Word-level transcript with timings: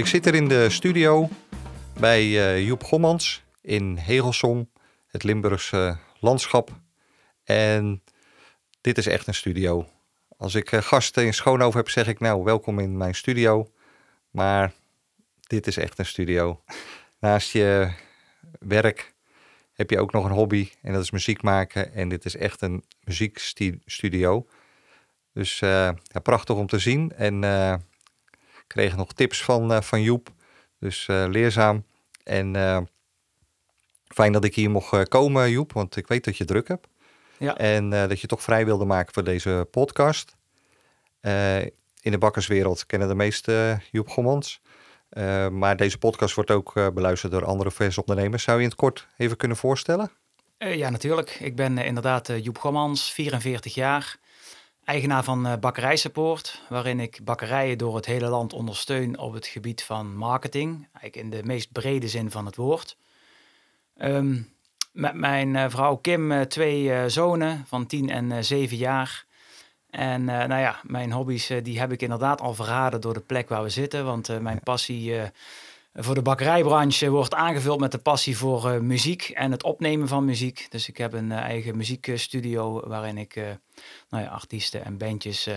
Ik 0.00 0.06
zit 0.06 0.26
er 0.26 0.34
in 0.34 0.48
de 0.48 0.70
studio 0.70 1.28
bij 1.98 2.24
uh, 2.24 2.66
Joep 2.66 2.84
Gommans 2.84 3.42
in 3.62 3.96
Hegelsom, 3.96 4.70
het 5.06 5.22
Limburgse 5.22 5.98
landschap. 6.20 6.70
En 7.44 8.02
dit 8.80 8.98
is 8.98 9.06
echt 9.06 9.26
een 9.26 9.34
studio. 9.34 9.88
Als 10.36 10.54
ik 10.54 10.72
uh, 10.72 10.82
gasten 10.82 11.24
in 11.24 11.34
Schoonhoven 11.34 11.78
heb, 11.78 11.88
zeg 11.88 12.06
ik 12.06 12.20
nou 12.20 12.44
welkom 12.44 12.78
in 12.78 12.96
mijn 12.96 13.14
studio. 13.14 13.70
Maar 14.30 14.72
dit 15.40 15.66
is 15.66 15.76
echt 15.76 15.98
een 15.98 16.06
studio. 16.06 16.62
Naast 17.18 17.52
je 17.52 17.92
werk 18.58 19.14
heb 19.72 19.90
je 19.90 20.00
ook 20.00 20.12
nog 20.12 20.24
een 20.24 20.30
hobby 20.30 20.70
en 20.82 20.92
dat 20.92 21.02
is 21.02 21.10
muziek 21.10 21.42
maken. 21.42 21.94
En 21.94 22.08
dit 22.08 22.24
is 22.24 22.36
echt 22.36 22.60
een 22.62 22.84
muziekstudio. 23.04 24.46
Dus 25.32 25.60
uh, 25.60 25.70
ja, 26.02 26.20
prachtig 26.22 26.56
om 26.56 26.66
te 26.66 26.78
zien. 26.78 27.12
En 27.12 27.44
kreeg 28.72 28.96
nog 28.96 29.12
tips 29.12 29.44
van, 29.44 29.72
uh, 29.72 29.80
van 29.80 30.02
Joep. 30.02 30.28
Dus 30.78 31.06
leerzaam. 31.06 31.84
En 32.24 32.54
fijn 34.06 34.32
dat 34.32 34.44
ik 34.44 34.54
hier 34.54 34.70
mocht 34.70 35.08
komen, 35.08 35.50
Joep. 35.50 35.72
Want 35.72 35.96
ik 35.96 36.06
weet 36.06 36.24
dat 36.24 36.36
je 36.36 36.44
druk 36.44 36.68
hebt. 36.68 36.88
Ja. 37.38 37.56
En 37.56 37.90
dat 37.90 38.20
je 38.20 38.26
toch 38.26 38.42
vrij 38.42 38.64
wilde 38.64 38.84
maken 38.84 39.14
voor 39.14 39.24
deze 39.24 39.68
podcast. 39.70 40.36
in 42.00 42.10
de 42.10 42.18
bakkerswereld 42.18 42.86
kennen 42.86 43.08
de 43.08 43.14
meeste 43.14 43.80
Joep 43.90 44.08
Gommans. 44.08 44.60
Uh, 45.10 45.48
maar 45.48 45.76
deze 45.76 45.98
podcast 45.98 46.34
wordt 46.34 46.50
ook 46.50 46.76
uh, 46.76 46.88
beluisterd 46.88 47.32
door 47.32 47.44
andere 47.44 47.70
versondernemers. 47.70 48.42
Zou 48.42 48.56
je 48.56 48.62
in 48.62 48.68
het 48.68 48.78
kort 48.78 49.06
even 49.16 49.36
kunnen 49.36 49.56
voorstellen? 49.56 50.10
Uh, 50.58 50.74
ja, 50.74 50.90
natuurlijk. 50.90 51.30
Ik 51.40 51.56
ben 51.56 51.78
inderdaad 51.78 52.32
Joep 52.42 52.58
Gommans, 52.58 53.12
44 53.12 53.74
jaar. 53.74 54.18
Eigenaar 54.90 55.24
van 55.24 55.58
Bakkerij 55.60 55.96
Support, 55.96 56.62
waarin 56.68 57.00
ik 57.00 57.20
bakkerijen 57.24 57.78
door 57.78 57.96
het 57.96 58.06
hele 58.06 58.28
land 58.28 58.52
ondersteun 58.52 59.18
op 59.18 59.32
het 59.32 59.46
gebied 59.46 59.82
van 59.82 60.16
marketing. 60.16 60.88
Eigenlijk 60.92 61.16
in 61.16 61.30
de 61.30 61.46
meest 61.46 61.72
brede 61.72 62.08
zin 62.08 62.30
van 62.30 62.46
het 62.46 62.56
woord. 62.56 62.96
Um, 63.96 64.52
met 64.92 65.14
mijn 65.14 65.70
vrouw 65.70 65.96
Kim 65.96 66.48
twee 66.48 67.08
zonen 67.08 67.64
van 67.66 67.86
10 67.86 68.10
en 68.10 68.44
7 68.44 68.76
jaar. 68.76 69.24
En 69.90 70.20
uh, 70.20 70.26
nou 70.26 70.60
ja, 70.60 70.80
mijn 70.82 71.12
hobby's 71.12 71.50
uh, 71.50 71.62
die 71.62 71.78
heb 71.78 71.92
ik 71.92 72.02
inderdaad 72.02 72.40
al 72.40 72.54
verraden 72.54 73.00
door 73.00 73.14
de 73.14 73.20
plek 73.20 73.48
waar 73.48 73.62
we 73.62 73.68
zitten. 73.68 74.04
Want 74.04 74.28
uh, 74.28 74.38
mijn 74.38 74.60
passie 74.62 75.14
voor 75.94 76.14
de 76.14 76.22
bakkerijbranche 76.22 77.10
wordt 77.10 77.34
aangevuld 77.34 77.80
met 77.80 77.92
de 77.92 77.98
passie 77.98 78.36
voor 78.36 78.84
muziek 78.84 79.28
en 79.28 79.50
het 79.50 79.62
opnemen 79.62 80.08
van 80.08 80.24
muziek. 80.24 80.66
Dus 80.70 80.88
ik 80.88 80.96
heb 80.96 81.12
een 81.12 81.32
eigen 81.32 81.76
muziekstudio 81.76 82.88
waarin 82.88 83.18
ik 83.18 83.34
nou 84.08 84.24
ja, 84.24 84.30
artiesten 84.30 84.84
en 84.84 84.98
bandjes 84.98 85.48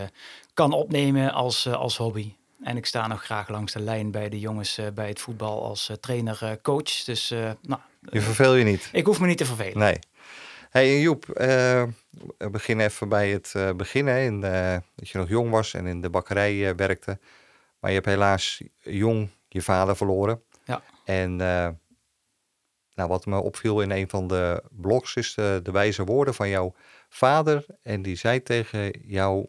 kan 0.53 0.71
opnemen 0.71 1.33
als, 1.33 1.67
als 1.67 1.97
hobby. 1.97 2.33
En 2.63 2.77
ik 2.77 2.85
sta 2.85 3.07
nog 3.07 3.23
graag 3.23 3.49
langs 3.49 3.73
de 3.73 3.79
lijn 3.79 4.11
bij 4.11 4.29
de 4.29 4.39
jongens 4.39 4.79
bij 4.93 5.07
het 5.07 5.19
voetbal 5.19 5.63
als 5.63 5.91
trainer-coach. 5.99 7.03
dus 7.05 7.29
nou, 7.61 7.81
je 8.09 8.21
verveel 8.21 8.55
je 8.55 8.63
niet? 8.63 8.89
Ik 8.91 9.05
hoef 9.05 9.19
me 9.19 9.27
niet 9.27 9.37
te 9.37 9.45
vervelen. 9.45 9.77
Nee. 9.77 9.99
Hey 10.69 10.99
Joep, 10.99 11.25
we 11.25 12.49
beginnen 12.51 12.85
even 12.85 13.09
bij 13.09 13.29
het 13.29 13.77
begin. 13.77 14.07
Hè, 14.07 14.21
in 14.23 14.41
de, 14.41 14.81
dat 14.95 15.09
je 15.09 15.17
nog 15.17 15.29
jong 15.29 15.49
was 15.49 15.73
en 15.73 15.85
in 15.85 16.01
de 16.01 16.09
bakkerij 16.09 16.75
werkte. 16.75 17.19
Maar 17.79 17.91
je 17.91 17.97
hebt 17.97 18.09
helaas 18.09 18.61
jong 18.81 19.29
je 19.53 19.61
vader 19.61 19.95
verloren. 19.95 20.43
Ja. 20.65 20.81
En 21.05 21.35
nou, 22.95 23.09
wat 23.09 23.25
me 23.25 23.37
opviel 23.37 23.81
in 23.81 23.91
een 23.91 24.09
van 24.09 24.27
de 24.27 24.63
blogs 24.71 25.15
is 25.15 25.33
de, 25.33 25.59
de 25.63 25.71
wijze 25.71 26.03
woorden 26.03 26.33
van 26.33 26.49
jouw 26.49 26.75
vader. 27.09 27.65
En 27.81 28.01
die 28.01 28.15
zei 28.15 28.43
tegen 28.43 28.91
jou, 29.05 29.47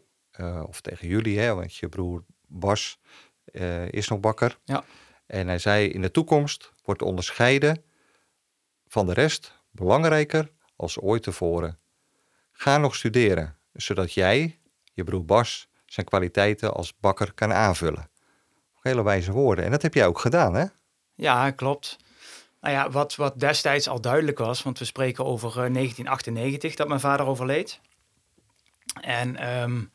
of 0.67 0.81
tegen 0.81 1.07
jullie, 1.07 1.39
hè, 1.39 1.55
want 1.55 1.75
je 1.75 1.89
broer 1.89 2.23
Bas 2.47 2.99
is 3.89 4.07
nog 4.07 4.19
bakker. 4.19 4.57
Ja. 4.63 4.83
En 5.25 5.47
hij 5.47 5.59
zei, 5.59 5.87
in 5.87 6.01
de 6.01 6.11
toekomst 6.11 6.71
wordt 6.83 7.01
onderscheiden 7.01 7.83
van 8.87 9.05
de 9.05 9.13
rest 9.13 9.63
belangrijker 9.71 10.51
als 10.75 10.99
ooit 10.99 11.23
tevoren. 11.23 11.79
Ga 12.51 12.77
nog 12.77 12.95
studeren, 12.95 13.57
zodat 13.73 14.13
jij, 14.13 14.59
je 14.93 15.03
broer 15.03 15.25
Bas, 15.25 15.69
zijn 15.85 16.05
kwaliteiten 16.05 16.73
als 16.73 16.97
bakker 16.97 17.33
kan 17.33 17.53
aanvullen. 17.53 18.09
Hele 18.85 19.03
wijze 19.03 19.31
woorden. 19.31 19.65
En 19.65 19.71
dat 19.71 19.81
heb 19.81 19.93
jij 19.93 20.07
ook 20.07 20.19
gedaan, 20.19 20.55
hè? 20.55 20.65
Ja, 21.15 21.51
klopt. 21.51 21.97
Nou 22.61 22.73
ja, 22.73 22.89
wat, 22.89 23.15
wat 23.15 23.39
destijds 23.39 23.87
al 23.87 24.01
duidelijk 24.01 24.37
was, 24.37 24.63
want 24.63 24.79
we 24.79 24.85
spreken 24.85 25.25
over 25.25 25.51
1998 25.53 26.71
eh, 26.71 26.77
dat 26.77 26.87
mijn 26.87 26.99
vader 26.99 27.25
overleed. 27.25 27.79
En 29.01 29.59
um, 29.61 29.91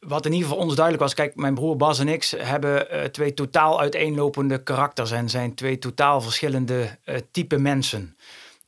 wat 0.00 0.26
in 0.26 0.32
ieder 0.32 0.48
geval 0.48 0.64
ons 0.64 0.74
duidelijk 0.74 1.04
was, 1.04 1.14
kijk, 1.14 1.36
mijn 1.36 1.54
broer 1.54 1.76
Bas 1.76 1.98
en 1.98 2.08
ik 2.08 2.24
hebben 2.36 2.94
uh, 2.94 3.04
twee 3.04 3.34
totaal 3.34 3.80
uiteenlopende 3.80 4.62
karakters 4.62 5.10
en 5.10 5.28
zijn 5.28 5.54
twee 5.54 5.78
totaal 5.78 6.20
verschillende 6.20 6.98
uh, 7.04 7.16
type 7.30 7.58
mensen. 7.58 8.16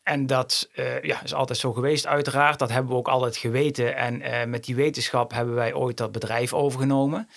En 0.03 0.27
dat 0.27 0.69
ja, 1.03 1.23
is 1.23 1.35
altijd 1.35 1.59
zo 1.59 1.73
geweest, 1.73 2.07
uiteraard. 2.07 2.59
Dat 2.59 2.71
hebben 2.71 2.93
we 2.93 2.99
ook 2.99 3.09
altijd 3.09 3.37
geweten. 3.37 3.97
En 3.97 4.51
met 4.51 4.65
die 4.65 4.75
wetenschap 4.75 5.33
hebben 5.33 5.55
wij 5.55 5.75
ooit 5.75 5.97
dat 5.97 6.13
bedrijf 6.13 6.53
overgenomen. 6.53 7.29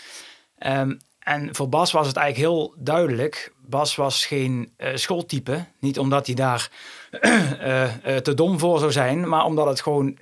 Um, 0.67 0.99
en 1.23 1.55
voor 1.55 1.69
Bas 1.69 1.91
was 1.91 2.07
het 2.07 2.15
eigenlijk 2.15 2.51
heel 2.51 2.73
duidelijk. 2.77 3.53
Bas 3.65 3.95
was 3.95 4.25
geen 4.25 4.73
uh, 4.77 4.89
schooltype. 4.95 5.65
Niet 5.79 5.99
omdat 5.99 6.25
hij 6.25 6.35
daar 6.35 6.69
te 8.23 8.33
dom 8.35 8.59
voor 8.59 8.79
zou 8.79 8.91
zijn, 8.91 9.27
maar 9.27 9.45
omdat 9.45 9.67
het 9.67 9.81
gewoon 9.81 10.17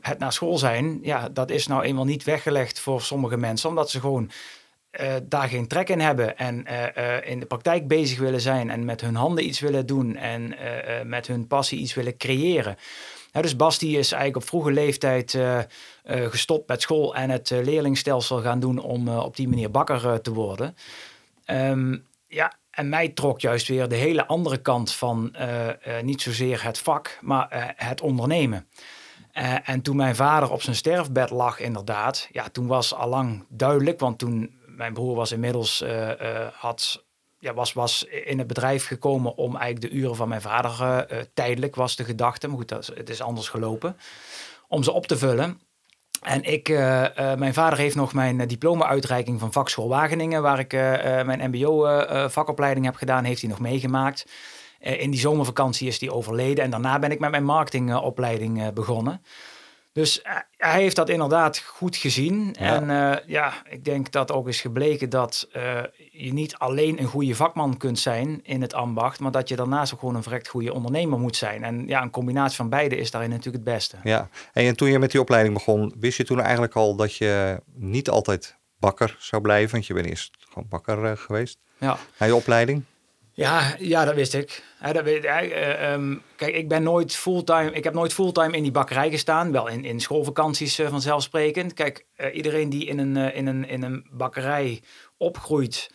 het 0.00 0.18
naar 0.18 0.32
school 0.32 0.58
zijn. 0.58 0.98
Ja, 1.02 1.28
dat 1.28 1.50
is 1.50 1.66
nou 1.66 1.82
eenmaal 1.82 2.04
niet 2.04 2.24
weggelegd 2.24 2.80
voor 2.80 3.02
sommige 3.02 3.36
mensen, 3.36 3.68
omdat 3.68 3.90
ze 3.90 4.00
gewoon 4.00 4.30
daar 5.22 5.48
geen 5.48 5.66
trek 5.66 5.88
in 5.88 6.00
hebben 6.00 6.38
en 6.38 6.64
in 7.24 7.40
de 7.40 7.46
praktijk 7.46 7.88
bezig 7.88 8.18
willen 8.18 8.40
zijn 8.40 8.70
en 8.70 8.84
met 8.84 9.00
hun 9.00 9.14
handen 9.14 9.46
iets 9.46 9.60
willen 9.60 9.86
doen 9.86 10.16
en 10.16 10.54
met 11.04 11.26
hun 11.26 11.46
passie 11.46 11.78
iets 11.78 11.94
willen 11.94 12.16
creëren. 12.16 12.76
Dus 13.42 13.56
Basti 13.56 13.98
is 13.98 14.12
eigenlijk 14.12 14.36
op 14.36 14.48
vroege 14.48 14.72
leeftijd 14.72 15.38
gestopt 16.04 16.68
met 16.68 16.82
school 16.82 17.14
en 17.14 17.30
het 17.30 17.50
leerlingstelsel 17.50 18.40
gaan 18.40 18.60
doen 18.60 18.78
om 18.78 19.08
op 19.08 19.36
die 19.36 19.48
manier 19.48 19.70
bakker 19.70 20.20
te 20.20 20.32
worden. 20.32 20.76
Um, 21.46 22.06
ja, 22.26 22.52
en 22.70 22.88
mij 22.88 23.08
trok 23.08 23.40
juist 23.40 23.68
weer 23.68 23.88
de 23.88 23.94
hele 23.94 24.26
andere 24.26 24.58
kant 24.58 24.92
van 24.92 25.36
niet 26.02 26.22
zozeer 26.22 26.64
het 26.64 26.78
vak, 26.78 27.18
maar 27.20 27.74
het 27.76 28.00
ondernemen. 28.00 28.68
en 29.64 29.82
toen 29.82 29.96
mijn 29.96 30.16
vader 30.16 30.50
op 30.50 30.62
zijn 30.62 30.76
sterfbed 30.76 31.30
lag, 31.30 31.58
inderdaad, 31.58 32.28
ja, 32.32 32.48
toen 32.48 32.66
was 32.66 32.94
allang 32.94 33.44
duidelijk, 33.48 34.00
want 34.00 34.18
toen 34.18 34.58
mijn 34.66 34.92
broer 34.92 35.14
was 35.14 35.32
inmiddels 35.32 35.84
had, 36.52 37.03
ja, 37.44 37.54
was, 37.54 37.72
was 37.72 38.04
in 38.04 38.38
het 38.38 38.46
bedrijf 38.46 38.86
gekomen 38.86 39.36
om 39.36 39.56
eigenlijk 39.56 39.92
de 39.92 39.98
uren 39.98 40.16
van 40.16 40.28
mijn 40.28 40.40
vader 40.40 41.06
uh, 41.12 41.18
tijdelijk 41.34 41.74
was 41.74 41.96
de 41.96 42.04
gedachte. 42.04 42.48
Maar 42.48 42.56
goed, 42.56 42.68
dat 42.68 42.86
het 42.94 43.10
is 43.10 43.22
anders 43.22 43.48
gelopen. 43.48 43.96
Om 44.68 44.82
ze 44.82 44.92
op 44.92 45.06
te 45.06 45.18
vullen. 45.18 45.60
En 46.22 46.42
ik, 46.42 46.68
mijn 47.38 47.54
vader 47.54 47.78
heeft 47.78 47.94
nog 47.94 48.12
mijn 48.12 48.46
diploma-uitreiking 48.46 49.40
van 49.40 49.52
vakschool 49.52 49.88
Wageningen, 49.88 50.42
waar 50.42 50.58
ik 50.58 50.72
mijn 51.26 51.50
MBO-vakopleiding 51.50 52.86
heb 52.86 52.94
gedaan, 52.94 53.24
heeft 53.24 53.40
hij 53.40 53.50
nog 53.50 53.58
meegemaakt. 53.58 54.26
in 54.78 55.10
die 55.10 55.20
zomervakantie 55.20 55.88
is 55.88 56.00
hij 56.00 56.10
overleden 56.10 56.64
en 56.64 56.70
daarna 56.70 56.98
ben 56.98 57.10
ik 57.10 57.18
met 57.18 57.30
mijn 57.30 57.44
marketingopleiding 57.44 58.72
begonnen. 58.72 59.22
Dus 59.94 60.22
uh, 60.26 60.32
hij 60.56 60.80
heeft 60.80 60.96
dat 60.96 61.08
inderdaad 61.08 61.58
goed 61.58 61.96
gezien. 61.96 62.54
En 62.54 62.88
uh, 62.88 63.16
ja, 63.26 63.52
ik 63.68 63.84
denk 63.84 64.12
dat 64.12 64.32
ook 64.32 64.48
is 64.48 64.60
gebleken 64.60 65.10
dat 65.10 65.48
uh, 65.56 65.82
je 66.10 66.32
niet 66.32 66.54
alleen 66.54 67.00
een 67.00 67.06
goede 67.06 67.34
vakman 67.34 67.76
kunt 67.76 67.98
zijn 67.98 68.40
in 68.42 68.62
het 68.62 68.74
ambacht, 68.74 69.20
maar 69.20 69.30
dat 69.30 69.48
je 69.48 69.56
daarnaast 69.56 69.92
ook 69.92 69.98
gewoon 69.98 70.14
een 70.14 70.22
verrekt 70.22 70.48
goede 70.48 70.72
ondernemer 70.72 71.18
moet 71.18 71.36
zijn. 71.36 71.64
En 71.64 71.86
ja, 71.86 72.02
een 72.02 72.10
combinatie 72.10 72.56
van 72.56 72.68
beide 72.68 72.96
is 72.96 73.10
daarin 73.10 73.30
natuurlijk 73.30 73.64
het 73.64 73.74
beste. 73.74 73.96
Ja, 74.02 74.28
en 74.52 74.76
toen 74.76 74.90
je 74.90 74.98
met 74.98 75.10
die 75.10 75.20
opleiding 75.20 75.54
begon, 75.54 75.94
wist 75.98 76.16
je 76.16 76.24
toen 76.24 76.40
eigenlijk 76.40 76.74
al 76.74 76.96
dat 76.96 77.16
je 77.16 77.60
niet 77.74 78.10
altijd 78.10 78.56
bakker 78.78 79.16
zou 79.18 79.42
blijven? 79.42 79.72
Want 79.72 79.86
je 79.86 79.94
bent 79.94 80.06
eerst 80.06 80.36
gewoon 80.38 80.68
bakker 80.68 81.16
geweest. 81.16 81.58
Ja. 81.78 81.96
Na 82.18 82.26
je 82.26 82.34
opleiding? 82.34 82.84
Ja, 83.36 83.74
ja, 83.78 84.04
dat 84.04 84.14
wist 84.14 84.34
ik. 84.34 84.62
dat 84.92 85.04
weet, 85.04 85.24
uh, 85.24 85.92
um, 85.92 86.22
kijk, 86.36 86.54
ik 86.54 86.68
ben 86.68 86.82
nooit 86.82 87.16
fulltime. 87.16 87.72
Ik 87.72 87.84
heb 87.84 87.94
nooit 87.94 88.12
fulltime 88.12 88.56
in 88.56 88.62
die 88.62 88.72
bakkerij 88.72 89.10
gestaan. 89.10 89.52
Wel 89.52 89.68
in, 89.68 89.84
in 89.84 90.00
schoolvakanties 90.00 90.80
uh, 90.80 90.88
vanzelfsprekend. 90.88 91.72
Kijk, 91.72 92.06
uh, 92.16 92.34
iedereen 92.36 92.70
die 92.70 92.86
in 92.86 92.98
een, 92.98 93.16
in, 93.16 93.46
een, 93.46 93.68
in 93.68 93.82
een 93.82 94.06
bakkerij 94.10 94.82
opgroeit, 95.16 95.90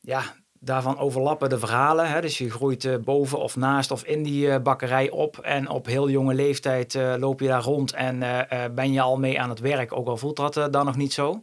ja, 0.00 0.22
daarvan 0.60 0.98
overlappen 0.98 1.48
de 1.48 1.58
verhalen. 1.58 2.10
Hè? 2.10 2.20
Dus 2.20 2.38
je 2.38 2.50
groeit 2.50 3.04
boven 3.04 3.38
of 3.38 3.56
naast 3.56 3.90
of 3.90 4.04
in 4.04 4.22
die 4.22 4.60
bakkerij 4.60 5.10
op. 5.10 5.38
En 5.38 5.68
op 5.68 5.86
heel 5.86 6.10
jonge 6.10 6.34
leeftijd 6.34 6.94
loop 6.94 7.40
je 7.40 7.48
daar 7.48 7.62
rond 7.62 7.92
en 7.92 8.18
ben 8.74 8.92
je 8.92 9.00
al 9.00 9.18
mee 9.18 9.40
aan 9.40 9.48
het 9.48 9.60
werk. 9.60 9.92
Ook 9.92 10.08
al 10.08 10.16
voelt 10.16 10.36
dat 10.36 10.72
dan 10.72 10.84
nog 10.84 10.96
niet 10.96 11.12
zo. 11.12 11.42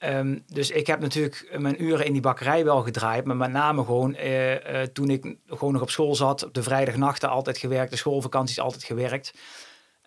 Ehm, 0.00 0.38
dus 0.46 0.70
ik 0.70 0.86
heb 0.86 1.00
natuurlijk 1.00 1.56
mijn 1.58 1.82
uren 1.82 2.06
in 2.06 2.12
die 2.12 2.20
bakkerij 2.20 2.64
wel 2.64 2.82
gedraaid, 2.82 3.24
maar 3.24 3.36
met 3.36 3.50
name 3.50 3.84
gewoon 3.84 4.14
uh, 4.14 4.52
uh, 4.52 4.82
toen 4.92 5.10
ik 5.10 5.36
gewoon 5.46 5.72
nog 5.72 5.82
op 5.82 5.90
school 5.90 6.14
zat, 6.14 6.44
op 6.44 6.54
de 6.54 6.62
vrijdagnachten 6.62 7.28
altijd 7.28 7.58
gewerkt, 7.58 7.90
de 7.90 7.96
schoolvakanties 7.96 8.60
altijd 8.60 8.84
gewerkt. 8.84 9.34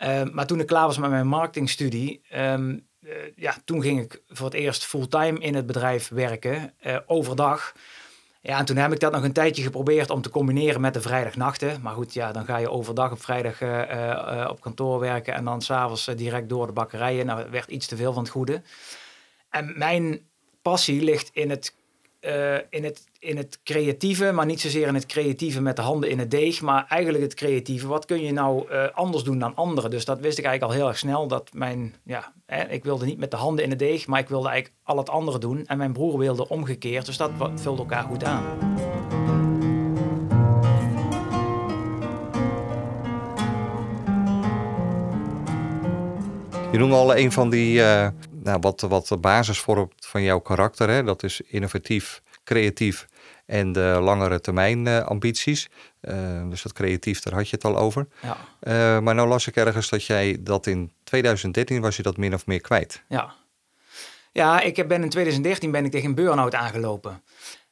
Um, 0.04 0.30
maar 0.34 0.48
toen 0.48 0.60
ik 0.60 0.68
klaar 0.68 0.86
was 0.86 0.98
met 0.98 1.10
mijn 1.10 1.28
marketingstudie, 1.28 2.22
uh, 2.36 2.60
ja, 3.36 3.56
toen 3.66 3.82
ging 3.82 4.02
ik 4.02 4.22
voor 4.28 4.46
het 4.46 4.56
eerst 4.56 4.86
fulltime 4.86 5.40
in 5.40 5.56
het 5.56 5.66
bedrijf 5.66 6.10
werken, 6.10 6.74
overdag. 7.06 7.74
Ja, 8.42 8.58
en 8.58 8.66
toen 8.66 8.78
heb 8.78 8.92
ik 8.92 9.00
dat 9.00 9.12
nog 9.12 9.24
een 9.24 9.34
tijdje 9.34 9.64
geprobeerd 9.64 10.10
om 10.10 10.22
te 10.22 10.30
combineren 10.30 10.82
met 10.82 10.94
de 10.94 11.02
vrijdagnachten. 11.02 11.82
Maar 11.82 11.94
goed, 11.94 12.14
ja, 12.14 12.32
dan 12.32 12.46
ga 12.46 12.58
je 12.58 12.70
overdag 12.70 13.12
op 13.12 13.22
vrijdag 13.22 13.62
op 14.50 14.62
kantoor 14.62 15.00
werken 15.00 15.34
en 15.34 15.46
dan 15.46 15.62
s'avonds 15.62 16.06
direct 16.06 16.50
door 16.50 16.68
de 16.68 16.74
bakkerijen. 16.74 17.26
Nou, 17.26 17.40
het 17.40 17.50
werd 17.50 17.70
iets 17.70 17.88
te 17.88 17.96
veel 17.96 18.14
van 18.14 18.24
het 18.24 18.32
goede. 18.32 18.62
En 19.54 19.74
mijn 19.76 20.20
passie 20.62 21.04
ligt 21.04 21.30
in 21.34 21.50
het, 21.50 21.76
uh, 22.22 22.56
in, 22.70 22.84
het, 22.84 23.04
in 23.20 23.38
het 23.38 23.60
creatieve, 23.64 24.32
maar 24.32 24.46
niet 24.46 24.62
zozeer 24.62 24.88
in 24.88 24.94
het 24.94 25.06
creatieve 25.06 25.62
met 25.62 25.76
de 25.76 25.82
handen 25.82 26.10
in 26.10 26.20
het 26.20 26.32
deeg, 26.32 26.62
maar 26.62 26.86
eigenlijk 26.90 27.24
het 27.24 27.34
creatieve. 27.34 27.88
Wat 27.88 28.06
kun 28.06 28.24
je 28.24 28.32
nou 28.32 28.72
uh, 28.72 28.86
anders 28.94 29.24
doen 29.24 29.40
dan 29.40 29.56
anderen? 29.56 29.90
Dus 29.90 30.06
dat 30.06 30.20
wist 30.20 30.38
ik 30.38 30.46
eigenlijk 30.46 30.74
al 30.74 30.80
heel 30.80 30.90
erg 30.90 30.98
snel. 30.98 31.28
Dat 31.28 31.50
mijn, 31.54 31.96
ja, 32.04 32.34
hè, 32.46 32.64
ik 32.64 32.84
wilde 32.84 33.06
niet 33.06 33.18
met 33.18 33.32
de 33.32 33.38
handen 33.38 33.64
in 33.64 33.70
het 33.70 33.80
deeg, 33.80 34.08
maar 34.08 34.20
ik 34.20 34.30
wilde 34.30 34.50
eigenlijk 34.50 34.80
al 34.84 34.98
het 34.98 35.10
andere 35.10 35.40
doen. 35.40 35.66
En 35.66 35.78
mijn 35.78 35.94
broer 35.94 36.18
wilde 36.18 36.50
omgekeerd, 36.50 37.06
dus 37.06 37.18
dat 37.18 37.32
vulde 37.56 37.82
elkaar 37.82 38.04
goed 38.04 38.24
aan. 38.24 38.44
Je 46.72 46.78
noemde 46.80 46.96
al 46.96 47.16
een 47.16 47.32
van 47.32 47.50
die 47.50 47.80
uh, 47.80 48.08
nou, 48.44 48.60
wat, 48.60 48.82
wat 48.82 49.08
de 49.08 49.18
basis 49.18 49.60
vormt 49.60 49.94
van 50.06 50.24
jouw 50.24 50.40
karakter. 50.40 50.90
Hè? 50.90 51.04
Dat 51.04 51.24
is 51.24 51.42
innovatief, 51.42 52.22
creatief 52.44 53.08
en 53.46 53.72
de 53.72 54.00
langere 54.02 54.42
termijn 54.42 54.86
uh, 54.86 55.00
ambities. 55.00 55.70
Uh, 56.02 56.50
dus 56.50 56.62
dat 56.62 56.74
creatief, 56.74 57.20
daar 57.20 57.34
had 57.34 57.50
je 57.50 57.56
het 57.56 57.66
al 57.66 57.78
over. 57.78 58.08
Ja. 58.22 58.38
Uh, 58.62 59.04
maar 59.04 59.16
nou 59.16 59.28
las 59.28 59.48
ik 59.48 59.56
ergens 59.56 59.90
dat 59.90 60.06
jij 60.06 60.38
dat 60.40 60.68
in 60.68 60.92
2013 61.04 61.82
was 61.82 61.96
je 61.96 62.04
dat 62.04 62.18
min 62.18 62.34
of 62.34 62.46
meer 62.46 62.62
kwijt. 62.62 63.04
Ja, 63.08 63.34
ja 64.32 64.62
ik 64.62 64.88
ben 64.88 65.04
in 65.04 65.10
2013 65.10 65.72
ben 65.72 65.86
ik 65.86 65.92
tegen 65.92 66.10
een 66.10 66.16
burn-out 66.16 66.56
aangelopen. 66.56 67.24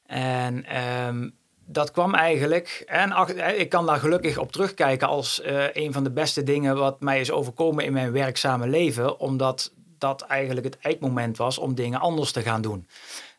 En 0.06 0.78
um, 1.08 1.34
dat 1.66 1.92
kwam 1.92 2.14
eigenlijk, 2.14 2.84
en 2.86 3.14
ik 3.60 3.70
kan 3.70 3.86
daar 3.86 4.00
gelukkig 4.00 4.38
op 4.38 4.52
terugkijken 4.52 5.08
als 5.08 5.42
een 5.74 5.94
van 5.94 6.04
de 6.04 6.12
beste 6.12 6.44
dingen 6.44 6.76
wat 6.78 7.02
mij 7.02 7.20
is 7.20 7.32
overkomen 7.32 7.86
in 7.86 7.94
mijn 7.94 8.12
werkzame 8.12 8.68
leven, 8.68 9.20
omdat 9.20 9.72
dat 10.01 10.21
eigenlijk 10.21 10.65
het 10.65 10.77
eikmoment 10.80 11.38
was 11.38 11.57
om 11.57 11.75
dingen 11.75 12.00
anders 12.00 12.31
te 12.31 12.42
gaan 12.42 12.62
doen. 12.62 12.88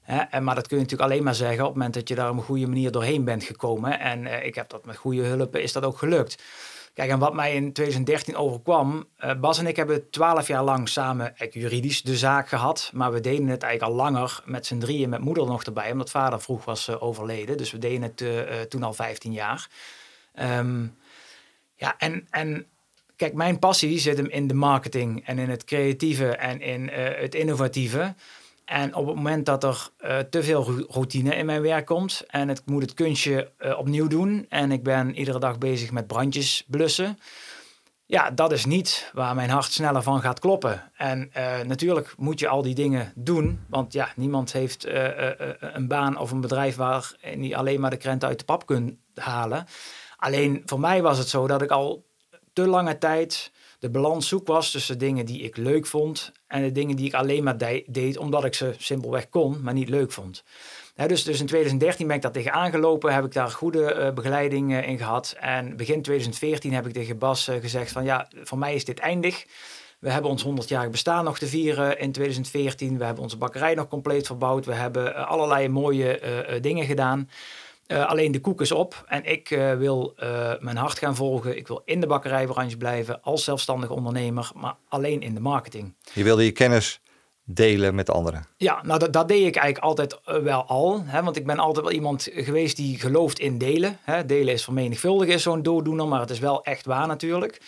en, 0.04 0.44
maar 0.44 0.54
dat 0.54 0.66
kun 0.66 0.76
je 0.76 0.82
natuurlijk 0.82 1.10
alleen 1.10 1.24
maar 1.24 1.34
zeggen 1.34 1.60
op 1.60 1.68
het 1.68 1.76
moment 1.76 1.94
dat 1.94 2.08
je 2.08 2.14
daar 2.14 2.30
op 2.30 2.36
een 2.36 2.42
goede 2.42 2.66
manier 2.66 2.90
doorheen 2.90 3.24
bent 3.24 3.44
gekomen. 3.44 4.00
En 4.00 4.22
uh, 4.22 4.44
ik 4.44 4.54
heb 4.54 4.68
dat 4.68 4.84
met 4.84 4.96
goede 4.96 5.22
hulp, 5.22 5.56
is 5.56 5.72
dat 5.72 5.84
ook 5.84 5.98
gelukt. 5.98 6.42
Kijk, 6.94 7.10
en 7.10 7.18
wat 7.18 7.34
mij 7.34 7.54
in 7.54 7.72
2013 7.72 8.36
overkwam, 8.36 9.08
uh, 9.18 9.34
Bas 9.40 9.58
en 9.58 9.66
ik 9.66 9.76
hebben 9.76 10.10
twaalf 10.10 10.46
jaar 10.48 10.64
lang 10.64 10.88
samen 10.88 11.34
juridisch 11.50 12.02
de 12.02 12.16
zaak 12.16 12.48
gehad. 12.48 12.90
Maar 12.94 13.12
we 13.12 13.20
deden 13.20 13.46
het 13.46 13.62
eigenlijk 13.62 13.92
al 13.92 14.04
langer 14.04 14.42
met 14.44 14.66
z'n 14.66 14.78
drieën, 14.78 15.08
met 15.08 15.20
moeder 15.20 15.46
nog 15.46 15.64
erbij, 15.64 15.92
omdat 15.92 16.10
vader 16.10 16.40
vroeg 16.40 16.64
was 16.64 17.00
overleden. 17.00 17.56
Dus 17.56 17.72
we 17.72 17.78
deden 17.78 18.02
het 18.02 18.70
toen 18.70 18.82
al 18.82 18.92
15 18.92 19.32
jaar. 19.32 19.68
Um, 20.40 20.96
ja, 21.82 21.94
en, 21.98 22.26
en 22.30 22.66
Kijk, 23.22 23.34
mijn 23.34 23.58
passie 23.58 23.98
zit 23.98 24.16
hem 24.16 24.26
in 24.26 24.46
de 24.46 24.54
marketing 24.54 25.26
en 25.26 25.38
in 25.38 25.50
het 25.50 25.64
creatieve 25.64 26.36
en 26.36 26.60
in 26.60 26.82
uh, 26.82 26.90
het 26.94 27.34
innovatieve. 27.34 28.14
En 28.64 28.94
op 28.94 29.06
het 29.06 29.16
moment 29.16 29.46
dat 29.46 29.64
er 29.64 29.88
uh, 30.04 30.18
te 30.18 30.42
veel 30.42 30.86
routine 30.88 31.34
in 31.34 31.46
mijn 31.46 31.62
werk 31.62 31.86
komt 31.86 32.24
en 32.26 32.50
ik 32.50 32.60
moet 32.64 32.82
het 32.82 32.94
kunstje 32.94 33.50
uh, 33.60 33.78
opnieuw 33.78 34.06
doen 34.06 34.46
en 34.48 34.72
ik 34.72 34.82
ben 34.82 35.14
iedere 35.14 35.38
dag 35.38 35.58
bezig 35.58 35.90
met 35.90 36.06
brandjes 36.06 36.64
blussen, 36.66 37.18
ja, 38.06 38.30
dat 38.30 38.52
is 38.52 38.64
niet 38.64 39.10
waar 39.12 39.34
mijn 39.34 39.50
hart 39.50 39.72
sneller 39.72 40.02
van 40.02 40.20
gaat 40.20 40.40
kloppen. 40.40 40.90
En 40.96 41.30
natuurlijk 41.66 42.14
moet 42.16 42.40
je 42.40 42.48
al 42.48 42.62
die 42.62 42.74
dingen 42.74 43.12
doen, 43.14 43.60
want 43.68 43.92
ja, 43.92 44.12
niemand 44.16 44.52
heeft 44.52 44.86
een 45.58 45.88
baan 45.88 46.18
of 46.18 46.30
een 46.30 46.40
bedrijf 46.40 46.76
waar 46.76 47.12
je 47.38 47.56
alleen 47.56 47.80
maar 47.80 47.90
de 47.90 47.96
krenten 47.96 48.28
uit 48.28 48.38
de 48.38 48.44
pap 48.44 48.66
kunt 48.66 48.94
halen. 49.14 49.66
Alleen 50.16 50.62
voor 50.64 50.80
mij 50.80 51.02
was 51.02 51.18
het 51.18 51.28
zo 51.28 51.46
dat 51.46 51.62
ik 51.62 51.70
al 51.70 52.10
te 52.52 52.66
lange 52.66 52.98
tijd 52.98 53.52
de 53.82 53.90
balans 53.90 54.28
zoek 54.28 54.46
was 54.46 54.70
tussen 54.70 54.98
dingen 54.98 55.26
die 55.26 55.42
ik 55.42 55.56
leuk 55.56 55.86
vond 55.86 56.32
en 56.46 56.62
de 56.62 56.72
dingen 56.72 56.96
die 56.96 57.06
ik 57.06 57.14
alleen 57.14 57.42
maar 57.42 57.82
deed 57.86 58.16
omdat 58.16 58.44
ik 58.44 58.54
ze 58.54 58.74
simpelweg 58.78 59.28
kon, 59.28 59.62
maar 59.62 59.74
niet 59.74 59.88
leuk 59.88 60.12
vond. 60.12 60.44
dus, 60.94 61.24
dus 61.24 61.40
in 61.40 61.46
2013 61.46 62.06
ben 62.06 62.16
ik 62.16 62.22
daar 62.22 62.32
tegen 62.32 62.52
aangelopen, 62.52 63.14
heb 63.14 63.24
ik 63.24 63.32
daar 63.32 63.50
goede 63.50 63.94
uh, 63.94 64.12
begeleiding 64.12 64.72
uh, 64.72 64.88
in 64.88 64.98
gehad. 64.98 65.36
En 65.40 65.76
begin 65.76 66.02
2014 66.02 66.72
heb 66.72 66.86
ik 66.86 66.92
tegen 66.92 67.18
Bas 67.18 67.48
uh, 67.48 67.56
gezegd 67.60 67.92
van 67.92 68.04
ja, 68.04 68.28
voor 68.42 68.58
mij 68.58 68.74
is 68.74 68.84
dit 68.84 68.98
eindig. 68.98 69.46
We 69.98 70.10
hebben 70.10 70.30
ons 70.30 70.44
100-jarig 70.44 70.90
bestaan 70.90 71.24
nog 71.24 71.38
te 71.38 71.46
vieren 71.46 71.98
in 71.98 72.12
2014. 72.12 72.98
We 72.98 73.04
hebben 73.04 73.22
onze 73.22 73.36
bakkerij 73.36 73.74
nog 73.74 73.88
compleet 73.88 74.26
verbouwd. 74.26 74.64
We 74.64 74.74
hebben 74.74 75.26
allerlei 75.26 75.68
mooie 75.68 76.20
dingen 76.60 76.86
gedaan. 76.86 77.28
Uh, 77.92 78.06
alleen 78.06 78.32
de 78.32 78.40
koek 78.40 78.60
is 78.60 78.72
op 78.72 79.04
en 79.06 79.24
ik 79.24 79.50
uh, 79.50 79.74
wil 79.74 80.14
uh, 80.22 80.52
mijn 80.60 80.76
hart 80.76 80.98
gaan 80.98 81.16
volgen. 81.16 81.56
Ik 81.56 81.68
wil 81.68 81.82
in 81.84 82.00
de 82.00 82.06
bakkerijbranche 82.06 82.76
blijven 82.76 83.22
als 83.22 83.44
zelfstandig 83.44 83.90
ondernemer, 83.90 84.50
maar 84.54 84.76
alleen 84.88 85.22
in 85.22 85.34
de 85.34 85.40
marketing. 85.40 85.94
Je 86.12 86.24
wilde 86.24 86.44
je 86.44 86.52
kennis 86.52 87.00
delen 87.44 87.94
met 87.94 88.10
anderen? 88.10 88.46
Ja, 88.56 88.82
nou 88.82 88.98
dat, 88.98 89.12
dat 89.12 89.28
deed 89.28 89.46
ik 89.46 89.56
eigenlijk 89.56 89.84
altijd 89.84 90.20
wel 90.42 90.64
al. 90.64 91.02
Hè, 91.04 91.22
want 91.22 91.36
ik 91.36 91.46
ben 91.46 91.58
altijd 91.58 91.84
wel 91.84 91.94
iemand 91.94 92.28
geweest 92.32 92.76
die 92.76 92.98
gelooft 92.98 93.38
in 93.38 93.58
delen. 93.58 93.98
Hè. 94.02 94.26
Delen 94.26 94.54
is 94.54 94.64
vermenigvuldig 94.64 95.28
is 95.28 95.42
zo'n 95.42 95.62
dooddoener, 95.62 96.08
maar 96.08 96.20
het 96.20 96.30
is 96.30 96.38
wel 96.38 96.64
echt 96.64 96.86
waar 96.86 97.06
natuurlijk. 97.06 97.60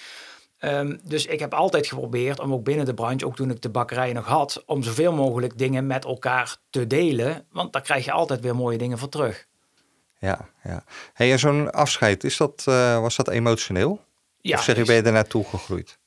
Um, 0.60 1.00
dus 1.02 1.26
ik 1.26 1.40
heb 1.40 1.54
altijd 1.54 1.86
geprobeerd 1.86 2.40
om 2.40 2.52
ook 2.52 2.64
binnen 2.64 2.86
de 2.86 2.94
branche, 2.94 3.26
ook 3.26 3.36
toen 3.36 3.50
ik 3.50 3.62
de 3.62 3.70
bakkerij 3.70 4.12
nog 4.12 4.26
had, 4.26 4.62
om 4.66 4.82
zoveel 4.82 5.12
mogelijk 5.12 5.58
dingen 5.58 5.86
met 5.86 6.04
elkaar 6.04 6.56
te 6.70 6.86
delen. 6.86 7.46
Want 7.52 7.72
daar 7.72 7.82
krijg 7.82 8.04
je 8.04 8.12
altijd 8.12 8.40
weer 8.40 8.56
mooie 8.56 8.78
dingen 8.78 8.98
voor 8.98 9.08
terug 9.08 9.46
ja, 10.24 10.48
ja. 10.62 10.84
Hey, 11.12 11.32
en 11.32 11.38
zo'n 11.38 11.70
afscheid, 11.70 12.24
is 12.24 12.36
dat, 12.36 12.64
uh, 12.68 13.00
was 13.00 13.16
dat 13.16 13.28
emotioneel? 13.28 14.04
Ja, 14.40 14.56
of 14.56 14.62
zeg 14.62 14.76
je, 14.76 14.84
ben 14.84 14.96
je 14.96 15.02
er 15.02 15.12
naartoe 15.12 15.44
gegroeid? 15.44 15.98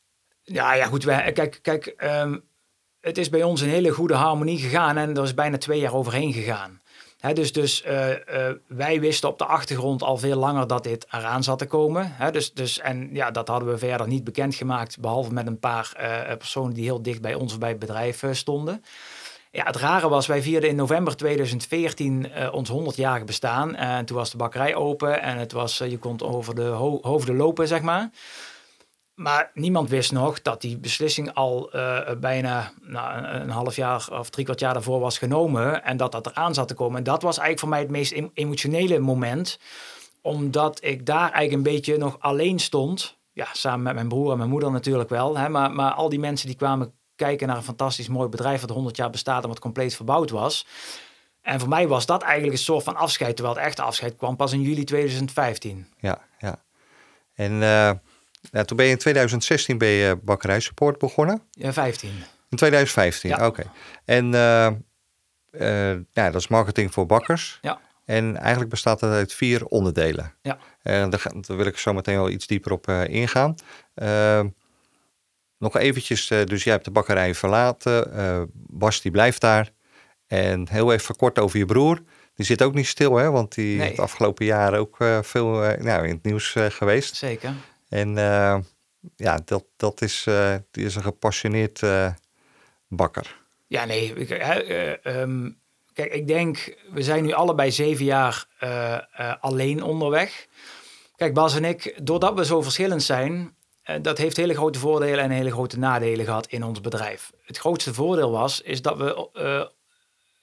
Ja, 0.44 0.74
ja 0.74 0.86
goed. 0.86 1.04
Wij, 1.04 1.32
kijk, 1.32 1.60
kijk 1.62 1.94
um, 2.04 2.44
het 3.00 3.18
is 3.18 3.30
bij 3.30 3.44
ons 3.44 3.62
een 3.62 3.70
hele 3.70 3.92
goede 3.92 4.14
harmonie 4.14 4.60
gegaan 4.60 4.98
en 4.98 5.18
er 5.18 5.24
is 5.24 5.34
bijna 5.34 5.58
twee 5.58 5.80
jaar 5.80 5.94
overheen 5.94 6.34
gegaan. 6.34 6.82
He, 7.18 7.34
dus 7.34 7.52
dus 7.52 7.86
uh, 7.86 8.10
uh, 8.10 8.16
wij 8.68 9.00
wisten 9.00 9.30
op 9.30 9.38
de 9.38 9.46
achtergrond 9.46 10.04
al 10.04 10.18
veel 10.18 10.38
langer 10.38 10.68
dat 10.68 10.84
dit 10.84 11.06
eraan 11.12 11.44
zat 11.44 11.60
te 11.60 11.66
komen. 11.66 12.12
He, 12.16 12.32
dus, 12.32 12.54
dus, 12.54 12.80
en 12.80 13.10
ja, 13.14 13.32
dat 13.32 13.48
hadden 13.48 13.70
we 13.70 13.78
verder 13.78 14.08
niet 14.08 14.24
bekendgemaakt, 14.24 15.00
behalve 15.00 15.34
met 15.34 15.48
een 15.48 15.60
paar 15.60 15.94
uh, 16.00 16.38
personen 16.38 16.74
die 16.74 16.84
heel 16.84 17.02
dicht 17.02 17.22
bij 17.22 17.34
ons 17.34 17.58
bij 17.58 17.70
het 17.70 17.80
bedrijf 17.80 18.24
stonden. 18.32 18.84
Ja, 19.52 19.64
het 19.64 19.76
rare 19.76 20.10
was, 20.10 20.28
wij 20.28 20.42
vierden 20.42 20.70
in 20.70 20.76
november 20.76 21.16
2014 21.16 22.26
uh, 22.38 22.54
ons 22.54 22.72
100-jarig 22.72 23.26
bestaan. 23.26 23.76
En 23.76 24.06
toen 24.06 24.18
was 24.18 24.32
de 24.32 24.38
bakkerij 24.38 24.76
open 24.76 25.22
en 25.22 25.38
het 25.38 25.52
was, 25.52 25.82
uh, 25.82 25.90
je 25.90 25.98
kon 25.98 26.22
over 26.22 26.56
de 26.56 26.64
ho 26.64 27.00
hoofden 27.02 27.36
lopen, 27.36 27.68
zeg 27.68 27.82
maar. 27.82 28.10
Maar 29.16 29.52
niemand 29.54 29.90
wist 29.90 30.12
nog 30.12 30.42
dat 30.42 30.62
die 30.62 30.78
beslissing 30.78 31.34
al 31.34 31.70
bijna 32.20 32.72
nou, 32.82 33.26
een, 33.26 33.50
half 33.50 33.76
jaar 33.76 34.08
of 34.12 34.30
drie 34.30 34.46
kwart 34.46 34.60
jaar 34.60 34.74
daarvoor 34.74 35.00
was 35.00 35.18
genomen. 35.18 35.84
En 35.84 35.98
dat 35.98 36.12
dat 36.12 36.28
eraan 36.28 36.54
zat 36.54 36.68
te 36.68 36.74
komen. 36.74 36.98
En 36.98 37.04
dat 37.04 37.22
was 37.22 37.38
eigenlijk 37.38 37.60
voor 37.60 37.70
mij 37.70 37.80
het 37.80 37.90
meest 37.90 38.32
emotionele 38.34 39.00
moment. 39.00 39.60
Omdat 40.22 40.84
ik 40.84 41.06
daar 41.06 41.32
eigenlijk 41.32 41.54
een 41.54 41.74
beetje 41.74 41.98
nog 41.98 42.16
alleen 42.20 42.60
stond. 42.60 43.18
Ja, 43.34 43.48
samen 43.52 43.84
met 43.84 43.94
mijn 43.94 44.08
broer 44.08 44.32
en 44.32 44.38
mijn 44.38 44.50
moeder 44.50 44.72
natuurlijk 44.72 45.10
wel. 45.10 45.38
Hè, 45.38 45.50
maar, 45.50 45.72
maar 45.72 45.92
al 45.92 46.10
die 46.10 46.20
mensen 46.20 46.48
die 46.48 46.56
kwamen 46.56 46.97
kijken 47.18 47.48
naar 47.48 47.58
een 47.58 47.64
fantastisch 47.64 48.08
mooi 48.08 48.30
bedrijf 48.30 48.62
dat 48.62 48.70
100 48.70 48.98
jaar 48.98 49.10
bestaat 49.10 49.44
en 49.44 49.50
wat 49.50 49.60
compleet 49.60 49.96
verbouwd 49.96 50.30
was. 50.30 50.68
En 51.42 51.60
voor 51.60 51.70
mij 51.70 51.88
was 51.88 52.06
dat 52.06 52.22
eigenlijk 52.22 52.54
een 52.54 52.64
soort 52.64 52.84
van 52.84 52.96
afscheid, 52.96 53.36
terwijl 53.36 53.58
het 53.58 53.66
echte 53.66 53.82
afscheid 53.82 54.16
kwam 54.16 54.36
pas 54.36 54.54
in 54.54 54.62
juli 54.62 54.84
2015. 54.84 55.88
Ja, 56.00 56.22
ja. 56.40 56.62
En 57.34 57.52
uh, 57.52 57.92
ja, 58.52 58.64
toen 58.66 58.78
ben 58.78 58.86
je 58.86 58.92
in 58.92 58.98
2016 58.98 59.78
ben 59.78 59.88
je 59.88 60.20
bakkerijsupport 60.24 60.98
begonnen? 60.98 61.42
Ja, 61.52 61.74
15. 61.74 62.10
In 62.50 62.58
2015, 62.58 63.30
ja. 63.30 63.48
oké. 63.48 63.72
En 64.06 64.26
uh, 64.34 64.70
uh, 65.52 65.90
ja, 66.12 66.32
dat 66.32 66.36
is 66.36 66.48
marketing 66.48 66.94
voor 66.94 67.06
bakkers. 67.06 67.60
Ja. 67.62 67.80
En 68.06 68.38
eigenlijk 68.38 68.70
bestaat 68.70 69.02
het 69.02 69.12
uit 69.12 69.34
vier 69.34 69.66
onderdelen. 69.66 70.34
Ja. 70.42 70.58
En 70.82 71.10
daar, 71.10 71.32
daar 71.42 71.58
wil 71.58 71.66
ik 71.66 71.78
zo 71.78 71.94
meteen 71.94 72.16
wel 72.16 72.30
iets 72.30 72.48
dieper 72.48 72.72
op 72.72 72.88
eh, 72.88 73.08
ingaan. 73.08 73.56
Nog 75.58 75.78
eventjes, 75.78 76.30
eh, 76.30 76.44
dus 76.44 76.64
jij 76.64 76.74
hebt 76.74 76.86
de 76.86 76.92
bakkerij 76.92 77.36
verlaten. 77.36 78.14
eh 78.14 78.42
Bas 78.54 79.02
die 79.02 79.12
blijft 79.12 79.42
daar. 79.42 79.72
En 80.28 80.70
heel 80.70 80.94
even 80.94 81.16
kort 81.16 81.40
over 81.40 81.58
je 81.60 81.66
broer. 81.66 82.02
Die 82.36 82.46
zit 82.46 82.62
ook 82.62 82.74
niet 82.74 82.88
stil, 82.88 83.16
hè? 83.16 83.32
Want 83.32 83.56
die 83.56 83.78
Nee. 83.78 83.90
is 83.90 83.96
de 83.96 84.02
afgelopen 84.02 84.46
jaren 84.46 84.80
ook 84.80 85.00
eh, 85.00 85.20
veel 85.22 85.50
nou, 85.80 86.08
in 86.08 86.14
het 86.14 86.24
nieuws 86.24 86.56
geweest. 86.58 87.16
Zeker. 87.16 87.54
En 87.90 88.16
ja, 89.16 89.40
dat, 89.46 89.66
dat 89.78 90.02
is, 90.02 90.28
die 90.72 90.86
is 90.86 90.96
een 90.96 91.02
gepassioneerd 91.04 91.82
bakker. 92.88 93.36
Ja, 93.68 93.86
nee. 93.86 94.14
ik- 94.16 94.30
eh, 94.30 95.06
ehm, 95.06 95.50
kijk, 95.94 96.14
ik 96.14 96.28
denk, 96.28 96.78
we 96.92 97.04
zijn 97.04 97.24
nu 97.24 97.32
allebei 97.32 97.72
zeven 97.72 98.06
jaar 98.06 98.46
alleen 99.42 99.84
onderweg. 99.84 100.48
Kijk, 101.16 101.34
Bas 101.34 101.56
en 101.56 101.66
ik, 101.66 102.00
doordat 102.02 102.34
we 102.34 102.46
zo 102.46 102.62
verschillend 102.62 103.04
zijn, 103.04 103.56
dat 104.02 104.18
heeft 104.18 104.38
hele 104.38 104.54
grote 104.54 104.80
voordelen 104.80 105.24
en 105.24 105.30
hele 105.30 105.52
grote 105.52 105.80
nadelen 105.80 106.26
gehad 106.26 106.48
in 106.48 106.64
ons 106.64 106.82
bedrijf. 106.82 107.32
Het 107.46 107.58
grootste 107.58 107.94
voordeel 107.94 108.32
was, 108.32 108.62
is 108.62 108.82
dat 108.82 108.98
we, 108.98 109.30
eh, 109.34 109.66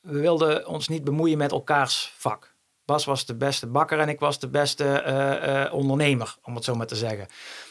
we 0.00 0.20
wilden 0.20 0.66
ons 0.66 0.88
niet 0.88 1.04
bemoeien 1.04 1.38
met 1.38 1.52
elkaars 1.52 2.12
vak. 2.16 2.52
Bas 2.84 3.04
was 3.04 3.26
de 3.26 3.34
beste 3.34 3.66
bakker 3.66 3.98
en 3.98 4.08
ik 4.08 4.20
was 4.20 4.38
de 4.38 4.48
beste 4.48 4.84
eh, 4.84 5.64
eh, 5.64 5.74
ondernemer, 5.74 6.36
om 6.42 6.54
het 6.54 6.64
zo 6.64 6.74
maar 6.74 6.86
te 6.86 6.96
zeggen. 6.96 7.26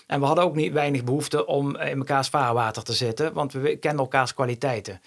En 0.08 0.20
we 0.20 0.26
hadden 0.26 0.44
ook 0.44 0.56
niet 0.56 0.74
weinig 0.74 1.04
behoefte 1.04 1.46
om 1.46 1.78
in 1.78 1.98
mekaars 1.98 2.28
vaarwater 2.28 2.84
te 2.84 2.94
zitten, 2.94 3.34
want 3.34 3.54
we 3.54 3.76
kenden 3.76 4.00
elkaars 4.00 4.34
kwaliteiten. 4.34 5.02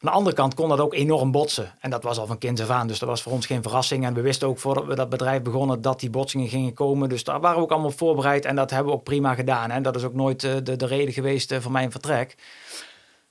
Aan 0.00 0.10
de 0.10 0.16
andere 0.16 0.36
kant 0.36 0.54
kon 0.54 0.68
dat 0.68 0.80
ook 0.80 0.94
enorm 0.94 1.30
botsen. 1.30 1.74
En 1.80 1.90
dat 1.90 2.02
was 2.02 2.18
al 2.18 2.26
van 2.26 2.38
kinds 2.38 2.60
af 2.60 2.70
aan. 2.70 2.86
Dus 2.86 2.98
dat 2.98 3.08
was 3.08 3.22
voor 3.22 3.32
ons 3.32 3.46
geen 3.46 3.62
verrassing. 3.62 4.04
En 4.04 4.14
we 4.14 4.20
wisten 4.20 4.48
ook 4.48 4.58
voordat 4.58 4.84
we 4.84 4.94
dat 4.94 5.08
bedrijf 5.08 5.42
begonnen 5.42 5.82
dat 5.82 6.00
die 6.00 6.10
botsingen 6.10 6.48
gingen 6.48 6.74
komen. 6.74 7.08
Dus 7.08 7.24
daar 7.24 7.40
waren 7.40 7.56
we 7.56 7.62
ook 7.62 7.70
allemaal 7.70 7.90
voorbereid. 7.90 8.44
En 8.44 8.56
dat 8.56 8.70
hebben 8.70 8.92
we 8.92 8.98
ook 8.98 9.04
prima 9.04 9.34
gedaan. 9.34 9.70
En 9.70 9.82
dat 9.82 9.96
is 9.96 10.04
ook 10.04 10.14
nooit 10.14 10.44
eh, 10.44 10.54
de, 10.62 10.76
de 10.76 10.86
reden 10.86 11.14
geweest 11.14 11.52
eh, 11.52 11.60
voor 11.60 11.72
mijn 11.72 11.90
vertrek. 11.90 12.36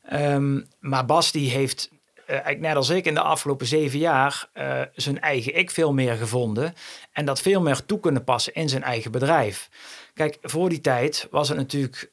Ehm, 0.04 0.62
maar 0.80 1.06
Bas 1.06 1.32
die 1.32 1.50
heeft, 1.50 1.90
eh, 2.16 2.30
eigenlijk 2.30 2.60
net 2.60 2.76
als 2.76 2.90
ik 2.90 3.06
in 3.06 3.14
de 3.14 3.22
afgelopen 3.22 3.68
zeven 3.68 4.00
jaar, 4.00 4.50
zijn 4.94 5.22
eigen 5.22 5.58
ik 5.58 5.72
veel 5.72 5.94
meer 5.94 6.16
gevonden. 6.16 6.74
En 7.12 7.26
dat 7.26 7.42
veel 7.42 7.62
meer 7.62 7.86
toe 7.86 8.00
kunnen 8.00 8.24
passen 8.24 8.54
in 8.54 8.70
zijn 8.70 8.84
eigen 8.84 9.12
bedrijf. 9.12 9.70
Kijk, 10.14 10.38
voor 10.42 10.70
die 10.70 10.82
tijd 10.82 11.28
was 11.32 11.50
het 11.50 11.58
natuurlijk, 11.58 12.12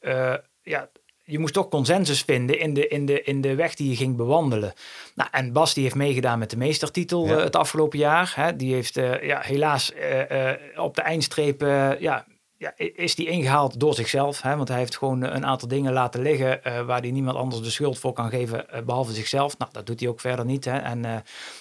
ja, 0.63 0.89
je 1.27 1.39
moest 1.39 1.55
toch 1.55 1.69
consensus 1.69 2.23
vinden 2.23 2.59
in 2.59 2.75
de, 2.75 2.89
in 2.89 3.07
de, 3.07 3.23
in 3.23 3.41
de 3.41 3.55
weg 3.55 3.75
die 3.75 3.91
je 3.91 3.97
ging 3.97 4.17
bewandelen. 4.17 4.73
Nou, 5.15 5.29
en 5.33 5.53
Bas 5.53 5.75
die 5.75 5.83
heeft 5.83 5.95
meegedaan 5.95 6.39
met 6.39 6.51
de 6.51 6.57
meestertitel 6.57 7.27
Ja. 7.27 7.37
eh, 7.37 7.43
het 7.43 7.57
afgelopen 7.57 7.99
jaar. 7.99 8.33
Hè. 8.37 8.57
Die 8.57 8.75
heeft 8.75 8.97
eh, 8.97 9.23
ja, 9.23 9.41
helaas 9.41 9.93
eh, 9.93 10.53
op 10.77 10.95
de 10.95 11.03
eindstreep 11.03 11.61
ja, 11.99 12.27
ja, 12.59 12.73
is 12.77 13.15
die 13.15 13.27
ingehaald 13.29 13.81
door 13.81 13.95
zichzelf. 13.95 14.43
Hè, 14.43 14.57
want 14.57 14.69
hij 14.69 14.79
heeft 14.79 14.97
gewoon 14.97 15.23
een 15.23 15.47
aantal 15.47 15.69
dingen 15.69 15.93
laten 15.93 16.23
liggen 16.23 16.61
waar 16.87 17.01
hij 17.01 17.11
niemand 17.11 17.37
anders 17.37 17.63
de 17.63 17.71
schuld 17.71 17.99
voor 17.99 18.13
kan 18.13 18.31
geven, 18.31 18.71
eh, 18.71 18.83
behalve 18.83 19.13
zichzelf. 19.13 19.59
Nou, 19.59 19.71
dat 19.73 19.87
doet 19.87 20.01
hij 20.01 20.09
ook 20.09 20.21
verder 20.21 20.45
niet. 20.45 20.65
Hè. 20.65 20.79
En 20.79 21.05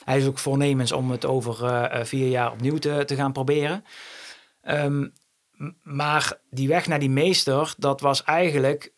hij 0.04 0.18
is 0.18 0.28
ook 0.28 0.40
voornemens 0.40 0.92
om 0.92 1.12
het 1.12 1.26
over 1.26 1.56
vier 2.08 2.28
jaar 2.28 2.52
opnieuw 2.52 2.78
te, 2.78 3.04
te 3.06 3.16
gaan 3.16 3.32
proberen. 3.32 3.84
Ehm, 4.62 5.08
maar 5.84 6.38
die 6.50 6.68
weg 6.68 6.88
naar 6.88 7.00
die 7.00 7.10
meester, 7.10 7.74
dat 7.78 8.02
was 8.02 8.24
eigenlijk, 8.24 8.92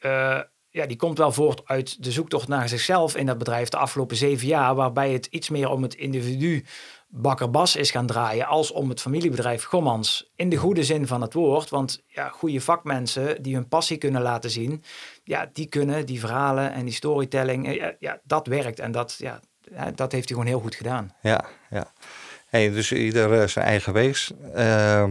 ja, 0.77 0.85
die 0.85 0.97
komt 0.97 1.17
wel 1.17 1.31
voort 1.31 1.61
uit 1.65 2.03
de 2.03 2.11
zoektocht 2.11 2.47
naar 2.47 2.69
zichzelf 2.69 3.15
in 3.15 3.25
dat 3.25 3.37
bedrijf 3.37 3.69
de 3.69 3.77
afgelopen 3.77 4.17
zeven 4.17 4.47
jaar, 4.47 4.75
waarbij 4.75 5.11
het 5.11 5.25
iets 5.25 5.49
meer 5.49 5.69
om 5.69 5.83
het 5.83 5.93
individu 5.93 6.65
Bakker 7.09 7.49
Bas 7.49 7.75
is 7.75 7.91
gaan 7.91 8.05
draaien 8.05 8.47
als 8.47 8.71
om 8.71 8.89
het 8.89 9.01
familiebedrijf 9.01 9.63
Gommans. 9.63 10.31
In 10.35 10.49
de 10.49 10.55
goede 10.55 10.83
zin 10.83 11.07
van 11.07 11.21
het 11.21 11.33
woord, 11.33 11.69
want 11.69 12.03
ja, 12.07 12.29
goede 12.29 12.61
vakmensen 12.61 13.43
die 13.43 13.55
hun 13.55 13.67
passie 13.67 13.97
kunnen 13.97 14.21
laten 14.21 14.49
zien, 14.49 14.83
ja, 15.23 15.49
die 15.53 15.65
kunnen 15.65 16.05
die 16.05 16.19
verhalen 16.19 16.71
en 16.71 16.85
die 16.85 16.93
storytelling, 16.93 17.67
eh, 17.67 17.75
ja, 17.75 17.95
ja, 17.99 18.19
dat 18.23 18.47
werkt 18.47 18.79
en 18.79 18.91
dat, 18.91 19.15
ja, 19.17 19.39
dat 19.95 20.11
heeft 20.11 20.29
hij 20.29 20.37
gewoon 20.37 20.45
heel 20.45 20.59
goed 20.59 20.75
gedaan. 20.75 21.13
Ja, 21.21 21.45
ja. 21.69 21.93
Hey, 22.47 22.71
dus 22.71 22.91
ieder 22.91 23.41
eh, 23.41 23.47
zijn 23.47 23.65
eigen 23.65 23.93
wees. 23.93 24.31
Eh, 24.53 25.09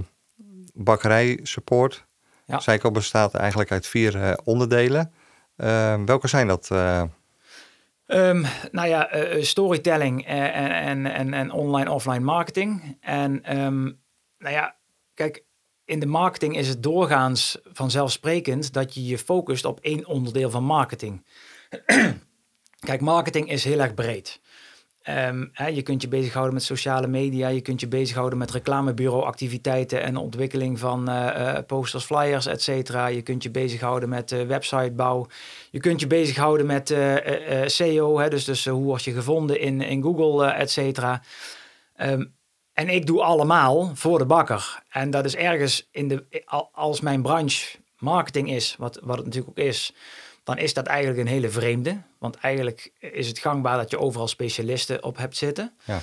bakkerij 0.75 1.40
support. 1.42 2.06
Ja. 2.46 2.78
Al, 2.82 2.90
bestaat 2.90 3.35
eigenlijk 3.35 3.70
uit 3.70 3.87
vier 3.87 4.23
eh, 4.23 4.32
onderdelen. 4.44 5.12
Eh, 5.56 6.00
welke 6.04 6.28
zijn 6.28 6.46
dat? 6.46 6.70
eh? 6.70 7.02
Ehm, 8.06 8.44
nou 8.70 8.88
ja, 8.88 9.08
eh, 9.08 9.42
storytelling 9.42 10.26
eh, 10.26 10.56
en, 10.56 10.70
en, 10.70 11.06
en, 11.06 11.34
en 11.34 11.50
online 11.50 11.90
offline 11.90 12.25
marketing. 12.25 12.96
En 13.00 13.44
ehm, 13.44 13.82
nou 14.38 14.54
ja, 14.54 14.76
kijk, 15.14 15.44
in 15.84 16.00
de 16.00 16.06
marketing 16.06 16.56
is 16.56 16.68
het 16.68 16.82
doorgaans 16.82 17.58
vanzelfsprekend 17.72 18.72
dat 18.72 18.94
je 18.94 19.06
je 19.06 19.18
focust 19.18 19.64
op 19.64 19.80
één 19.80 20.06
onderdeel 20.06 20.50
van 20.50 20.64
marketing. 20.64 21.26
kijk, 22.88 23.00
marketing 23.00 23.50
is 23.50 23.64
heel 23.64 23.80
erg 23.80 23.94
breed. 23.94 24.40
Ehm, 25.06 25.46
hè, 25.52 25.66
je 25.66 25.82
kunt 25.82 26.02
je 26.02 26.08
bezighouden 26.08 26.54
met 26.54 26.62
sociale 26.62 27.06
media, 27.06 27.48
je 27.48 27.60
kunt 27.60 27.80
je 27.80 27.88
bezighouden 27.88 28.38
met 28.38 28.50
reclamebureauactiviteiten 28.50 30.02
en 30.02 30.16
ontwikkeling 30.16 30.78
van 30.78 31.08
eh, 31.08 31.56
eh, 31.56 31.64
posters, 31.66 32.04
flyers, 32.04 32.46
et 32.46 32.62
cetera. 32.62 33.06
Je 33.06 33.22
kunt 33.22 33.42
je 33.42 33.50
bezighouden 33.50 34.08
met 34.08 34.32
eh, 34.32 34.42
websitebouw. 34.46 35.26
Je 35.70 35.80
kunt 35.80 36.00
je 36.00 36.06
bezighouden 36.06 36.66
met 36.66 36.90
eh, 36.90 37.66
SEO, 37.66 38.18
hè, 38.18 38.28
dus, 38.28 38.44
dus 38.44 38.64
hoe 38.64 38.84
word 38.84 39.04
je 39.04 39.12
gevonden 39.12 39.60
in, 39.60 39.80
in 39.80 40.02
Google, 40.02 40.46
et 40.46 40.70
cetera. 40.70 41.22
Ehm, 41.96 42.25
en 42.72 42.88
ik 42.88 43.06
doe 43.06 43.22
allemaal 43.22 43.90
voor 43.94 44.18
de 44.18 44.26
bakker. 44.26 44.82
En 44.90 45.10
dat 45.10 45.25
is 45.25 45.36
ergens 45.36 45.88
in 45.90 46.08
de, 46.08 46.42
al- 46.44 46.70
als 46.72 47.00
mijn 47.00 47.22
branche 47.22 47.78
marketing 47.98 48.50
is, 48.50 48.76
wat, 48.78 48.98
wat 49.02 49.16
het 49.16 49.25
natuurlijk 49.25 49.58
ook 49.58 49.64
is, 49.64 49.92
dan 50.46 50.58
is 50.58 50.74
dat 50.74 50.86
eigenlijk 50.86 51.20
een 51.20 51.26
hele 51.26 51.48
vreemde. 51.48 52.02
Want 52.18 52.36
eigenlijk 52.36 52.92
is 52.98 53.28
het 53.28 53.38
gangbaar 53.38 53.76
dat 53.76 53.90
je 53.90 53.98
overal 53.98 54.28
specialisten 54.28 55.02
op 55.02 55.16
hebt 55.16 55.36
zitten. 55.36 55.74
Ja. 55.84 56.00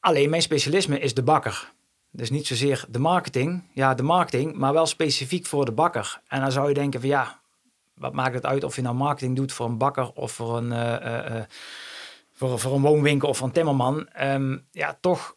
Alleen 0.00 0.30
mijn 0.30 0.42
specialisme 0.42 0.98
is 0.98 1.14
de 1.14 1.22
bakker. 1.22 1.72
Dus 2.10 2.30
niet 2.30 2.46
zozeer 2.46 2.84
de 2.88 2.98
marketing, 2.98 3.62
ja, 3.74 3.94
de 3.94 4.02
marketing, 4.02 4.54
maar 4.54 4.72
wel 4.72 4.86
specifiek 4.86 5.46
voor 5.46 5.64
de 5.64 5.72
bakker. 5.72 6.20
En 6.26 6.40
dan 6.40 6.52
zou 6.52 6.68
je 6.68 6.74
denken 6.74 7.00
van 7.00 7.08
ja, 7.08 7.40
wat 7.94 8.12
maakt 8.12 8.34
het 8.34 8.46
uit 8.46 8.64
of 8.64 8.76
je 8.76 8.82
nou 8.82 8.94
marketing 8.94 9.36
doet 9.36 9.52
voor 9.52 9.66
een 9.66 9.78
bakker 9.78 10.12
of 10.12 10.32
voor 10.32 10.56
een, 10.56 10.72
eh, 10.72 11.42
voor, 12.32 12.58
voor 12.58 12.74
een 12.74 12.82
woonwinkel 12.82 13.28
of 13.28 13.36
voor 13.36 13.46
een 13.46 13.52
timmerman. 13.52 14.08
Ehm, 14.08 14.58
ja, 14.70 14.98
toch 15.00 15.36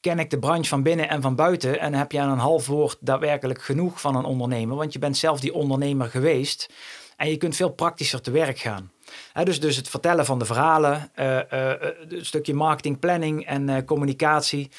ken 0.00 0.18
ik 0.18 0.30
de 0.30 0.38
branche 0.38 0.68
van 0.68 0.82
binnen 0.82 1.08
en 1.08 1.22
van 1.22 1.34
buiten. 1.34 1.80
En 1.80 1.94
heb 1.94 2.12
je 2.12 2.20
aan 2.20 2.30
een 2.30 2.38
half 2.38 2.66
woord 2.66 2.96
daadwerkelijk 3.00 3.62
genoeg 3.62 4.00
van 4.00 4.16
een 4.16 4.24
ondernemer. 4.24 4.76
Want 4.76 4.92
je 4.92 4.98
bent 4.98 5.16
zelf 5.16 5.40
die 5.40 5.54
ondernemer 5.54 6.06
geweest. 6.06 6.68
En 7.16 7.30
je 7.30 7.36
kunt 7.36 7.56
veel 7.56 7.70
praktischer 7.70 8.20
te 8.20 8.30
werk 8.30 8.58
gaan. 8.58 8.90
Dus, 9.44 9.60
dus 9.60 9.76
het 9.76 9.88
vertellen 9.88 10.24
van 10.24 10.38
de 10.38 10.44
verhalen, 10.44 11.10
eh, 11.14 11.52
eh, 11.52 11.72
eh, 11.72 11.94
een 12.08 12.24
stukje 12.24 12.54
marketing, 12.54 12.98
planning 12.98 13.46
en 13.46 13.84
communicatie. 13.84 14.70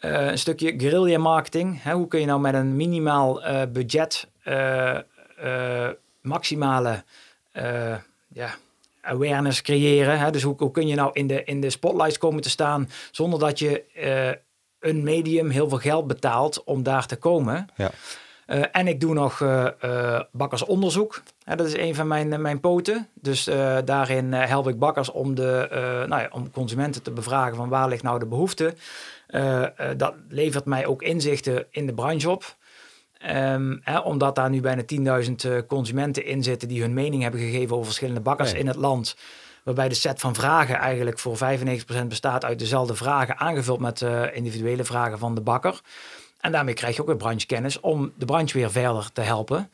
Een 0.00 0.38
stukje 0.38 0.74
guerrilla 0.76 1.18
marketing. 1.18 1.82
Hoe 1.82 2.08
kun 2.08 2.20
je 2.20 2.26
nou 2.26 2.40
met 2.40 2.54
een 2.54 2.76
minimaal 2.76 3.42
budget 3.72 4.28
maximale 6.20 7.04
awareness 9.00 9.62
creëren? 9.62 10.32
Dus 10.32 10.42
hoe, 10.42 10.70
kun 10.70 10.86
je 10.86 10.94
nou 10.94 11.10
in 11.12 11.26
de, 11.26 11.44
in 11.44 11.60
de 11.60 11.70
spotlights 11.70 12.18
komen 12.18 12.42
te 12.42 12.50
staan 12.50 12.90
zonder 13.10 13.38
dat 13.38 13.58
je 13.58 13.84
een 14.80 15.02
medium 15.02 15.50
heel 15.50 15.68
veel 15.68 15.78
geld 15.78 16.06
betaalt 16.06 16.64
om 16.64 16.82
daar 16.82 17.06
te 17.06 17.16
komen? 17.16 17.66
Ja. 17.76 17.90
Eh, 18.46 18.62
en 18.72 18.86
ik 18.86 19.00
doe 19.00 19.14
nog 19.14 19.40
eh, 19.40 19.66
eh, 19.80 20.20
bakkersonderzoek. 20.32 21.22
Dat 21.44 21.66
is 21.66 21.76
een 21.76 21.94
van 21.94 22.06
mijn, 22.06 22.40
mijn 22.42 22.60
poten. 22.60 23.08
Dus 23.14 23.44
daarin 23.84 24.32
help 24.32 24.68
ik 24.68 24.78
bakkers 24.78 25.10
om, 25.10 25.34
de, 25.34 25.68
nou 26.08 26.22
ja, 26.22 26.28
om 26.30 26.50
consumenten 26.50 27.02
te 27.02 27.10
bevragen 27.10 27.56
van 27.56 27.68
waar 27.68 27.88
ligt 27.88 28.02
nou 28.02 28.18
de 28.18 28.26
behoefte. 28.26 28.74
Eh, 29.26 29.62
eh, 29.62 29.70
dat 29.96 30.14
levert 30.28 30.64
mij 30.64 30.86
ook 30.86 31.02
inzichten 31.02 31.66
in 31.70 31.86
de 31.86 31.94
branche 31.94 32.30
op. 32.30 32.56
Ehm, 33.18 33.76
hè, 33.80 33.98
omdat 33.98 34.34
daar 34.34 34.50
nu 34.50 34.60
bijna 34.60 34.82
10.000 34.82 35.44
eh, 35.44 35.58
consumenten 35.68 36.24
in 36.24 36.42
zitten 36.42 36.68
die 36.68 36.80
hun 36.80 36.94
mening 36.94 37.22
hebben 37.22 37.40
gegeven 37.40 37.72
over 37.72 37.84
verschillende 37.86 38.20
bakkers 38.20 38.52
Nee. 38.52 38.60
in 38.60 38.66
het 38.66 38.76
land. 38.76 39.16
Waarbij 39.62 39.88
de 39.88 39.94
set 39.94 40.20
van 40.20 40.34
vragen 40.34 40.76
eigenlijk 40.76 41.18
voor 41.18 41.36
95% 41.36 42.08
bestaat 42.08 42.44
uit 42.44 42.58
dezelfde 42.58 42.94
vragen, 42.94 43.38
aangevuld 43.38 43.80
met 43.80 44.04
individuele 44.32 44.84
vragen 44.84 45.18
van 45.18 45.34
de 45.34 45.40
bakker. 45.40 45.80
En 46.44 46.52
daarmee 46.52 46.74
krijg 46.74 46.94
je 46.94 47.00
ook 47.00 47.06
weer 47.06 47.16
branchekennis 47.16 47.80
om 47.80 48.12
de 48.16 48.24
branche 48.24 48.58
weer 48.58 48.70
verder 48.70 49.12
te 49.12 49.20
helpen. 49.20 49.70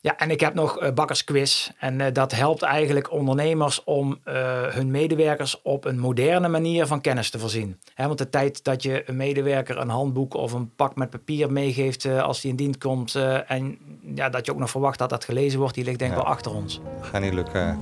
Ja, 0.00 0.16
en 0.16 0.30
ik 0.30 0.40
heb 0.40 0.54
nog 0.54 0.78
eh, 0.78 0.92
bakkersquiz. 0.92 1.70
En 1.78 2.00
eh, 2.00 2.12
dat 2.12 2.32
helpt 2.32 2.62
eigenlijk 2.62 3.12
ondernemers 3.12 3.84
om 3.84 4.18
eh, 4.24 4.34
hun 4.62 4.90
medewerkers 4.90 5.62
op 5.62 5.84
een 5.84 5.98
moderne 5.98 6.48
manier 6.48 6.86
van 6.86 7.00
kennis 7.00 7.30
te 7.30 7.38
voorzien. 7.38 7.78
Want 7.96 8.18
de 8.18 8.28
tijd 8.28 8.64
dat 8.64 8.82
je 8.82 9.02
een 9.08 9.16
medewerker 9.16 9.78
een 9.78 9.88
handboek 9.88 10.34
of 10.34 10.52
een 10.52 10.74
pak 10.76 10.96
met 10.96 11.10
papier 11.10 11.52
meegeeft 11.52 12.06
als 12.06 12.40
die 12.40 12.50
in 12.50 12.56
dienst 12.56 12.78
komt. 12.78 13.14
en 13.46 13.78
ja, 14.14 14.28
dat 14.28 14.46
je 14.46 14.52
ook 14.52 14.58
nog 14.58 14.70
verwacht 14.70 14.98
dat 14.98 15.10
dat 15.10 15.24
gelezen 15.24 15.58
wordt, 15.58 15.74
die 15.74 15.84
ligt 15.84 15.98
denk 15.98 16.10
ik 16.10 16.16
Ja. 16.16 16.22
wel 16.22 16.32
achter 16.32 16.54
ons. 16.54 16.80
Gaat 17.00 17.20
niet 17.22 17.34
lukken. 17.34 17.78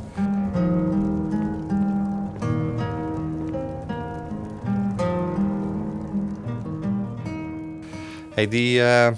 Hey, 8.40 8.49
die, 8.49 8.82
eh, 8.82 9.12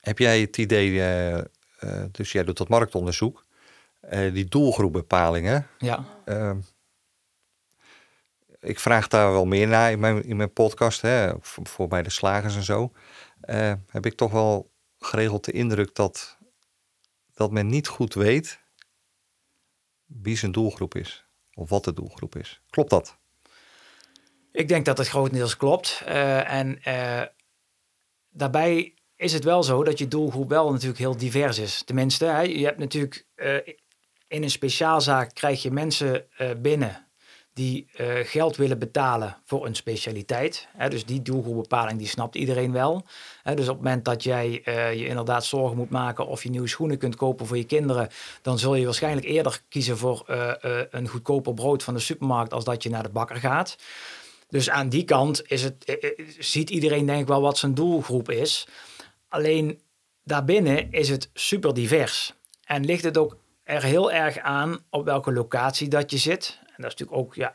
heb 0.00 0.18
jij 0.18 0.40
het 0.40 0.56
idee, 0.56 1.00
eh, 1.00 1.38
eh, 1.38 1.44
dus 2.10 2.32
jij 2.32 2.44
doet 2.44 2.56
dat 2.56 2.68
marktonderzoek, 2.68 3.46
die 4.32 4.44
doelgroepbepalingen. 4.44 5.66
Ja. 5.78 6.04
Ik 8.60 8.80
vraag 8.80 9.08
daar 9.08 9.32
wel 9.32 9.44
meer 9.44 9.68
naar 9.68 9.90
in 9.90 10.00
mijn, 10.00 10.24
in 10.24 10.36
mijn 10.36 10.52
podcast, 10.52 11.00
hè, 11.00 11.32
voor, 11.40 11.66
voor 11.66 11.88
bij 11.88 12.02
de 12.02 12.10
slagers 12.10 12.56
en 12.56 12.62
zo. 12.62 12.92
Heb 13.90 14.06
ik 14.06 14.14
toch 14.14 14.32
wel 14.32 14.70
geregeld 14.98 15.44
de 15.44 15.52
indruk 15.52 15.94
dat, 15.94 16.38
dat 17.34 17.50
men 17.50 17.66
niet 17.66 17.88
goed 17.88 18.14
weet 18.14 18.60
wie 20.06 20.36
zijn 20.36 20.52
doelgroep 20.52 20.94
is. 20.94 21.24
Of 21.54 21.68
wat 21.68 21.84
de 21.84 21.92
doelgroep 21.92 22.36
is. 22.36 22.60
Klopt 22.70 22.90
dat? 22.90 23.16
Ik 24.52 24.68
denk 24.68 24.84
dat 24.84 24.98
het 24.98 25.08
grotendeels 25.08 25.56
klopt. 25.56 26.02
En 26.04 26.78
daarbij 28.30 28.94
is 29.20 29.32
het 29.32 29.44
wel 29.44 29.62
zo 29.62 29.84
dat 29.84 29.98
je 29.98 30.08
doelgroep 30.08 30.48
wel 30.48 30.72
natuurlijk 30.72 30.98
heel 30.98 31.16
divers 31.16 31.58
is. 31.58 31.82
Tenminste, 31.82 32.24
hè, 32.24 32.40
je 32.40 32.64
hebt 32.64 32.78
natuurlijk 32.78 33.26
eh, 33.34 33.54
in 34.28 34.42
een 34.42 34.50
speciaalzaak 34.50 35.34
krijg 35.34 35.62
je 35.62 35.70
mensen 35.70 36.24
eh, 36.36 36.48
binnen 36.58 37.08
die 37.54 37.90
eh, 37.94 38.06
geld 38.22 38.56
willen 38.56 38.78
betalen 38.78 39.36
voor 39.44 39.66
een 39.66 39.74
specialiteit. 39.74 40.68
Hè, 40.76 40.88
dus 40.88 41.04
die 41.04 41.22
doelgroepbepaling 41.22 41.98
die 41.98 42.06
snapt 42.06 42.34
iedereen 42.34 42.72
wel. 42.72 43.06
Hè, 43.42 43.54
dus 43.54 43.68
op 43.68 43.74
het 43.74 43.84
moment 43.84 44.04
dat 44.04 44.22
jij 44.22 44.50
je 44.96 45.06
inderdaad 45.06 45.44
zorgen 45.44 45.76
moet 45.76 45.90
maken 45.90 46.26
of 46.26 46.42
je 46.42 46.50
nieuwe 46.50 46.68
schoenen 46.68 46.98
kunt 46.98 47.16
kopen 47.16 47.46
voor 47.46 47.56
je 47.56 47.64
kinderen, 47.64 48.08
dan 48.42 48.58
zul 48.58 48.74
je 48.74 48.84
waarschijnlijk 48.84 49.26
eerder 49.26 49.62
kiezen 49.68 49.98
voor 49.98 50.24
een 50.90 51.08
goedkoper 51.08 51.54
brood 51.54 51.82
van 51.82 51.94
de 51.94 52.00
supermarkt 52.00 52.52
als 52.52 52.64
dat 52.64 52.82
je 52.82 52.90
naar 52.90 53.02
de 53.02 53.08
bakker 53.08 53.36
gaat. 53.36 53.76
Dus 54.50 54.70
aan 54.70 54.88
die 54.88 55.04
kant 55.04 55.42
is 55.50 55.62
het, 55.62 55.84
eh, 55.84 55.94
eh, 55.94 56.28
ziet 56.38 56.70
iedereen 56.70 57.06
denk 57.06 57.20
ik 57.20 57.26
wel 57.26 57.40
wat 57.40 57.58
zijn 57.58 57.74
doelgroep 57.74 58.30
is. 58.30 58.66
Alleen 59.28 59.80
daarbinnen 60.24 60.92
is 60.92 61.08
het 61.08 61.30
super 61.34 61.74
divers. 61.74 62.34
En 62.64 62.84
ligt 62.84 63.04
het 63.04 63.18
ook 63.18 63.36
er 63.62 63.82
heel 63.82 64.12
erg 64.12 64.38
aan 64.38 64.78
op 64.90 65.04
welke 65.04 65.32
locatie 65.32 65.88
dat 65.88 66.10
je 66.10 66.18
zit. 66.18 66.58
En 66.80 66.86
dat 66.86 66.94
is 66.94 67.06
natuurlijk 67.06 67.26
ook, 67.26 67.34
ja, 67.34 67.52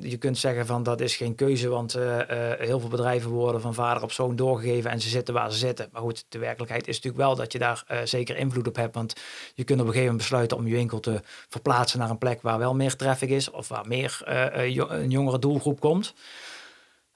je 0.00 0.16
kunt 0.16 0.38
zeggen 0.38 0.66
van 0.66 0.82
dat 0.82 1.00
is 1.00 1.16
geen 1.16 1.34
keuze, 1.34 1.68
want 1.68 1.94
eh, 1.94 2.20
eh, 2.52 2.58
heel 2.58 2.80
veel 2.80 2.88
bedrijven 2.88 3.30
worden 3.30 3.60
van 3.60 3.74
vader 3.74 4.02
op 4.02 4.12
zoon 4.12 4.36
doorgegeven 4.36 4.90
en 4.90 5.00
ze 5.00 5.08
zitten 5.08 5.34
waar 5.34 5.52
ze 5.52 5.58
zitten. 5.58 5.88
Maar 5.92 6.02
goed, 6.02 6.24
de 6.28 6.38
werkelijkheid 6.38 6.88
is 6.88 6.94
natuurlijk 6.94 7.22
wel 7.22 7.36
dat 7.36 7.52
je 7.52 7.58
daar 7.58 7.84
eh, 7.86 7.98
zeker 8.04 8.36
invloed 8.36 8.68
op 8.68 8.76
hebt, 8.76 8.94
want 8.94 9.14
je 9.54 9.64
kunt 9.64 9.80
op 9.80 9.86
een 9.86 9.92
gegeven 9.92 10.12
moment 10.12 10.16
besluiten 10.16 10.56
om 10.56 10.66
je 10.66 10.74
winkel 10.74 11.00
te 11.00 11.20
verplaatsen 11.48 11.98
naar 11.98 12.10
een 12.10 12.18
plek 12.18 12.42
waar 12.42 12.58
wel 12.58 12.74
meer 12.74 12.96
traffic 12.96 13.30
is 13.30 13.50
of 13.50 13.68
waar 13.68 13.86
meer 13.86 14.20
een 14.24 15.10
jongere 15.10 15.38
doelgroep 15.38 15.80
komt. 15.80 16.14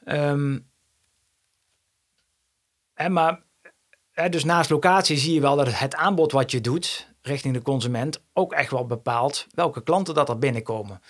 Ehm, 0.04 0.58
hè, 2.94 3.08
maar 3.08 3.42
dus 4.30 4.44
naast 4.44 4.70
locatie 4.70 5.16
zie 5.16 5.34
je 5.34 5.40
wel 5.40 5.56
dat 5.56 5.78
het 5.78 5.94
aanbod 5.94 6.32
wat 6.32 6.50
je 6.50 6.60
doet 6.60 7.12
richting 7.24 7.54
de 7.54 7.62
consument 7.62 8.22
ook 8.32 8.52
echt 8.52 8.70
wel 8.70 8.86
bepaalt 8.86 9.46
welke 9.50 9.82
klanten 9.82 10.14
dat 10.14 10.28
er 10.28 10.38
binnenkomen. 10.38 11.00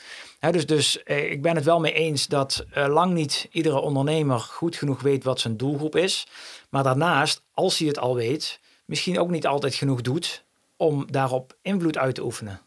Dus 0.52 0.66
dus 0.66 1.02
eh, 1.02 1.30
ik 1.30 1.42
ben 1.42 1.54
het 1.56 1.64
wel 1.64 1.80
mee 1.80 1.92
eens 1.92 2.26
dat 2.26 2.64
eh, 2.70 2.86
lang 2.86 3.12
niet 3.12 3.48
iedere 3.50 3.80
ondernemer 3.80 4.38
goed 4.40 4.76
genoeg 4.76 5.00
weet 5.00 5.24
wat 5.24 5.40
zijn 5.40 5.56
doelgroep 5.56 5.96
is. 5.96 6.26
Maar 6.70 6.82
daarnaast, 6.82 7.42
als 7.54 7.78
hij 7.78 7.88
het 7.88 7.98
al 7.98 8.14
weet, 8.14 8.60
misschien 8.84 9.18
ook 9.18 9.30
niet 9.30 9.46
altijd 9.46 9.74
genoeg 9.74 10.00
doet 10.00 10.44
om 10.76 11.06
daarop 11.12 11.56
invloed 11.62 11.98
uit 11.98 12.14
te 12.14 12.24
oefenen. 12.24 12.60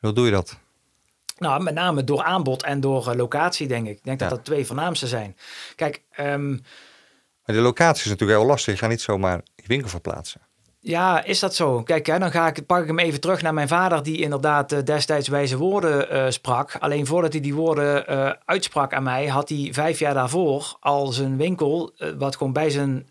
Hoe 0.00 0.12
doe 0.12 0.24
je 0.24 0.30
dat? 0.30 0.58
Nou, 1.38 1.62
met 1.62 1.74
name 1.74 2.04
door 2.04 2.22
aanbod 2.22 2.62
en 2.62 2.80
door 2.80 3.08
eh, 3.08 3.14
locatie, 3.16 3.66
denk 3.68 3.86
ik. 3.86 3.96
Ik 3.96 4.04
denk 4.04 4.20
Ja. 4.20 4.28
dat 4.28 4.36
dat 4.36 4.44
twee 4.46 4.66
voornaamste 4.66 5.06
zijn. 5.06 5.36
Kijk, 5.76 6.02
ehm, 6.10 6.50
Maar 7.46 7.56
de 7.56 7.62
locatie 7.62 8.02
is 8.04 8.10
natuurlijk 8.10 8.38
heel 8.38 8.48
lastig. 8.48 8.72
Je 8.72 8.78
gaat 8.80 8.90
niet 8.90 9.00
zomaar 9.00 9.40
je 9.54 9.62
winkel 9.66 9.88
verplaatsen. 9.88 10.40
Ja, 10.84 11.24
is 11.24 11.38
dat 11.38 11.54
zo? 11.54 11.82
Kijk, 11.82 12.06
dan 12.06 12.30
ga 12.30 12.46
ik, 12.46 12.66
pak 12.66 12.80
ik 12.80 12.86
hem 12.86 12.98
even 12.98 13.20
terug 13.20 13.42
naar 13.42 13.54
mijn 13.54 13.68
vader, 13.68 14.02
die 14.02 14.20
inderdaad 14.20 14.72
eh, 14.72 14.78
destijds 14.84 15.28
wijze 15.28 15.56
woorden 15.56 16.10
eh, 16.10 16.24
sprak. 16.28 16.76
Alleen 16.78 17.06
voordat 17.06 17.32
hij 17.32 17.42
die 17.42 17.54
woorden 17.54 18.06
eh, 18.06 18.32
uitsprak 18.44 18.94
aan 18.94 19.02
mij, 19.02 19.26
had 19.26 19.48
hij 19.48 19.68
vijf 19.72 19.98
jaar 19.98 20.14
daarvoor 20.14 20.76
al 20.80 21.06
zijn 21.06 21.36
winkel, 21.36 21.92
wat 22.18 22.36
gewoon 22.36 22.52
bij, 22.52 22.70
zijn, 22.70 23.06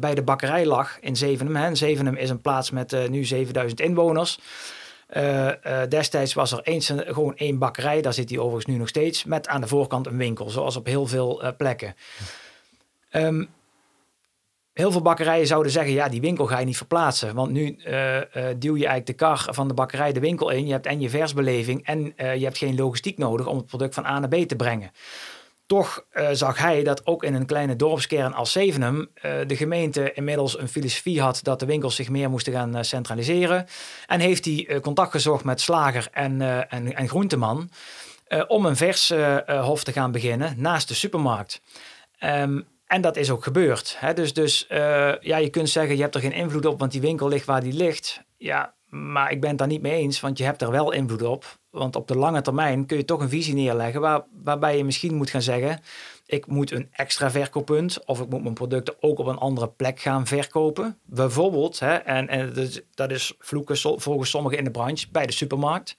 bij 0.00 0.14
de 0.14 0.22
bakkerij 0.24 0.66
lag 0.66 1.00
in 1.00 1.16
Zevenum. 1.16 1.56
Hè. 1.56 1.64
En 1.64 1.76
Zevenum 1.76 2.14
is 2.14 2.30
een 2.30 2.40
plaats 2.40 2.70
met 2.70 3.08
nu 3.10 3.24
7000 3.24 3.80
inwoners. 3.80 4.40
Destijds 5.88 6.34
was 6.34 6.52
er 6.52 6.60
eens 6.62 6.88
een, 6.88 7.04
gewoon 7.06 7.36
één 7.36 7.58
bakkerij, 7.58 8.00
daar 8.00 8.12
zit 8.12 8.30
hij 8.30 8.38
overigens 8.38 8.66
nu 8.66 8.76
nog 8.76 8.88
steeds, 8.88 9.24
met 9.24 9.48
aan 9.48 9.60
de 9.60 9.66
voorkant 9.66 10.06
een 10.06 10.16
winkel, 10.16 10.50
zoals 10.50 10.76
op 10.76 10.86
heel 10.86 11.06
veel 11.06 11.42
plekken. 11.56 11.94
Ehm, 13.10 13.44
heel 14.72 14.90
veel 14.90 15.02
bakkerijen 15.02 15.46
zouden 15.46 15.72
zeggen, 15.72 15.92
ja, 15.92 16.08
die 16.08 16.20
winkel 16.20 16.46
ga 16.46 16.58
je 16.58 16.64
niet 16.64 16.76
verplaatsen. 16.76 17.34
Want 17.34 17.50
nu 17.50 17.76
eh, 17.76 18.16
eh, 18.16 18.56
duw 18.58 18.76
je 18.76 18.86
eigenlijk 18.86 19.06
de 19.06 19.24
kar 19.24 19.46
van 19.50 19.68
de 19.68 19.74
bakkerij 19.74 20.12
de 20.12 20.20
winkel 20.20 20.50
in. 20.50 20.66
Je 20.66 20.72
hebt 20.72 20.86
en 20.86 21.00
je 21.00 21.10
versbeleving 21.10 21.86
en 21.86 22.12
eh, 22.16 22.36
je 22.36 22.44
hebt 22.44 22.58
geen 22.58 22.76
logistiek 22.76 23.18
nodig 23.18 23.46
om 23.46 23.56
het 23.56 23.66
product 23.66 23.94
van 23.94 24.06
A 24.06 24.18
naar 24.18 24.28
B 24.28 24.34
te 24.34 24.56
brengen. 24.56 24.90
Toch 25.66 26.04
zag 26.32 26.58
hij 26.58 26.82
dat 26.82 27.06
ook 27.06 27.24
in 27.24 27.34
een 27.34 27.46
kleine 27.46 27.76
dorpskern 27.76 28.34
als 28.34 28.52
Zevenum 28.52 29.10
de 29.46 29.56
gemeente 29.56 30.12
inmiddels 30.12 30.58
een 30.58 30.68
filosofie 30.68 31.20
had 31.20 31.40
dat 31.42 31.60
de 31.60 31.66
winkels 31.66 31.94
zich 31.94 32.08
meer 32.08 32.30
moesten 32.30 32.52
gaan 32.52 32.84
centraliseren. 32.84 33.66
En 34.06 34.20
heeft 34.20 34.44
hij 34.44 34.80
contact 34.80 35.10
gezocht 35.10 35.44
met 35.44 35.60
slager 35.60 36.08
en, 36.12 36.40
en, 36.68 36.94
en 36.94 37.08
groenteman 37.08 37.70
om 38.46 38.66
een 38.66 38.76
vershof 38.76 39.46
hof 39.46 39.84
te 39.84 39.92
gaan 39.92 40.12
beginnen 40.12 40.54
naast 40.56 40.88
de 40.88 40.94
supermarkt. 40.94 41.60
Ehm, 42.18 42.60
en 42.92 43.00
dat 43.00 43.16
is 43.16 43.30
ook 43.30 43.42
gebeurd. 43.42 43.96
Hè? 43.98 44.14
Dus, 44.14 44.32
dus 44.32 44.66
eh, 44.66 45.12
ja, 45.20 45.36
je 45.36 45.48
kunt 45.50 45.68
zeggen, 45.68 45.96
je 45.96 46.02
hebt 46.02 46.14
er 46.14 46.20
geen 46.20 46.32
invloed 46.32 46.66
op, 46.66 46.78
want 46.78 46.92
die 46.92 47.00
winkel 47.00 47.28
ligt 47.28 47.46
waar 47.46 47.62
die 47.62 47.72
ligt. 47.72 48.22
Ja, 48.36 48.74
maar 48.88 49.30
ik 49.30 49.40
ben 49.40 49.48
het 49.48 49.58
daar 49.58 49.68
niet 49.68 49.82
mee 49.82 50.00
eens, 50.00 50.20
want 50.20 50.38
je 50.38 50.44
hebt 50.44 50.62
er 50.62 50.70
wel 50.70 50.92
invloed 50.92 51.22
op. 51.22 51.58
Want 51.70 51.96
op 51.96 52.08
de 52.08 52.16
lange 52.16 52.40
termijn 52.40 52.86
kun 52.86 52.96
je 52.96 53.04
toch 53.04 53.20
een 53.20 53.28
visie 53.28 53.54
neerleggen 53.54 54.00
waar, 54.00 54.22
waarbij 54.44 54.76
je 54.76 54.84
misschien 54.84 55.14
moet 55.14 55.30
gaan 55.30 55.42
zeggen, 55.42 55.80
ik 56.26 56.46
moet 56.46 56.70
een 56.70 56.88
extra 56.92 57.30
verkooppunt 57.30 58.04
of 58.04 58.20
ik 58.20 58.28
moet 58.28 58.42
mijn 58.42 58.54
producten 58.54 58.94
ook 59.00 59.18
op 59.18 59.26
een 59.26 59.38
andere 59.38 59.68
plek 59.68 60.00
gaan 60.00 60.26
verkopen. 60.26 60.98
Bijvoorbeeld, 61.04 61.78
hè, 61.78 61.94
en, 61.94 62.28
en 62.28 62.52
dat 62.94 63.10
is, 63.10 63.32
vloeken 63.38 63.76
volgens 64.00 64.30
sommigen 64.30 64.58
in 64.58 64.64
de 64.64 64.70
branche, 64.70 65.06
bij 65.12 65.26
de 65.26 65.32
supermarkt. 65.32 65.96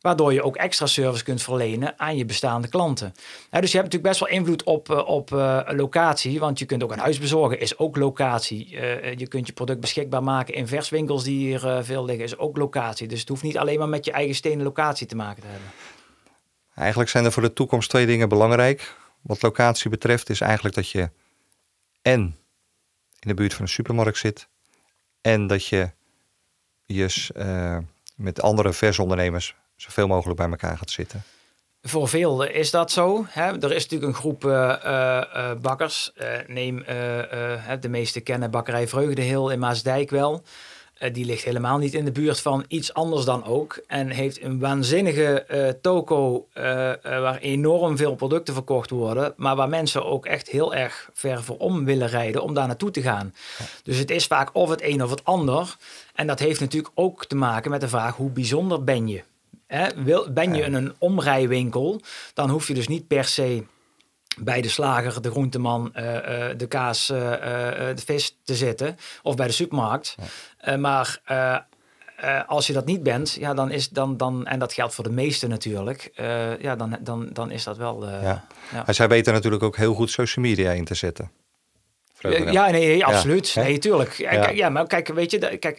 Waardoor 0.00 0.32
je 0.32 0.42
ook 0.42 0.56
extra 0.56 0.86
service 0.86 1.24
kunt 1.24 1.42
verlenen 1.42 1.98
aan 1.98 2.16
je 2.16 2.24
bestaande 2.24 2.68
klanten. 2.68 3.14
Hè, 3.50 3.60
dus 3.60 3.70
je 3.72 3.78
hebt 3.78 3.92
natuurlijk 3.92 4.02
best 4.02 4.20
wel 4.20 4.38
invloed 4.38 4.62
op, 4.62 4.90
eh, 4.90 5.08
op 5.08 5.32
eh, 5.32 5.60
locatie. 5.66 6.38
Want 6.38 6.58
je 6.58 6.64
kunt 6.64 6.82
ook 6.82 6.92
een 6.92 6.98
huis 6.98 7.18
bezorgen, 7.18 7.60
is 7.60 7.78
ook 7.78 7.96
locatie. 7.96 8.78
Eh, 8.78 9.16
je 9.16 9.28
kunt 9.28 9.46
je 9.46 9.52
product 9.52 9.80
beschikbaar 9.80 10.22
maken 10.22 10.54
in 10.54 10.66
verswinkels 10.66 11.24
die 11.24 11.38
hier 11.38 11.84
veel 11.84 12.04
liggen, 12.04 12.24
is 12.24 12.38
ook 12.38 12.56
locatie. 12.56 13.08
Dus 13.08 13.20
het 13.20 13.28
hoeft 13.28 13.42
niet 13.42 13.58
alleen 13.58 13.78
maar 13.78 13.88
met 13.88 14.04
je 14.04 14.12
eigen 14.12 14.34
stenen 14.34 14.64
locatie 14.64 15.06
te 15.06 15.16
maken 15.16 15.42
te 15.42 15.48
hebben. 15.48 15.68
Eigenlijk 16.74 17.10
zijn 17.10 17.24
er 17.24 17.32
voor 17.32 17.42
de 17.42 17.52
toekomst 17.52 17.88
twee 17.88 18.06
dingen 18.06 18.28
belangrijk. 18.28 18.96
Wat 19.20 19.42
locatie 19.42 19.90
betreft 19.90 20.30
is 20.30 20.40
eigenlijk 20.40 20.74
dat 20.74 20.90
je 20.90 21.10
en 22.02 22.36
in 23.20 23.28
de 23.28 23.34
buurt 23.34 23.54
van 23.54 23.62
een 23.62 23.68
supermarkt 23.68 24.18
zit. 24.18 24.48
En 25.20 25.46
dat 25.46 25.66
je 25.66 25.90
je 26.86 27.30
met 28.16 28.42
andere 28.42 28.72
versondernemers 28.72 29.56
zoveel 29.82 30.06
mogelijk 30.06 30.38
bij 30.38 30.48
elkaar 30.48 30.78
gaat 30.78 30.90
zitten. 30.90 31.22
Voor 31.82 32.08
veel 32.08 32.42
is 32.42 32.70
dat 32.70 32.90
zo. 32.90 33.24
Hè? 33.28 33.42
Er 33.42 33.72
is 33.72 33.82
natuurlijk 33.82 34.12
een 34.12 34.20
groep 34.20 34.44
eh, 34.44 34.84
eh, 34.84 35.50
eh, 35.50 35.58
bakkers. 35.60 36.12
Neem 36.46 36.84
de 37.80 37.88
meeste 37.88 38.20
kennen 38.20 38.50
bakkerij 38.50 38.88
Vreugdeheel 38.88 39.50
in 39.50 39.58
Maasdijk 39.58 40.10
wel. 40.10 40.42
Die 41.12 41.24
ligt 41.24 41.44
helemaal 41.44 41.78
niet 41.78 41.94
in 41.94 42.04
de 42.04 42.12
buurt 42.12 42.40
van 42.40 42.64
iets 42.68 42.94
anders 42.94 43.24
dan 43.24 43.44
ook. 43.44 43.80
En 43.86 44.10
heeft 44.10 44.42
een 44.42 44.58
waanzinnige 44.58 45.46
toko 45.80 46.48
waar 47.02 47.38
enorm 47.38 47.96
veel 47.96 48.14
producten 48.14 48.54
verkocht 48.54 48.90
worden. 48.90 49.32
Maar 49.36 49.56
waar 49.56 49.68
mensen 49.68 50.04
ook 50.04 50.26
echt 50.26 50.48
heel 50.48 50.74
erg 50.74 51.10
ver 51.12 51.42
voor 51.42 51.56
om 51.56 51.84
willen 51.84 52.08
rijden 52.08 52.42
om 52.42 52.54
daar 52.54 52.66
naartoe 52.66 52.90
te 52.90 53.02
gaan. 53.02 53.34
Dus 53.82 53.98
het 53.98 54.10
is 54.10 54.26
vaak 54.26 54.50
of 54.52 54.70
het 54.70 54.82
een 54.82 55.02
of 55.02 55.10
het 55.10 55.24
ander. 55.24 55.76
En 56.14 56.26
dat 56.26 56.38
heeft 56.38 56.60
natuurlijk 56.60 56.92
ook 56.94 57.26
te 57.26 57.36
maken 57.36 57.70
met 57.70 57.80
de 57.80 57.88
vraag 57.88 58.16
hoe 58.16 58.30
bijzonder 58.30 58.84
ben 58.84 59.08
je? 59.08 59.22
Hè, 59.68 60.02
wil, 60.02 60.32
ben 60.32 60.54
je 60.54 60.62
in 60.62 60.74
een 60.74 60.94
omrijwinkel, 60.98 62.00
dan 62.34 62.50
hoef 62.50 62.68
je 62.68 62.74
dus 62.74 62.88
niet 62.88 63.06
per 63.06 63.24
se 63.24 63.64
bij 64.38 64.60
de 64.60 64.68
slager, 64.68 65.22
de 65.22 65.30
groenteman, 65.30 65.94
eh, 65.94 66.50
eh, 66.50 66.58
de 66.58 66.66
kaas, 66.66 67.10
eh, 67.10 67.18
de 67.94 68.02
vis 68.04 68.36
te 68.44 68.54
zitten. 68.54 68.96
Of 69.22 69.34
bij 69.34 69.46
de 69.46 69.52
supermarkt. 69.52 70.14
Maar 70.78 71.20
als 72.46 72.66
je 72.66 72.72
dat 72.72 72.86
niet 72.86 73.02
bent, 73.02 73.32
ja, 73.32 73.54
dan 73.54 73.70
is 73.70 73.88
dan, 73.88 74.16
dan, 74.16 74.46
en 74.46 74.58
dat 74.58 74.72
geldt 74.72 74.94
voor 74.94 75.04
de 75.04 75.10
meesten 75.10 75.48
natuurlijk, 75.48 76.10
ja, 76.60 76.76
dan, 76.76 76.98
dan, 77.00 77.28
dan 77.32 77.50
is 77.50 77.64
dat 77.64 77.76
wel. 77.76 78.08
Ja. 78.08 78.44
ja. 78.72 78.92
Zij 78.92 79.08
weten 79.08 79.32
natuurlijk 79.32 79.62
ook 79.62 79.76
heel 79.76 79.94
goed 79.94 80.10
social 80.10 80.44
media 80.44 80.70
in 80.70 80.84
te 80.84 80.94
zetten. 80.94 81.30
Ja, 82.20 82.70
nee, 82.70 83.04
absoluut. 83.04 83.54
nee, 83.54 83.78
tuurlijk. 83.78 84.12
Ja. 84.12 84.50
Ja. 84.50 84.68
Maar 84.68 84.86
kijk, 84.86 85.08
weet 85.08 85.30
je, 85.30 85.58
kijk, 85.58 85.78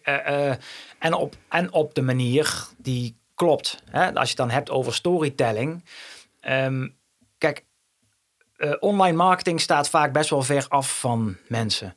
en, 1.00 1.14
op, 1.14 1.36
en 1.50 1.74
op 1.74 1.94
de 1.94 2.02
manier 2.02 2.68
die 2.78 3.19
klopt. 3.40 3.84
Hè? 3.90 4.06
Als 4.14 4.22
je 4.22 4.28
het 4.28 4.38
dan 4.38 4.50
hebt 4.50 4.70
over 4.70 4.94
storytelling. 4.94 5.84
Ehm, 6.40 6.88
kijk, 7.38 7.66
uh, 8.58 8.74
online 8.80 9.18
marketing 9.18 9.62
staat 9.62 9.90
vaak 9.90 10.14
best 10.14 10.30
wel 10.30 10.42
ver 10.42 10.66
af 10.68 11.00
van 11.00 11.38
mensen. 11.48 11.96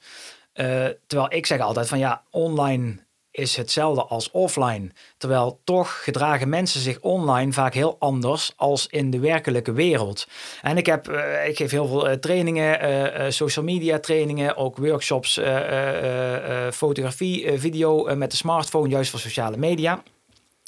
Uh, 0.55 0.87
terwijl 1.07 1.33
ik 1.33 1.47
zeg 1.47 1.61
altijd 1.61 1.89
van 1.89 1.99
ja, 1.99 2.23
online 2.31 2.97
is 3.31 3.57
hetzelfde 3.57 4.03
als 4.03 4.31
offline. 4.31 4.91
Terwijl 5.17 5.61
toch 5.65 6.05
gedragen 6.05 6.49
mensen 6.49 6.81
zich 6.81 7.01
online 7.01 7.53
vaak 7.53 7.75
heel 7.75 7.97
anders 7.99 8.53
als 8.57 8.87
in 8.87 9.11
de 9.11 9.19
werkelijke 9.19 9.73
wereld. 9.73 10.27
En 10.63 10.77
ik, 10.77 10.87
heb, 10.87 11.09
uh, 11.09 11.49
ik 11.49 11.57
geef 11.57 11.71
heel 11.71 11.87
veel 11.87 12.19
trainingen, 12.19 13.33
social 13.33 13.65
media 13.65 13.99
trainingen, 13.99 14.57
ook 14.57 14.77
workshops, 14.77 15.41
fotografie, 16.73 17.59
video 17.59 18.17
met 18.17 18.31
de 18.31 18.37
smartphone, 18.37 18.89
juist 18.89 19.11
voor 19.11 19.21
sociale 19.21 19.57
media. 19.57 20.03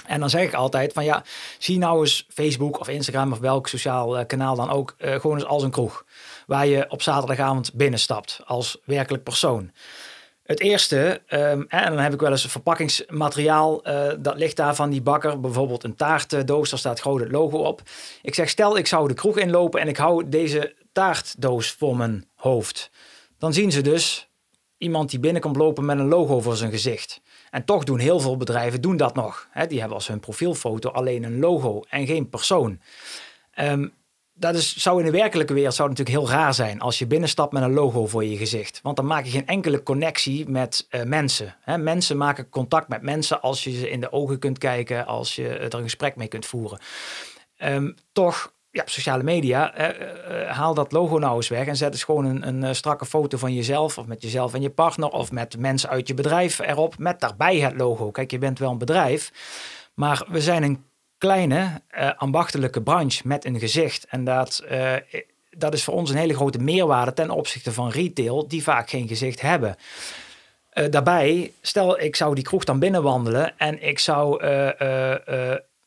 En 0.06 0.20
dan 0.20 0.30
zeg 0.30 0.42
ik 0.42 0.54
altijd 0.54 0.92
van 0.92 1.04
ja, 1.04 1.22
zie 1.58 1.78
nou 1.78 2.00
eens 2.00 2.26
Facebook 2.28 2.80
of 2.80 2.88
Instagram 2.88 3.32
of 3.32 3.38
welk 3.38 3.68
sociaal 3.68 4.26
kanaal 4.26 4.56
dan 4.56 4.70
ook 4.70 4.94
gewoon 4.98 5.36
eens 5.36 5.46
als 5.46 5.62
een 5.62 5.70
kroeg. 5.70 6.04
Waar 6.46 6.66
je 6.66 6.86
op 6.88 7.02
zaterdagavond 7.02 7.74
binnenstapt 7.74 8.40
als 8.44 8.78
werkelijk 8.84 9.22
persoon. 9.22 9.70
Het 10.44 10.60
eerste, 10.60 11.22
um, 11.28 11.64
en 11.68 11.90
dan 11.90 11.98
heb 11.98 12.12
ik 12.12 12.20
wel 12.20 12.30
eens 12.30 12.44
een 12.44 12.50
verpakkingsmateriaal, 12.50 13.88
uh, 13.88 14.12
dat 14.18 14.36
ligt 14.36 14.56
daar 14.56 14.74
van 14.74 14.90
die 14.90 15.02
bakker, 15.02 15.40
bijvoorbeeld 15.40 15.84
een 15.84 15.96
taartdoos, 15.96 16.70
daar 16.70 16.78
staat 16.78 17.00
groot 17.00 17.20
het 17.20 17.30
logo 17.30 17.58
op. 17.58 17.82
Ik 18.22 18.34
zeg, 18.34 18.48
stel 18.48 18.76
ik 18.76 18.86
zou 18.86 19.08
de 19.08 19.14
kroeg 19.14 19.38
inlopen 19.38 19.80
en 19.80 19.88
ik 19.88 19.96
hou 19.96 20.28
deze 20.28 20.74
taartdoos 20.92 21.70
voor 21.70 21.96
mijn 21.96 22.28
hoofd. 22.34 22.90
Dan 23.38 23.52
zien 23.52 23.72
ze 23.72 23.80
dus 23.80 24.28
iemand 24.78 25.10
die 25.10 25.18
binnenkomt 25.18 25.56
lopen 25.56 25.84
met 25.84 25.98
een 25.98 26.08
logo 26.08 26.40
voor 26.40 26.56
zijn 26.56 26.70
gezicht. 26.70 27.20
En 27.54 27.64
toch 27.64 27.84
doen 27.84 27.98
heel 27.98 28.20
veel 28.20 28.36
bedrijven 28.36 28.80
doen 28.80 28.96
dat 28.96 29.14
nog. 29.14 29.48
Hè? 29.50 29.66
Die 29.66 29.78
hebben 29.78 29.96
als 29.96 30.08
hun 30.08 30.20
profielfoto 30.20 30.90
alleen 30.90 31.22
een 31.22 31.38
logo 31.38 31.82
en 31.88 32.06
geen 32.06 32.28
persoon. 32.28 32.80
Um, 33.58 33.92
dat 34.32 34.54
is, 34.54 34.76
zou 34.76 34.98
in 34.98 35.04
de 35.04 35.18
werkelijke 35.18 35.54
wereld 35.54 35.74
zou 35.74 35.88
natuurlijk 35.88 36.16
heel 36.16 36.28
raar 36.28 36.54
zijn 36.54 36.80
als 36.80 36.98
je 36.98 37.06
binnenstapt 37.06 37.52
met 37.52 37.62
een 37.62 37.72
logo 37.72 38.06
voor 38.06 38.24
je 38.24 38.36
gezicht. 38.36 38.80
Want 38.82 38.96
dan 38.96 39.06
maak 39.06 39.24
je 39.24 39.30
geen 39.30 39.46
enkele 39.46 39.82
connectie 39.82 40.48
met 40.48 40.86
uh, 40.90 41.02
mensen. 41.02 41.56
Hè? 41.60 41.78
Mensen 41.78 42.16
maken 42.16 42.48
contact 42.48 42.88
met 42.88 43.02
mensen 43.02 43.40
als 43.40 43.64
je 43.64 43.70
ze 43.70 43.90
in 43.90 44.00
de 44.00 44.12
ogen 44.12 44.38
kunt 44.38 44.58
kijken, 44.58 45.06
als 45.06 45.36
je 45.36 45.48
er 45.48 45.74
een 45.74 45.82
gesprek 45.82 46.16
mee 46.16 46.28
kunt 46.28 46.46
voeren. 46.46 46.78
Um, 47.58 47.94
toch, 48.12 48.52
ja, 48.74 48.82
sociale 48.87 49.22
media, 49.22 49.78
uh, 49.78 49.88
uh, 49.88 50.50
haal 50.50 50.74
dat 50.74 50.92
logo 50.92 51.18
nou 51.18 51.37
eens 51.37 51.48
weg 51.48 51.66
en 51.66 51.76
zet 51.76 51.92
eens 51.92 52.04
gewoon 52.04 52.24
een, 52.24 52.62
een 52.62 52.74
strakke 52.74 53.06
foto 53.06 53.38
van 53.38 53.54
jezelf 53.54 53.98
of 53.98 54.06
met 54.06 54.22
jezelf 54.22 54.54
en 54.54 54.62
je 54.62 54.70
partner 54.70 55.08
of 55.08 55.32
met 55.32 55.58
mensen 55.58 55.88
uit 55.88 56.08
je 56.08 56.14
bedrijf 56.14 56.58
erop 56.58 56.98
met 56.98 57.20
daarbij 57.20 57.56
het 57.56 57.76
logo. 57.76 58.10
Kijk, 58.10 58.30
je 58.30 58.38
bent 58.38 58.58
wel 58.58 58.70
een 58.70 58.78
bedrijf, 58.78 59.32
maar 59.94 60.26
we 60.28 60.40
zijn 60.40 60.62
een 60.62 60.84
kleine 61.18 61.82
ambachtelijke 62.16 62.82
branche 62.82 63.22
met 63.24 63.44
een 63.44 63.58
gezicht. 63.58 64.06
En 64.08 64.24
dat, 64.24 64.64
dat 65.50 65.74
is 65.74 65.84
voor 65.84 65.94
ons 65.94 66.10
een 66.10 66.16
hele 66.16 66.34
grote 66.34 66.58
meerwaarde 66.58 67.12
ten 67.12 67.30
opzichte 67.30 67.72
van 67.72 67.90
retail, 67.90 68.48
die 68.48 68.62
vaak 68.62 68.90
geen 68.90 69.08
gezicht 69.08 69.40
hebben. 69.40 69.76
Daarbij, 70.90 71.52
stel 71.60 72.00
ik 72.00 72.16
zou 72.16 72.34
die 72.34 72.44
kroeg 72.44 72.64
dan 72.64 72.78
binnenwandelen 72.78 73.58
en 73.58 73.82
ik 73.82 73.98
zou 73.98 74.42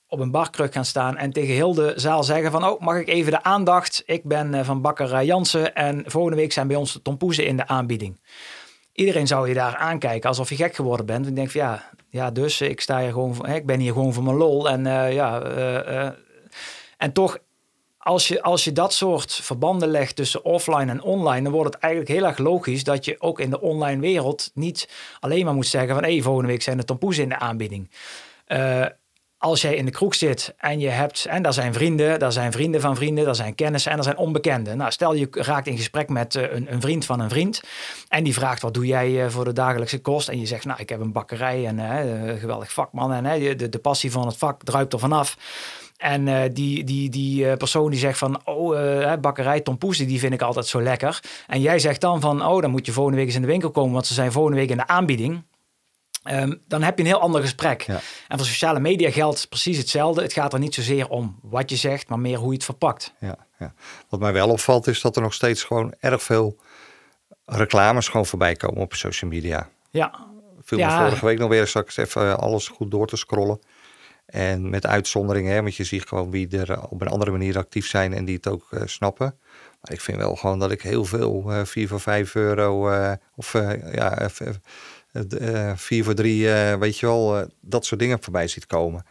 op 0.07 0.19
een 0.19 0.31
barkruk 0.31 0.73
gaan 0.73 0.85
staan 0.85 1.17
en 1.17 1.31
tegen 1.31 1.53
heel 1.53 1.73
de 1.73 1.93
zaal 1.95 2.23
zeggen 2.23 2.51
van, 2.51 2.65
oh, 2.65 2.81
mag 2.81 2.97
ik 2.97 3.07
even 3.07 3.31
de 3.31 3.43
aandacht? 3.43 4.03
Ik 4.05 4.23
ben 4.23 4.65
van 4.65 4.81
bakker 4.81 5.23
Jansen 5.23 5.75
en 5.75 6.03
volgende 6.05 6.37
week 6.37 6.51
zijn 6.51 6.67
bij 6.67 6.75
ons 6.75 6.93
de 6.93 7.01
tompoezen 7.01 7.45
in 7.45 7.57
de 7.57 7.67
aanbieding. 7.67 8.19
Iedereen 8.93 9.27
zou 9.27 9.47
je 9.47 9.53
daar 9.53 9.75
aankijken 9.75 10.29
alsof 10.29 10.49
je 10.49 10.55
gek 10.55 10.75
geworden 10.75 11.05
bent. 11.05 11.27
Ik 11.27 11.35
denk 11.35 11.49
van 11.51 11.61
ja, 11.61 11.89
ja, 12.09 12.31
dus 12.31 12.61
ik 12.61 12.81
sta 12.81 12.99
hier 12.99 13.11
gewoon, 13.11 13.45
hè, 13.45 13.55
ik 13.55 13.65
ben 13.65 13.79
hier 13.79 13.93
gewoon 13.93 14.13
voor 14.13 14.23
mijn 14.23 14.35
lol. 14.35 14.69
En 14.69 14.85
uh, 14.85 15.13
ja, 15.13 15.45
uh, 15.45 16.09
en 16.97 17.13
toch, 17.13 17.37
als 17.97 18.27
je, 18.27 18.41
als 18.41 18.63
je 18.63 18.71
dat 18.71 18.93
soort 18.93 19.33
verbanden 19.33 19.89
legt 19.89 20.15
tussen 20.15 20.43
offline 20.43 20.91
en 20.91 21.01
online, 21.01 21.41
dan 21.41 21.51
wordt 21.51 21.73
het 21.73 21.83
eigenlijk 21.83 22.13
heel 22.13 22.25
erg 22.25 22.37
logisch 22.37 22.83
dat 22.83 23.05
je 23.05 23.21
ook 23.21 23.39
in 23.39 23.49
de 23.49 23.61
online 23.61 24.01
wereld 24.01 24.51
niet 24.53 24.89
alleen 25.19 25.45
maar 25.45 25.53
moet 25.53 25.67
zeggen 25.67 25.93
van 25.93 26.03
hey, 26.03 26.21
volgende 26.21 26.49
week 26.49 26.61
zijn 26.61 26.77
de 26.77 26.83
tompoes 26.83 27.17
in 27.17 27.29
de 27.29 27.39
aanbieding 27.39 27.89
als 29.39 29.61
jij 29.61 29.75
in 29.75 29.85
de 29.85 29.91
kroeg 29.91 30.15
zit 30.15 30.53
en 30.57 30.79
je 30.79 30.89
hebt, 30.89 31.25
en 31.25 31.41
daar 31.41 31.53
zijn 31.53 31.73
vrienden, 31.73 32.19
daar 32.19 32.31
zijn 32.31 32.51
vrienden 32.51 32.81
van 32.81 32.95
vrienden, 32.95 33.25
daar 33.25 33.35
zijn 33.35 33.55
kennissen 33.55 33.91
en 33.91 33.97
er 33.97 34.03
zijn 34.03 34.17
onbekenden. 34.17 34.77
Nou, 34.77 34.91
stel 34.91 35.13
je 35.13 35.27
raakt 35.31 35.67
in 35.67 35.77
gesprek 35.77 36.09
met 36.09 36.35
uh, 36.35 36.43
een, 36.51 36.73
een, 36.73 36.81
vriend 36.81 37.05
van 37.05 37.19
een 37.19 37.29
vriend 37.29 37.61
en 38.07 38.23
die 38.23 38.33
vraagt 38.33 38.61
wat 38.61 38.73
doe 38.73 38.85
jij 38.85 39.09
uh, 39.09 39.29
voor 39.29 39.45
de 39.45 39.53
dagelijkse 39.53 40.01
kost 40.01 40.29
en 40.29 40.39
je 40.39 40.45
zegt, 40.45 40.65
nou, 40.65 40.79
ik 40.79 40.89
heb 40.89 40.99
een 40.99 41.11
bakkerij 41.11 41.65
en 41.65 41.77
uh, 41.77 42.39
geweldig 42.39 42.71
vakman 42.71 43.13
en 43.13 43.39
de, 43.57 43.69
de 43.69 43.79
passie 43.79 44.11
van 44.11 44.25
het 44.25 44.37
vak 44.37 44.63
druipt 44.63 44.93
er 44.93 44.99
vanaf. 44.99 45.37
En 45.97 46.53
die, 46.53 46.83
die, 46.83 47.09
die 47.09 47.57
persoon 47.57 47.89
die 47.91 47.99
zegt 47.99 48.17
van, 48.17 48.41
oh, 48.45 48.79
uh, 48.79 49.13
bakkerij 49.21 49.61
Tompoes, 49.61 49.97
die 49.97 50.19
vind 50.19 50.33
ik 50.33 50.41
altijd 50.41 50.67
zo 50.67 50.81
lekker. 50.81 51.19
En 51.47 51.61
jij 51.61 51.79
zegt 51.79 52.01
dan 52.01 52.21
van, 52.21 52.45
oh, 52.45 52.61
dan 52.61 52.71
moet 52.71 52.85
je 52.85 52.91
volgende 52.91 53.17
week 53.17 53.27
eens 53.27 53.35
in 53.35 53.41
de 53.41 53.47
winkel 53.47 53.71
komen, 53.71 53.93
want 53.93 54.05
ze 54.05 54.13
zijn 54.13 54.31
volgende 54.31 54.57
week 54.57 54.69
in 54.69 54.77
de 54.77 54.87
aanbieding. 54.87 55.43
Um, 56.31 56.61
dan 56.67 56.81
heb 56.81 56.97
je 56.97 57.03
een 57.03 57.09
heel 57.09 57.21
ander 57.21 57.41
gesprek. 57.41 57.81
Ja. 57.81 57.99
En 58.27 58.37
voor 58.37 58.47
sociale 58.47 58.79
media 58.79 59.11
geldt 59.11 59.49
precies 59.49 59.77
hetzelfde. 59.77 60.21
Het 60.21 60.33
gaat 60.33 60.53
er 60.53 60.59
niet 60.59 60.73
zozeer 60.73 61.09
om 61.09 61.39
wat 61.41 61.69
je 61.69 61.75
zegt, 61.75 62.09
maar 62.09 62.19
meer 62.19 62.37
hoe 62.37 62.47
je 62.47 62.53
het 62.53 62.63
verpakt. 62.63 63.13
Ja, 63.19 63.37
ja. 63.59 63.73
Wat 64.09 64.19
mij 64.19 64.33
wel 64.33 64.49
opvalt 64.49 64.87
is 64.87 65.01
dat 65.01 65.15
er 65.15 65.21
nog 65.21 65.33
steeds 65.33 65.63
gewoon 65.63 65.93
erg 65.99 66.23
veel 66.23 66.57
reclames 67.45 68.07
gewoon 68.07 68.25
voorbij 68.25 68.55
komen 68.55 68.81
op 68.81 68.93
social 68.93 69.29
media. 69.29 69.69
Ja. 69.89 70.25
Viel 70.61 70.77
ja. 70.77 71.03
vorige 71.03 71.25
week 71.25 71.39
nog 71.39 71.49
weer 71.49 71.67
straks 71.67 71.97
even 71.97 72.39
alles 72.39 72.67
goed 72.67 72.91
door 72.91 73.07
te 73.07 73.17
scrollen. 73.17 73.59
En 74.25 74.69
met 74.69 74.85
uitzonderingen, 74.85 75.53
hè, 75.53 75.61
want 75.61 75.75
je 75.75 75.83
ziet 75.83 76.05
gewoon 76.05 76.31
wie 76.31 76.57
er 76.57 76.81
op 76.89 77.01
een 77.01 77.07
andere 77.07 77.31
manier 77.31 77.57
actief 77.57 77.87
zijn 77.87 78.13
en 78.13 78.25
die 78.25 78.35
het 78.35 78.47
ook 78.47 78.67
uh, 78.71 78.81
snappen. 78.85 79.39
Maar 79.81 79.91
ik 79.91 80.01
vind 80.01 80.17
wel 80.17 80.35
gewoon 80.35 80.59
dat 80.59 80.71
ik 80.71 80.81
heel 80.81 81.05
veel, 81.05 81.43
uh, 81.47 81.63
4 81.63 81.87
voor 81.87 81.99
5 81.99 82.35
euro 82.35 82.91
uh, 82.91 83.11
of 83.35 83.53
ja, 83.91 84.29
4 85.75 86.03
voor 86.03 86.13
3, 86.13 86.47
weet 86.77 86.97
je 86.97 87.05
wel, 87.05 87.47
dat 87.61 87.85
soort 87.85 87.99
dingen 87.99 88.23
voorbij 88.23 88.47
ziet 88.47 88.65
komen. 88.65 89.05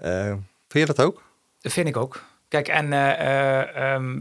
vind 0.00 0.42
je 0.68 0.84
dat 0.84 1.00
ook? 1.00 1.22
Dat 1.60 1.72
vind 1.72 1.88
ik 1.88 1.96
ook. 1.96 2.22
Kijk, 2.48 2.68
en 2.68 2.92
um, 3.84 4.20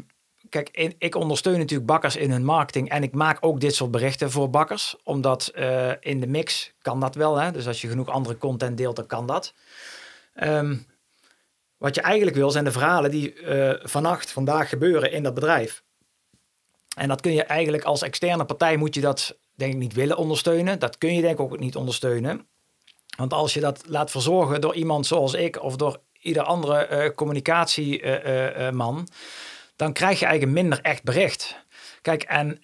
kijk, 0.49 0.93
ik 0.97 1.15
ondersteun 1.15 1.57
natuurlijk 1.57 1.89
bakkers 1.89 2.15
in 2.15 2.31
hun 2.31 2.45
marketing 2.45 2.89
en 2.89 3.03
ik 3.03 3.13
maak 3.13 3.37
ook 3.39 3.59
dit 3.59 3.75
soort 3.75 3.91
berichten 3.91 4.31
voor 4.31 4.49
bakkers, 4.49 4.95
omdat 5.03 5.51
in 5.99 6.19
de 6.19 6.27
mix 6.27 6.73
kan 6.81 6.99
dat 6.99 7.15
wel. 7.15 7.35
Hè? 7.35 7.51
Dus 7.51 7.67
als 7.67 7.81
je 7.81 7.87
genoeg 7.87 8.09
andere 8.09 8.37
content 8.37 8.77
deelt, 8.77 8.95
dan 8.95 9.07
kan 9.07 9.25
dat. 9.25 9.53
Um, 10.43 10.85
wat 11.81 11.95
je 11.95 12.01
eigenlijk 12.01 12.37
wil 12.37 12.51
zijn 12.51 12.63
de 12.63 12.71
verhalen 12.71 13.11
die 13.11 13.41
uh, 13.41 13.73
vannacht, 13.81 14.31
vandaag 14.31 14.69
gebeuren 14.69 15.11
in 15.11 15.23
dat 15.23 15.33
bedrijf. 15.33 15.83
En 16.95 17.07
dat 17.07 17.21
kun 17.21 17.33
je 17.33 17.43
eigenlijk 17.43 17.83
als 17.83 18.01
externe 18.01 18.45
partij 18.45 18.77
moet 18.77 18.95
je 18.95 19.01
dat 19.01 19.37
denk 19.55 19.73
ik 19.73 19.79
niet 19.79 19.93
willen 19.93 20.17
ondersteunen. 20.17 20.79
Dat 20.79 20.97
kun 20.97 21.15
je 21.15 21.21
denk 21.21 21.33
ik 21.33 21.39
ook 21.39 21.59
niet 21.59 21.75
ondersteunen. 21.75 22.47
Want 23.17 23.33
als 23.33 23.53
je 23.53 23.59
dat 23.59 23.83
laat 23.87 24.11
verzorgen 24.11 24.61
door 24.61 24.75
iemand 24.75 25.05
zoals 25.05 25.33
ik 25.33 25.63
of 25.63 25.75
door 25.75 26.01
ieder 26.19 26.43
andere 26.43 26.87
uh, 26.91 27.15
communicatieman, 27.15 29.07
dan 29.75 29.93
krijg 29.93 30.19
je 30.19 30.25
eigenlijk 30.25 30.59
minder 30.61 30.81
echt 30.81 31.03
bericht. 31.03 31.65
Kijk, 32.01 32.23
en 32.23 32.57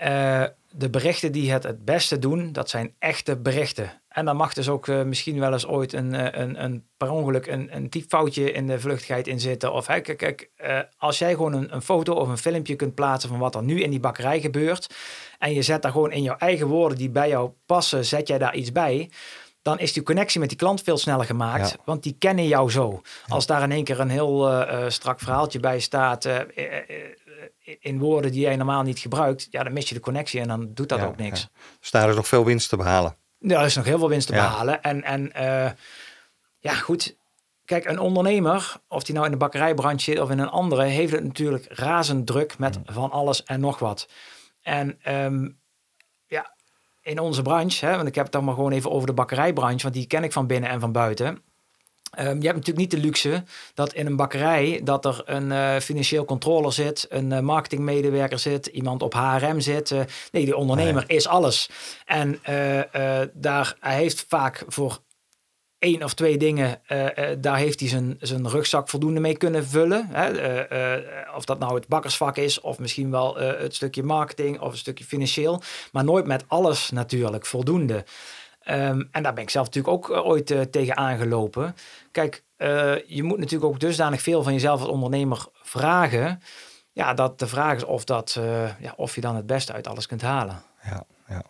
de 0.71 0.89
berichten 0.89 1.31
die 1.31 1.51
het 1.51 1.63
het 1.63 1.85
beste 1.85 2.19
doen, 2.19 2.51
dat 2.51 2.69
zijn 2.69 2.95
echte 2.99 3.37
berichten. 3.37 4.01
En 4.17 4.25
dan 4.25 4.35
mag 4.35 4.53
dus 4.53 4.69
ook 4.69 4.87
uh, 4.87 5.03
misschien 5.03 5.39
wel 5.39 5.53
eens 5.53 5.67
ooit 5.67 5.93
een, 5.93 6.13
uh, 6.13 6.25
een, 6.31 6.63
een 6.63 6.87
per 6.97 7.09
ongeluk 7.09 7.47
een, 7.47 7.75
een 7.75 7.89
typfoutje 7.89 8.51
in 8.51 8.67
de 8.67 8.79
vluchtigheid 8.79 9.27
in 9.27 9.39
zitten. 9.39 9.73
Of 9.73 9.87
hè, 9.87 9.99
kijk, 9.99 10.17
kijk 10.17 10.49
uh, 10.57 10.79
als 10.97 11.19
jij 11.19 11.31
gewoon 11.31 11.53
een, 11.53 11.73
een, 11.73 11.81
foto 11.81 12.13
of 12.13 12.27
een 12.27 12.37
filmpje 12.37 12.75
kunt 12.75 12.95
plaatsen 12.95 13.29
van 13.29 13.39
wat 13.39 13.55
er 13.55 13.63
nu 13.63 13.81
in 13.81 13.89
die 13.89 13.99
bakkerij 13.99 14.39
gebeurt. 14.39 14.95
En 15.39 15.53
je 15.53 15.61
zet 15.61 15.81
daar 15.81 15.91
gewoon 15.91 16.11
in 16.11 16.21
jouw 16.21 16.37
eigen 16.37 16.67
woorden 16.67 16.97
die 16.97 17.09
bij 17.09 17.29
jou 17.29 17.51
passen, 17.65 18.05
zet 18.05 18.27
jij 18.27 18.37
daar 18.37 18.55
iets 18.55 18.71
bij 18.71 19.09
dan 19.61 19.79
is 19.79 19.93
die 19.93 20.03
connectie 20.03 20.39
met 20.39 20.49
die 20.49 20.57
klant 20.57 20.81
veel 20.81 20.97
sneller 20.97 21.25
gemaakt. 21.25 21.69
Ja. 21.69 21.75
Want 21.85 22.03
die 22.03 22.15
kennen 22.19 22.47
jou 22.47 22.71
zo. 22.71 23.01
Ja. 23.03 23.33
Als 23.33 23.45
daar 23.45 23.63
in 23.63 23.71
één 23.71 23.83
keer 23.83 23.99
een 23.99 24.09
heel 24.09 24.51
uh, 24.51 24.83
strak 24.87 25.19
verhaaltje 25.19 25.59
bij 25.59 25.79
staat. 25.79 26.25
Uh, 26.25 26.39
in 27.79 27.99
woorden 27.99 28.31
die 28.31 28.41
jij 28.41 28.55
normaal 28.55 28.83
niet 28.83 28.99
gebruikt. 28.99 29.47
Ja, 29.49 29.63
dan 29.63 29.73
mis 29.73 29.89
je 29.89 29.95
de 29.95 30.01
connectie 30.01 30.39
en 30.39 30.47
dan 30.47 30.73
doet 30.73 30.89
dat 30.89 30.99
ja, 30.99 31.05
ook 31.05 31.17
niks. 31.17 31.47
Dus 31.79 31.91
daar 31.91 32.09
is 32.09 32.15
nog 32.15 32.27
veel 32.27 32.45
winst 32.45 32.69
te 32.69 32.77
behalen. 32.77 33.17
Ja, 33.39 33.59
er 33.59 33.65
is 33.65 33.75
nog 33.75 33.85
heel 33.85 33.99
veel 33.99 34.09
winst 34.09 34.27
te 34.27 34.33
behalen. 34.33 34.81
En, 34.83 35.03
en 35.03 35.31
ja, 36.59 36.73
goed. 36.73 37.17
Kijk, 37.65 37.85
een 37.85 37.99
ondernemer, 37.99 38.75
of 38.87 39.03
die 39.03 39.13
nou 39.13 39.25
in 39.25 39.31
de 39.31 39.37
bakkerijbranche 39.37 40.03
zit 40.03 40.19
of 40.19 40.29
in 40.29 40.39
een 40.39 40.49
andere, 40.49 40.83
heeft 40.83 41.11
het 41.11 41.23
natuurlijk 41.23 41.65
razend 41.69 42.27
druk 42.27 42.57
met 42.57 42.77
mm. 42.77 42.83
van 42.85 43.11
alles 43.11 43.43
en 43.43 43.59
nog 43.59 43.79
wat. 43.79 44.09
En 44.61 44.99
um, 45.13 45.59
ja, 46.27 46.55
in 47.01 47.19
onze 47.19 47.41
branche, 47.41 47.85
hè, 47.85 47.95
want 47.95 48.07
ik 48.07 48.15
heb 48.15 48.23
het 48.23 48.33
dan 48.33 48.43
maar 48.43 48.53
gewoon 48.53 48.71
even 48.71 48.91
over 48.91 49.07
de 49.07 49.13
bakkerijbranche, 49.13 49.81
want 49.81 49.93
die 49.93 50.07
ken 50.07 50.23
ik 50.23 50.31
van 50.31 50.47
binnen 50.47 50.69
en 50.69 50.79
van 50.79 50.91
buiten. 50.91 51.43
Um, 52.19 52.25
je 52.25 52.29
hebt 52.31 52.43
natuurlijk 52.43 52.77
niet 52.77 52.91
de 52.91 52.97
luxe 52.97 53.43
dat 53.73 53.93
in 53.93 54.05
een 54.05 54.15
bakkerij 54.15 54.81
dat 54.83 55.05
er 55.05 55.21
een 55.25 55.49
uh, 55.49 55.79
financieel 55.79 56.25
controller 56.25 56.73
zit, 56.73 57.05
een 57.09 57.31
uh, 57.31 57.39
marketingmedewerker 57.39 58.39
zit, 58.39 58.65
iemand 58.65 59.01
op 59.01 59.13
HRM 59.13 59.59
zit. 59.59 59.91
Uh, 59.91 60.01
nee, 60.31 60.45
die 60.45 60.55
ondernemer 60.55 61.03
nee. 61.07 61.17
is 61.17 61.27
alles. 61.27 61.69
En 62.05 62.39
daar 63.33 63.75
hij 63.79 63.95
heeft 63.95 64.25
vaak 64.27 64.63
voor 64.67 64.99
één 65.79 66.03
of 66.03 66.13
twee 66.13 66.37
dingen, 66.37 66.81
daar 67.39 67.57
heeft 67.57 67.79
hij 67.79 67.89
zijn, 67.89 68.17
zijn 68.19 68.49
rugzak 68.49 68.89
voldoende 68.89 69.19
mee 69.19 69.37
kunnen 69.37 69.65
vullen. 69.65 70.07
Hè? 70.11 70.29
of 71.35 71.45
dat 71.45 71.59
nou 71.59 71.75
het 71.75 71.87
bakkersvak 71.87 72.37
is, 72.37 72.61
of 72.61 72.79
misschien 72.79 73.11
wel 73.11 73.35
het 73.37 73.75
stukje 73.75 74.03
marketing 74.03 74.59
of 74.59 74.71
een 74.71 74.77
stukje 74.77 75.05
financieel. 75.05 75.61
Maar 75.91 76.03
nooit 76.03 76.25
met 76.25 76.43
alles 76.47 76.89
natuurlijk 76.89 77.45
voldoende. 77.45 78.05
Ehm, 78.67 79.03
en 79.11 79.23
daar 79.23 79.33
ben 79.33 79.43
ik 79.43 79.49
zelf 79.49 79.65
natuurlijk 79.65 79.93
ook 79.93 80.25
ooit 80.25 80.71
tegen 80.71 80.97
aangelopen. 80.97 81.75
Kijk, 82.11 82.43
je 83.05 83.23
moet 83.23 83.37
natuurlijk 83.37 83.71
ook 83.71 83.79
dusdanig 83.79 84.21
veel 84.21 84.43
van 84.43 84.53
jezelf 84.53 84.79
als 84.79 84.89
ondernemer 84.89 85.45
vragen 85.53 86.41
ja, 86.97 87.13
dat 87.13 87.39
de 87.39 87.47
vraag 87.47 87.75
is 87.75 87.83
of, 87.83 88.03
dat, 88.03 88.35
uh, 88.39 88.79
ja, 88.79 88.93
of 88.95 89.15
je 89.15 89.21
dan 89.21 89.35
het 89.35 89.45
beste 89.45 89.73
uit 89.73 89.87
alles 89.87 90.05
kunt 90.05 90.21
halen. 90.21 90.63
Ja, 90.83 91.03
ja. 91.27 91.43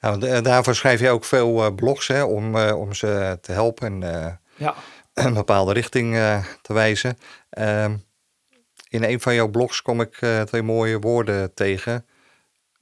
Nou, 0.00 0.40
daarvoor 0.42 0.74
schrijf 0.74 1.00
je 1.00 1.10
ook 1.10 1.24
veel 1.24 1.74
blogs 1.74 2.08
hè, 2.08 2.22
om, 2.22 2.56
om 2.56 2.94
ze 2.94 3.38
te 3.40 3.52
helpen 3.52 4.02
en 4.02 4.40
ja. 4.54 4.74
een 5.14 5.34
bepaalde 5.34 5.72
richting 5.72 6.14
te 6.62 6.72
wijzen. 6.72 7.18
Ehm, 7.50 7.96
in 8.88 9.04
een 9.04 9.20
van 9.20 9.34
jouw 9.34 9.48
blogs 9.48 9.82
kom 9.82 10.00
ik 10.00 10.18
twee 10.44 10.62
mooie 10.62 10.98
woorden 10.98 11.54
tegen. 11.54 12.06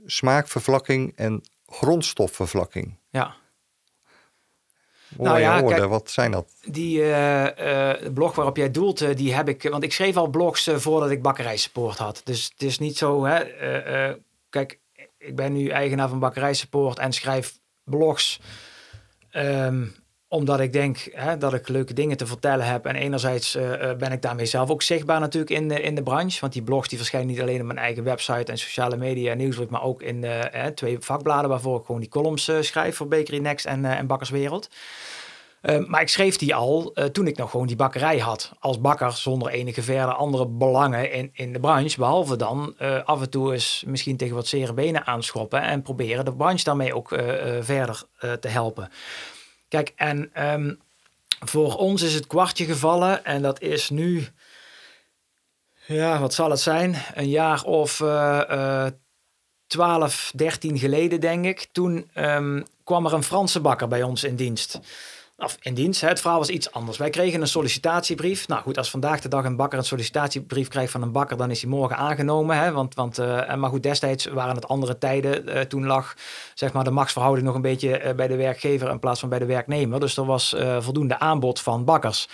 Smaakvervlakking 0.06 1.16
en 1.16 1.42
grondstofvervlakking. 1.66 2.98
Ja 3.08 3.39
nou 5.18 5.40
ja, 5.40 5.88
wat 5.88 6.10
zijn 6.10 6.30
dat? 6.30 6.46
Die 6.64 7.00
uh, 7.00 7.94
blog 8.14 8.34
waarop 8.34 8.56
jij 8.56 8.70
doelt, 8.70 9.02
uh, 9.02 9.16
die 9.16 9.34
heb 9.34 9.48
ik... 9.48 9.62
Want 9.62 9.82
ik 9.82 9.92
schreef 9.92 10.16
al 10.16 10.28
blogs 10.28 10.70
voordat 10.74 11.10
ik 11.10 11.22
bakkerijsupport 11.22 11.98
had. 11.98 12.20
Dus 12.24 12.50
het 12.52 12.62
is 12.62 12.78
niet 12.78 12.96
zo... 12.96 13.24
Hè, 13.24 13.44
kijk, 14.50 14.78
ik 15.18 15.36
ben 15.36 15.52
nu 15.52 15.68
eigenaar 15.68 16.08
van 16.08 16.18
bakkerijsupport 16.18 16.98
en 16.98 17.12
schrijf 17.12 17.58
blogs... 17.84 18.40
Um, 19.32 19.94
omdat 20.32 20.60
ik 20.60 20.72
denk 20.72 21.08
hè, 21.12 21.38
dat 21.38 21.54
ik 21.54 21.68
leuke 21.68 21.92
dingen 21.92 22.16
te 22.16 22.26
vertellen 22.26 22.66
heb. 22.66 22.86
En 22.86 22.94
enerzijds 22.94 23.56
uh, 23.56 23.62
ben 23.98 24.12
ik 24.12 24.22
daarmee 24.22 24.46
zelf 24.46 24.70
ook 24.70 24.82
zichtbaar 24.82 25.20
natuurlijk 25.20 25.50
in 25.50 25.68
de, 25.68 25.80
in 25.80 25.94
de 25.94 26.02
branche. 26.02 26.40
Want 26.40 26.52
die 26.52 26.62
blogs 26.62 26.88
die 26.88 26.98
verschijnen 26.98 27.28
niet 27.28 27.40
alleen 27.40 27.60
op 27.60 27.66
mijn 27.66 27.78
eigen 27.78 28.04
website 28.04 28.52
en 28.52 28.58
sociale 28.58 28.96
media 28.96 29.30
en 29.30 29.38
nieuwsbrief. 29.38 29.68
Maar 29.68 29.82
ook 29.82 30.02
in 30.02 30.20
de, 30.20 30.72
twee 30.74 30.96
vakbladen 31.00 31.50
waarvoor 31.50 31.78
ik 31.78 31.84
gewoon 31.84 32.00
die 32.00 32.10
columns 32.10 32.48
uh, 32.48 32.56
schrijf 32.60 32.96
voor 32.96 33.08
Bakery 33.08 33.38
Next 33.38 33.66
en, 33.66 33.84
en 33.84 34.06
Bakkerswereld. 34.06 34.68
maar 35.86 36.00
ik 36.00 36.08
schreef 36.08 36.36
die 36.36 36.54
al 36.54 36.94
toen 37.12 37.26
ik 37.26 37.36
nog 37.36 37.50
gewoon 37.50 37.66
die 37.66 37.76
bakkerij 37.76 38.18
had. 38.18 38.52
Als 38.58 38.80
bakker 38.80 39.12
zonder 39.12 39.48
enige 39.48 39.82
verder 39.82 40.14
andere 40.14 40.46
belangen 40.46 41.12
in, 41.12 41.30
in 41.32 41.52
de 41.52 41.60
branche. 41.60 41.98
Behalve 41.98 42.36
dan 42.36 42.74
af 43.04 43.20
en 43.20 43.30
toe 43.30 43.52
eens 43.52 43.84
misschien 43.86 44.16
tegen 44.16 44.34
wat 44.34 44.46
zere 44.46 44.74
benen 44.74 45.06
aanschoppen. 45.06 45.62
En 45.62 45.82
proberen 45.82 46.24
de 46.24 46.34
branche 46.34 46.64
daarmee 46.64 46.94
ook 46.94 47.08
verder 47.60 48.02
te 48.40 48.48
helpen. 48.48 48.90
Kijk, 49.70 49.92
en 49.96 50.30
ehm, 50.33 50.74
voor 51.44 51.76
ons 51.76 52.02
is 52.02 52.14
het 52.14 52.26
kwartje 52.26 52.64
gevallen 52.64 53.24
en 53.24 53.42
dat 53.42 53.61
is 53.61 53.90
nu, 53.90 54.26
ja, 55.87 56.18
wat 56.18 56.35
zal 56.35 56.50
het 56.50 56.61
zijn? 56.61 56.96
Een 57.14 57.28
jaar 57.28 57.62
of 57.62 58.00
uh, 58.00 58.40
uh, 58.50 58.87
12, 59.66 60.33
13 60.35 60.78
geleden, 60.78 61.20
denk 61.20 61.44
ik. 61.44 61.68
Toen 61.72 62.11
um, 62.14 62.64
kwam 62.85 63.06
er 63.06 63.12
een 63.12 63.22
Franse 63.22 63.61
bakker 63.61 63.88
bij 63.88 64.02
ons 64.02 64.24
in 64.24 64.37
dienst 64.37 64.80
of 65.42 65.57
in 65.61 65.74
dienst. 65.74 66.00
Het 66.00 66.20
verhaal 66.20 66.38
was 66.38 66.48
iets 66.48 66.72
anders. 66.72 66.98
Wij 66.98 67.11
kregen 67.11 67.40
een 67.40 67.46
sollicitatiebrief. 67.46 68.48
Nou 68.48 68.62
goed, 68.62 68.79
als 68.79 68.90
vandaag 68.90 69.20
de 69.20 69.29
dag 69.29 69.44
een 69.44 69.57
bakker 69.57 69.79
een 69.79 69.85
sollicitatiebrief 69.85 70.68
krijgt 70.68 70.92
van 70.92 71.03
een 71.03 71.12
bakker, 71.12 71.37
dan 71.37 71.50
is 71.50 71.61
hij 71.61 71.70
morgen 71.70 71.96
aangenomen. 71.96 72.57
Hè. 72.57 72.72
Want, 72.72 72.94
want, 72.94 73.18
uh, 73.18 73.55
maar 73.55 73.70
goed, 73.70 73.83
destijds 73.83 74.26
waren 74.26 74.55
het 74.55 74.68
andere 74.68 74.98
tijden. 74.98 75.48
Uh, 75.48 75.61
toen 75.61 75.87
lag 75.87 76.14
zeg 76.55 76.72
maar, 76.72 76.85
de 76.85 76.90
machtsverhouding 76.90 77.46
nog 77.46 77.55
een 77.55 77.62
beetje 77.62 78.05
uh, 78.05 78.12
bij 78.12 78.29
de 78.29 78.37
werkgever 78.37 78.90
in 78.90 78.98
plaats 78.98 79.20
van 79.20 79.29
bij 79.29 79.38
de 79.38 79.44
werknemer. 79.44 80.00
Dus 80.00 80.16
er 80.16 80.24
was 80.24 80.57
voldoende 80.79 81.18
aanbod 81.18 81.61
van 81.61 81.85
bakkers. 81.85 82.29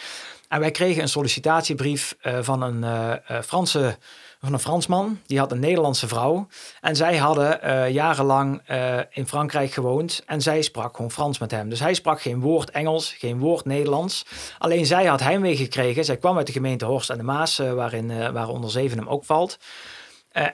En 0.49 0.61
wij 0.61 0.71
kregen 0.71 1.03
een 1.03 1.09
sollicitatiebrief 1.09 2.17
van 2.41 2.63
een 2.63 3.21
Franse 3.45 3.99
van 4.41 4.53
een 4.53 4.59
Fransman. 4.59 5.21
Die 5.27 5.39
had 5.39 5.53
een 5.53 5.61
Nederlandse 5.61 6.09
vrouw. 6.09 6.47
En 6.81 6.97
zij 6.97 7.17
hadden 7.17 7.61
uh, 7.65 7.91
jarenlang 7.91 8.63
uh, 8.71 8.99
in 9.11 9.27
Frankrijk 9.27 9.73
gewoond. 9.73 10.23
En 10.27 10.43
zij 10.43 10.63
sprak 10.63 10.97
gewoon 10.97 11.11
Frans 11.11 11.39
met 11.39 11.51
hem. 11.51 11.69
Dus 11.69 11.81
hij 11.81 11.95
sprak 11.95 12.21
geen 12.21 12.41
woord 12.41 12.71
Engels, 12.71 13.13
geen 13.13 13.39
woord 13.39 13.65
Nederlands. 13.65 14.27
Alleen 14.59 14.87
zij 14.87 15.07
had 15.07 15.21
heimwee 15.21 15.57
gekregen. 15.57 16.05
Zij 16.05 16.17
kwam 16.17 16.37
uit 16.37 16.47
de 16.47 16.53
gemeente 16.53 16.85
Horst 16.85 17.11
en 17.11 17.17
de 17.17 17.23
Maas, 17.23 17.61
uh, 17.61 17.73
waarin, 17.73 18.33
waar 18.33 18.49
zeven 18.67 18.99
hem 18.99 19.09
ook 19.09 19.25
valt. 19.25 19.59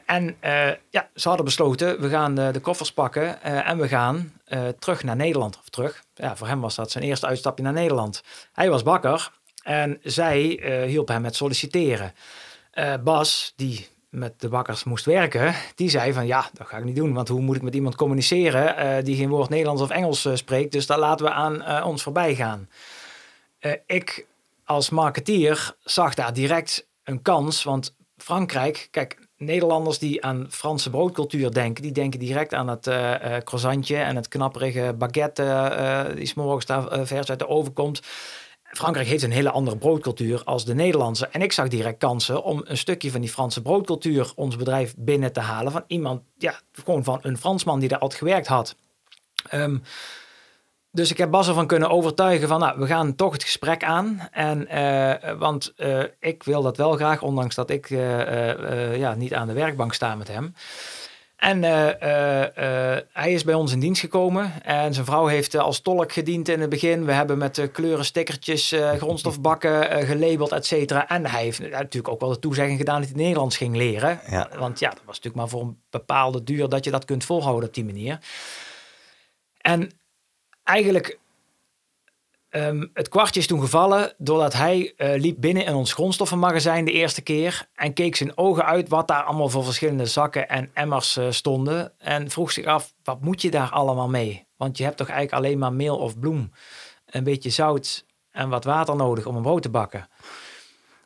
en 0.06 0.36
ja, 0.90 1.08
ze 1.14 1.28
hadden 1.28 1.44
besloten, 1.44 2.00
we 2.00 2.08
gaan 2.08 2.34
de 2.34 2.60
koffers 2.60 2.92
pakken 2.92 3.42
en 3.42 3.78
we 3.78 3.88
gaan 3.88 4.32
terug 4.78 5.02
naar 5.02 5.16
Nederland. 5.16 5.58
Of 5.58 5.68
terug, 5.68 6.02
ja, 6.14 6.36
voor 6.36 6.46
hem 6.46 6.60
was 6.60 6.74
dat 6.74 6.90
zijn 6.90 7.04
eerste 7.04 7.26
uitstapje 7.26 7.64
naar 7.64 7.72
Nederland. 7.72 8.22
Hij 8.52 8.70
was 8.70 8.82
bakker 8.82 9.30
en 9.62 9.98
zij 10.02 10.62
hielp 10.86 11.08
hem 11.08 11.22
met 11.22 11.36
solliciteren. 11.36 12.14
Uh, 12.74 12.94
Bas, 13.04 13.52
die 13.56 13.88
met 14.08 14.40
de 14.40 14.48
bakkers 14.48 14.84
moest 14.84 15.04
werken, 15.04 15.54
die 15.74 15.90
zei 15.90 16.12
van 16.12 16.26
ja, 16.26 16.50
dat 16.52 16.66
ga 16.66 16.76
ik 16.76 16.84
niet 16.84 16.96
doen. 16.96 17.12
Want 17.12 17.28
hoe 17.28 17.40
moet 17.40 17.56
ik 17.56 17.62
met 17.62 17.74
iemand 17.74 17.94
communiceren 17.94 18.96
uh, 18.98 19.04
die 19.04 19.16
geen 19.16 19.28
woord 19.28 19.48
Nederlands 19.48 19.82
of 19.82 19.90
Engels 19.90 20.26
uh, 20.26 20.34
spreekt? 20.34 20.72
Dus 20.72 20.86
dat 20.86 20.98
laten 20.98 21.26
we 21.26 21.32
aan 21.32 21.84
ons 21.84 22.02
voorbij 22.02 22.34
gaan. 22.34 22.68
ik 23.86 24.26
als 24.64 24.90
marketeer 24.90 25.74
zag 25.84 26.14
daar 26.14 26.32
direct 26.32 26.86
een 27.04 27.22
kans, 27.22 27.62
want 27.62 27.94
Frankrijk, 28.16 28.88
kijk, 28.90 29.18
Nederlanders 29.36 29.98
die 29.98 30.24
aan 30.24 30.46
Franse 30.50 30.90
broodcultuur 30.90 31.52
denken, 31.52 31.82
die 31.82 31.92
denken 31.92 32.18
direct 32.18 32.54
aan 32.54 32.68
het 32.68 32.90
croissantje 33.44 33.96
en 33.96 34.16
het 34.16 34.28
knapperige 34.28 34.94
baguette 34.98 36.12
die 36.16 36.26
s 36.26 36.34
morgens 36.34 36.66
daar 36.66 37.06
vers 37.06 37.30
uit 37.30 37.38
de 37.38 37.48
oven 37.48 37.72
komt. 37.72 38.02
Frankrijk 38.76 39.08
heeft 39.08 39.22
een 39.22 39.30
hele 39.30 39.50
andere 39.50 39.76
broodcultuur 39.76 40.44
als 40.44 40.64
de 40.64 40.74
Nederlandse. 40.74 41.26
En 41.26 41.42
ik 41.42 41.52
zag 41.52 41.68
direct 41.68 41.98
kansen 41.98 42.42
om 42.42 42.60
een 42.64 42.78
stukje 42.78 43.10
van 43.10 43.20
die 43.20 43.30
Franse 43.30 43.62
broodcultuur 43.62 44.32
ons 44.36 44.56
bedrijf 44.56 44.94
binnen 44.96 45.32
te 45.32 45.40
halen. 45.40 45.72
Van 45.72 45.84
iemand, 45.86 46.22
ja, 46.38 46.60
gewoon 46.72 47.04
van 47.04 47.18
een 47.22 47.38
Fransman 47.38 47.80
die 47.80 47.88
daar 47.88 47.98
altijd 47.98 48.20
gewerkt 48.20 48.46
had. 48.46 48.76
Um, 49.54 49.82
dus 50.90 51.10
ik 51.10 51.18
heb 51.18 51.30
Bas 51.30 51.48
ervan 51.48 51.66
kunnen 51.66 51.90
overtuigen 51.90 52.48
van, 52.48 52.60
nou, 52.60 52.78
we 52.78 52.86
gaan 52.86 53.14
toch 53.14 53.32
het 53.32 53.42
gesprek 53.42 53.84
aan. 53.84 54.28
En, 54.30 54.68
uh, 54.78 55.38
want 55.38 55.72
uh, 55.76 56.04
ik 56.20 56.42
wil 56.42 56.62
dat 56.62 56.76
wel 56.76 56.92
graag, 56.92 57.22
ondanks 57.22 57.54
dat 57.54 57.70
ik 57.70 57.90
uh, 57.90 58.96
ja, 58.96 59.14
niet 59.14 59.34
aan 59.34 59.46
de 59.46 59.52
werkbank 59.52 59.94
sta 59.94 60.14
met 60.14 60.28
hem. 60.28 60.54
En 61.42 61.62
uh, 61.62 61.86
uh, 61.86 62.98
hij 63.12 63.32
is 63.32 63.44
bij 63.44 63.54
ons 63.54 63.72
in 63.72 63.80
dienst 63.80 64.00
gekomen. 64.00 64.62
En 64.64 64.94
zijn 64.94 65.06
vrouw 65.06 65.26
heeft 65.26 65.54
als 65.56 65.80
tolk 65.80 66.12
gediend 66.12 66.48
in 66.48 66.60
het 66.60 66.70
begin. 66.70 67.04
We 67.04 67.12
hebben 67.12 67.38
met 67.38 67.68
kleuren, 67.72 68.04
stickertjes, 68.04 68.74
grondstofbakken 68.98 70.06
gelabeld, 70.06 70.52
et 70.52 70.66
cetera. 70.66 71.08
En 71.08 71.26
hij 71.26 71.42
heeft 71.42 71.70
natuurlijk 71.70 72.08
ook 72.08 72.20
wel 72.20 72.28
de 72.28 72.38
toezegging 72.38 72.78
gedaan 72.78 73.00
dat 73.00 73.08
hij 73.08 73.18
Nederlands 73.18 73.56
ging 73.56 73.76
leren. 73.76 74.20
Ja. 74.30 74.48
Want 74.58 74.78
ja, 74.78 74.88
dat 74.88 74.98
was 75.04 75.16
natuurlijk 75.16 75.34
maar 75.34 75.48
voor 75.48 75.60
een 75.60 75.82
bepaalde 75.90 76.42
duur 76.42 76.68
dat 76.68 76.84
je 76.84 76.90
dat 76.90 77.04
kunt 77.04 77.24
volhouden 77.24 77.68
op 77.68 77.74
die 77.74 77.84
manier. 77.84 78.18
En 79.60 79.90
eigenlijk 80.64 81.18
Um, 82.54 82.90
het 82.94 83.08
kwartje 83.08 83.40
is 83.40 83.46
toen 83.46 83.60
gevallen 83.60 84.14
doordat 84.18 84.52
hij 84.52 84.94
uh, 84.96 85.20
liep 85.20 85.36
binnen 85.40 85.64
in 85.64 85.74
ons 85.74 85.92
grondstoffenmagazijn 85.92 86.84
de 86.84 86.92
eerste 86.92 87.22
keer 87.22 87.68
en 87.74 87.92
keek 87.92 88.16
zijn 88.16 88.36
ogen 88.36 88.64
uit 88.64 88.88
wat 88.88 89.08
daar 89.08 89.22
allemaal 89.22 89.48
voor 89.48 89.64
verschillende 89.64 90.06
zakken 90.06 90.48
en 90.48 90.70
emmers 90.74 91.16
uh, 91.16 91.26
stonden 91.30 91.92
en 91.98 92.30
vroeg 92.30 92.52
zich 92.52 92.64
af, 92.64 92.94
wat 93.02 93.20
moet 93.20 93.42
je 93.42 93.50
daar 93.50 93.70
allemaal 93.70 94.08
mee? 94.08 94.46
Want 94.56 94.78
je 94.78 94.84
hebt 94.84 94.96
toch 94.96 95.08
eigenlijk 95.08 95.44
alleen 95.44 95.58
maar 95.58 95.72
meel 95.72 95.96
of 95.96 96.18
bloem, 96.18 96.52
een 97.06 97.24
beetje 97.24 97.50
zout 97.50 98.04
en 98.30 98.48
wat 98.48 98.64
water 98.64 98.96
nodig 98.96 99.26
om 99.26 99.36
een 99.36 99.42
brood 99.42 99.62
te 99.62 99.70
bakken. 99.70 100.08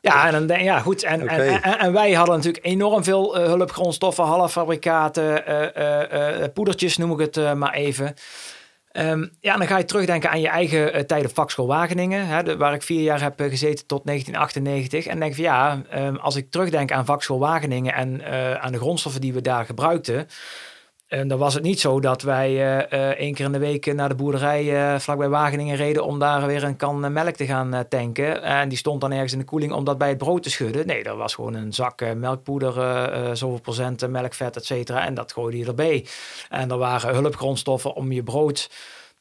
Ja, 0.01 0.31
en 0.31 0.47
dan 0.47 0.63
ja, 0.63 0.79
goed. 0.79 1.03
En, 1.03 1.23
okay. 1.23 1.47
en, 1.47 1.61
en, 1.61 1.79
en, 1.79 1.93
wij 1.93 2.13
hadden 2.13 2.35
natuurlijk 2.35 2.65
enorm 2.65 3.03
veel 3.03 3.39
uh, 3.39 3.45
hulpgrondstoffen, 3.45 4.23
halffabrikaten, 4.23 5.43
poedertjes 6.53 6.97
noem 6.97 7.19
ik 7.19 7.35
het 7.35 7.55
maar 7.55 7.73
even. 7.73 8.15
Um, 8.99 9.31
ja, 9.39 9.57
dan 9.57 9.67
ga 9.67 9.77
je 9.77 9.85
terugdenken 9.85 10.29
aan 10.29 10.41
je 10.41 10.47
eigen 10.47 10.95
uh, 10.95 11.01
tijd 11.01 11.25
op 11.25 11.33
vakschool 11.33 11.67
Wageningen, 11.67 12.27
hè, 12.27 12.57
waar 12.57 12.73
ik 12.73 12.81
vier 12.81 13.01
jaar 13.01 13.21
heb 13.21 13.41
uh, 13.41 13.49
gezeten 13.49 13.85
tot 13.85 14.05
1998. 14.05 15.05
En 15.05 15.19
denk 15.19 15.35
van 15.35 15.43
ja, 15.43 15.81
um, 15.95 16.15
als 16.15 16.35
ik 16.35 16.51
terugdenk 16.51 16.91
aan 16.91 17.05
vakschool 17.05 17.39
Wageningen 17.39 17.93
en 17.93 18.19
uh, 18.19 18.53
aan 18.53 18.71
de 18.71 18.77
grondstoffen 18.77 19.21
die 19.21 19.33
we 19.33 19.41
daar 19.41 19.65
gebruikten, 19.65 20.27
en 21.07 21.27
dan 21.27 21.37
was 21.37 21.53
het 21.53 21.63
niet 21.63 21.79
zo 21.79 21.99
dat 21.99 22.21
wij 22.21 22.51
uh, 22.51 22.97
één 23.07 23.33
keer 23.33 23.45
in 23.45 23.51
de 23.51 23.57
week 23.57 23.93
naar 23.93 24.09
de 24.09 24.15
boerderij 24.15 24.63
uh, 24.63 24.99
vlakbij 24.99 25.29
Wageningen 25.29 25.75
reden 25.75 26.05
om 26.05 26.19
daar 26.19 26.47
weer 26.47 26.63
een 26.63 26.75
kan 26.75 27.13
melk 27.13 27.35
te 27.35 27.45
gaan 27.45 27.85
tanken. 27.89 28.43
En 28.43 28.69
die 28.69 28.77
stond 28.77 29.01
dan 29.01 29.11
ergens 29.11 29.33
in 29.33 29.39
de 29.39 29.45
koeling 29.45 29.71
om 29.71 29.83
dat 29.83 29.97
bij 29.97 30.09
het 30.09 30.17
brood 30.17 30.43
te 30.43 30.49
schudden. 30.49 30.87
Nee, 30.87 31.03
dat 31.03 31.17
was 31.17 31.35
gewoon 31.35 31.53
een 31.53 31.73
zak 31.73 32.15
melkpoeder, 32.15 32.73
zoveel 33.37 33.61
procent 33.61 34.09
melkvet, 34.09 34.55
et 34.55 34.65
cetera. 34.65 35.05
En 35.05 35.13
dat 35.13 35.33
gooide 35.33 35.57
je 35.57 35.65
erbij. 35.65 36.05
En 36.49 36.71
er 36.71 36.77
waren 36.77 37.15
hulpgrondstoffen 37.15 37.93
om 37.93 38.11
je 38.11 38.23
brood 38.23 38.69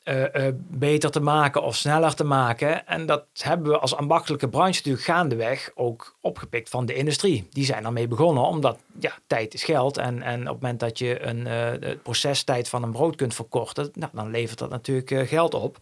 uh, 0.08 0.48
beter 0.56 1.10
te 1.10 1.20
maken 1.20 1.62
of 1.62 1.76
sneller 1.76 2.14
te 2.14 2.24
maken. 2.24 2.86
En 2.86 3.06
dat 3.06 3.24
hebben 3.32 3.70
we 3.70 3.78
als 3.78 3.96
ambachtelijke 3.96 4.48
branche 4.48 4.76
natuurlijk 4.76 5.04
gaandeweg 5.04 5.70
ook 5.74 6.16
opgepikt 6.20 6.68
van 6.68 6.86
de 6.86 6.94
industrie. 6.94 7.48
Die 7.50 7.64
zijn 7.64 7.84
ermee 7.84 8.08
begonnen, 8.08 8.44
omdat 8.44 8.78
ja, 8.98 9.12
tijd 9.26 9.54
is 9.54 9.64
geld. 9.64 9.96
En, 9.96 10.22
en 10.22 10.40
op 10.40 10.46
het 10.46 10.62
moment 10.62 10.80
dat 10.80 10.98
je 10.98 11.22
een 11.22 11.46
uh, 11.46 11.90
procestijd 12.02 12.68
van 12.68 12.82
een 12.82 12.92
brood 12.92 13.16
kunt 13.16 13.34
verkorten, 13.34 13.90
nou, 13.94 14.10
dan 14.14 14.30
levert 14.30 14.58
dat 14.58 14.70
natuurlijk 14.70 15.28
geld 15.28 15.54
op. 15.54 15.78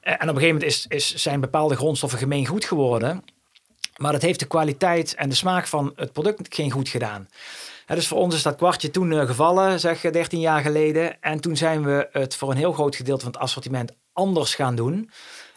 en 0.00 0.14
op 0.14 0.20
een 0.20 0.28
gegeven 0.28 0.46
moment 0.46 0.64
is, 0.64 0.86
is, 0.88 1.14
zijn 1.14 1.40
bepaalde 1.40 1.76
grondstoffen 1.76 2.18
gemeen 2.18 2.46
goed 2.46 2.64
geworden. 2.64 3.24
Maar 3.96 4.12
dat 4.12 4.22
heeft 4.22 4.40
de 4.40 4.46
kwaliteit 4.46 5.14
en 5.14 5.28
de 5.28 5.34
smaak 5.34 5.66
van 5.66 5.92
het 5.96 6.12
product 6.12 6.54
geen 6.54 6.70
goed 6.70 6.88
gedaan. 6.88 7.28
Dus 7.94 8.08
voor 8.08 8.18
ons 8.18 8.34
is 8.34 8.42
dat 8.42 8.56
kwartje 8.56 8.90
toen 8.90 9.10
uh, 9.10 9.26
gevallen, 9.26 9.80
zeg 9.80 10.00
13 10.00 10.40
jaar 10.40 10.60
geleden. 10.60 11.22
En 11.22 11.40
toen 11.40 11.56
zijn 11.56 11.84
we 11.84 12.08
het 12.12 12.36
voor 12.36 12.50
een 12.50 12.56
heel 12.56 12.72
groot 12.72 12.96
gedeelte 12.96 13.24
van 13.24 13.32
het 13.32 13.40
assortiment 13.40 13.92
anders 14.12 14.54
gaan 14.54 14.74
doen. 14.74 15.10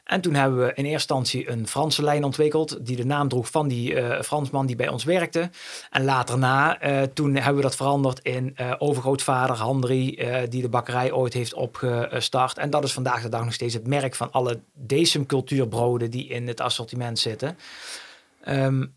En 0.03 0.21
toen 0.21 0.33
hebben 0.33 0.59
we 0.59 0.65
in 0.65 0.85
eerste 0.85 0.91
instantie 0.91 1.49
een 1.49 1.67
Franse 1.67 2.03
lijn 2.03 2.23
ontwikkeld, 2.23 2.85
die 2.85 2.95
de 2.95 3.05
naam 3.05 3.27
droeg 3.27 3.49
van 3.49 3.67
die 3.67 3.93
uh, 3.93 4.21
Fransman 4.21 4.65
die 4.65 4.75
bij 4.75 4.87
ons 4.87 5.03
werkte. 5.03 5.49
En 5.89 6.03
later 6.03 6.37
na, 6.37 6.77
toen 7.13 7.35
hebben 7.35 7.55
we 7.55 7.61
dat 7.61 7.75
veranderd 7.75 8.19
in 8.19 8.55
overgrootvader 8.77 9.55
Handri, 9.55 10.27
die 10.49 10.61
de 10.61 10.69
bakkerij 10.69 11.11
ooit 11.11 11.33
heeft 11.33 11.53
opgestart. 11.53 12.57
En 12.57 12.69
dat 12.69 12.83
is 12.83 12.93
vandaag 12.93 13.21
de 13.21 13.29
dag 13.29 13.43
nog 13.43 13.53
steeds 13.53 13.73
het 13.73 13.87
merk 13.87 14.15
van 14.15 14.31
alle 14.31 14.59
decem 14.73 15.25
cultuurbroden 15.25 16.11
die 16.11 16.27
in 16.27 16.47
het 16.47 16.61
assortiment 16.61 17.19
zitten. 17.19 17.57
Um, 18.47 18.95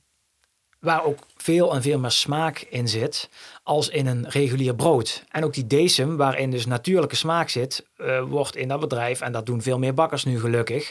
waar 0.87 1.05
ook 1.05 1.19
veel 1.37 1.75
en 1.75 1.83
veel 1.83 1.99
meer 1.99 2.11
smaak 2.11 2.67
in 2.71 2.89
zit 2.89 3.29
als 3.63 3.89
in 3.89 4.07
een 4.07 4.29
regulier 4.29 4.75
brood. 4.75 5.25
En 5.31 5.45
ook 5.45 5.55
die 5.55 5.67
decem, 5.67 6.17
waarin 6.17 6.51
dus 6.51 6.67
natuurlijke 6.67 7.17
smaak 7.17 7.49
zit, 7.49 7.87
uh, 7.99 8.23
wordt 8.23 8.57
in 8.57 8.69
dat 8.69 8.81
bedrijf, 8.81 9.21
en 9.21 9.33
dat 9.33 9.47
doen 9.47 9.63
veel 9.63 9.79
meer 9.79 9.95
bakkers 9.95 10.25
nu 10.25 10.41
gelukkig, 10.41 10.91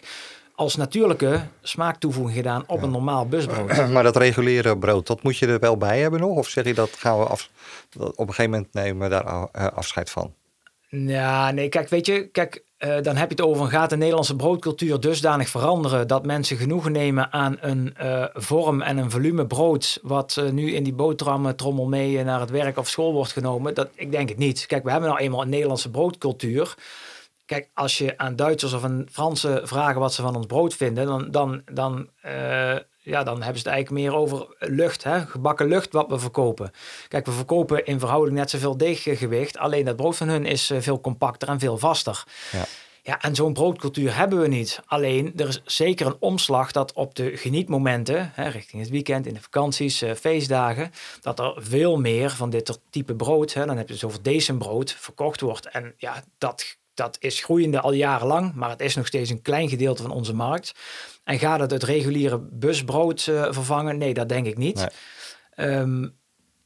als 0.55 0.75
natuurlijke 0.75 1.41
smaaktoevoeging 1.61 2.37
gedaan 2.37 2.63
op 2.67 2.81
een 2.81 2.91
normaal 2.91 3.27
busbrood. 3.27 3.87
Maar 3.93 4.03
dat 4.03 4.17
reguliere 4.17 4.77
brood, 4.77 5.07
dat 5.07 5.23
moet 5.23 5.37
je 5.37 5.47
er 5.47 5.59
wel 5.59 5.77
bij 5.77 5.99
hebben 5.99 6.19
nog? 6.19 6.37
Of 6.37 6.47
zeg 6.47 6.65
je 6.65 6.73
dat 6.73 6.89
gaan 6.89 7.19
we 7.19 7.25
af, 7.25 7.49
op 7.97 8.19
een 8.19 8.33
gegeven 8.33 8.51
moment 8.51 8.73
nemen 8.73 9.01
we 9.01 9.09
daar 9.09 9.47
eh, 9.51 9.67
afscheid 9.67 10.09
van? 10.09 10.33
Ja, 10.89 11.51
nee, 11.51 11.69
kijk, 11.69 11.89
weet 11.89 12.05
je, 12.05 12.27
kijk, 12.27 12.63
uh, 12.79 13.01
dan 13.01 13.15
heb 13.15 13.29
je 13.29 13.35
het 13.35 13.45
over 13.45 13.63
een 13.63 13.69
gaat 13.69 13.89
de 13.89 13.97
Nederlandse 13.97 14.35
broodcultuur 14.35 14.99
dusdanig 14.99 15.49
veranderen 15.49 16.07
dat 16.07 16.25
mensen 16.25 16.57
genoegen 16.57 16.91
nemen 16.91 17.33
aan 17.33 17.57
een 17.59 17.95
uh, 18.01 18.25
vorm 18.33 18.81
en 18.81 18.97
een 18.97 19.11
volume 19.11 19.47
brood 19.47 19.99
wat 20.01 20.35
uh, 20.39 20.49
nu 20.49 20.73
in 20.73 20.83
die 20.83 20.93
boterhammen 20.93 21.55
trommel 21.55 21.85
mee 21.85 22.23
naar 22.23 22.39
het 22.39 22.49
werk 22.49 22.77
of 22.77 22.87
school 22.87 23.13
wordt 23.13 23.31
genomen. 23.31 23.73
Dat, 23.73 23.89
ik 23.95 24.11
denk 24.11 24.29
het 24.29 24.37
niet. 24.37 24.65
Kijk, 24.65 24.83
we 24.83 24.91
hebben 24.91 25.09
nou 25.09 25.21
eenmaal 25.21 25.41
een 25.41 25.49
Nederlandse 25.49 25.89
broodcultuur. 25.89 26.75
Kijk, 27.45 27.69
als 27.73 27.97
je 27.97 28.17
aan 28.17 28.35
Duitsers 28.35 28.73
of 28.73 28.83
aan 28.83 29.05
Fransen 29.11 29.67
vragen 29.67 29.99
wat 29.99 30.13
ze 30.13 30.21
van 30.21 30.35
ons 30.35 30.45
brood 30.45 30.73
vinden, 30.73 31.05
dan, 31.05 31.31
dan, 31.31 31.61
dan 31.71 32.09
ja, 33.05 33.23
dan 33.23 33.35
hebben 33.35 33.61
ze 33.61 33.67
het 33.67 33.75
eigenlijk 33.75 34.05
meer 34.05 34.19
over 34.19 34.55
lucht, 34.59 35.03
hè? 35.03 35.25
gebakken 35.25 35.67
lucht 35.67 35.93
wat 35.93 36.09
we 36.09 36.19
verkopen. 36.19 36.71
Kijk, 37.07 37.25
we 37.25 37.31
verkopen 37.31 37.85
in 37.85 37.99
verhouding 37.99 38.37
net 38.37 38.49
zoveel 38.49 38.77
deeggewicht, 38.77 39.57
alleen 39.57 39.85
dat 39.85 39.95
brood 39.95 40.15
van 40.15 40.27
hun 40.27 40.45
is 40.45 40.69
eh, 40.69 40.81
veel 40.81 41.01
compacter 41.01 41.47
en 41.47 41.59
veel 41.59 41.77
vaster. 41.77 42.23
Ja. 42.51 42.65
Ja, 43.01 43.21
en 43.21 43.35
zo'n 43.35 43.53
broodcultuur 43.53 44.15
hebben 44.15 44.39
we 44.39 44.47
niet. 44.47 44.79
Alleen, 44.85 45.33
er 45.35 45.47
is 45.47 45.61
zeker 45.65 46.05
een 46.05 46.15
omslag 46.19 46.71
dat 46.71 46.93
op 46.93 47.15
de 47.15 47.37
genietmomenten, 47.37 48.31
hè, 48.33 48.47
richting 48.47 48.81
het 48.81 48.91
weekend, 48.91 49.27
in 49.27 49.33
de 49.33 49.41
vakanties, 49.41 50.03
uh, 50.03 50.13
feestdagen, 50.13 50.91
dat 51.21 51.39
er 51.39 51.53
veel 51.57 51.97
meer 51.97 52.29
van 52.29 52.49
dit 52.49 52.79
type 52.89 53.15
brood, 53.15 53.53
hè, 53.53 53.65
dan 53.65 53.77
heb 53.77 53.87
je 53.87 53.93
dus 53.93 54.03
over 54.03 54.21
deze 54.21 54.57
brood, 54.57 54.91
verkocht 54.91 55.41
wordt. 55.41 55.67
En 55.67 55.93
ja, 55.97 56.23
dat, 56.37 56.77
dat 56.95 57.17
is 57.19 57.43
groeiende 57.43 57.81
al 57.81 57.93
jarenlang, 57.93 58.53
maar 58.53 58.69
het 58.69 58.81
is 58.81 58.95
nog 58.95 59.07
steeds 59.07 59.29
een 59.29 59.41
klein 59.41 59.69
gedeelte 59.69 60.01
van 60.01 60.11
onze 60.11 60.33
markt. 60.33 60.73
En 61.23 61.39
gaat 61.39 61.59
het 61.59 61.71
het 61.71 61.83
reguliere 61.83 62.39
busbrood 62.51 63.25
uh, 63.29 63.47
vervangen? 63.49 63.97
Nee, 63.97 64.13
dat 64.13 64.29
denk 64.29 64.45
ik 64.45 64.57
niet. 64.57 64.87
Um, 65.55 66.17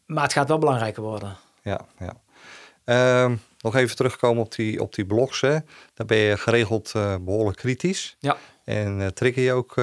maar 0.05 0.23
het 0.23 0.33
gaat 0.33 0.47
wel 0.47 0.57
belangrijker 0.57 1.03
worden. 1.03 1.37
Ja, 1.63 1.85
ja. 1.99 3.23
Um, 3.23 3.41
nog 3.59 3.75
even 3.75 3.95
terugkomen 3.95 4.43
op 4.43 4.55
die, 4.55 4.81
op 4.81 4.95
die 4.95 5.05
blogs. 5.05 5.41
Hè. 5.41 5.57
Daar 5.93 6.07
ben 6.07 6.17
je 6.17 6.37
geregeld 6.37 6.93
uh, 6.95 7.15
behoorlijk 7.21 7.57
kritisch. 7.57 8.15
Ja. 8.19 8.37
En 8.63 8.99
uh, 8.99 9.07
trigger 9.07 9.43
je 9.43 9.53
ook 9.53 9.73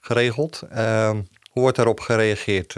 geregeld. 0.00 0.62
Um, 0.62 1.28
hoe 1.50 1.62
wordt 1.62 1.76
daarop 1.76 2.00
gereageerd? 2.00 2.74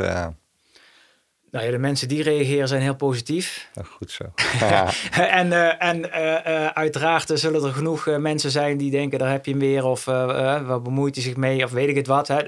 Nou 1.50 1.64
ja, 1.64 1.70
de 1.70 1.78
mensen 1.78 2.08
die 2.08 2.22
reageren 2.22 2.68
zijn 2.68 2.82
heel 2.82 2.94
positief. 2.94 3.70
goed 3.84 4.10
zo. 4.10 4.24
en 5.40 5.46
uh, 5.46 5.82
en 5.82 5.98
uh, 5.98 6.66
uiteraard 6.66 7.30
zullen 7.34 7.64
er 7.64 7.72
genoeg 7.72 8.06
mensen 8.18 8.50
zijn 8.50 8.76
die 8.76 8.90
denken, 8.90 9.18
daar 9.18 9.30
heb 9.30 9.44
je 9.44 9.50
hem 9.50 9.60
weer, 9.60 9.84
of 9.84 10.04
wat 10.04 10.82
bemoeit 10.82 11.14
hij 11.14 11.24
zich 11.24 11.36
mee, 11.36 11.64
of 11.64 11.70
weet 11.70 11.88
ik 11.88 11.96
het 11.96 12.06
wat. 12.06 12.28
Hè. 12.28 12.42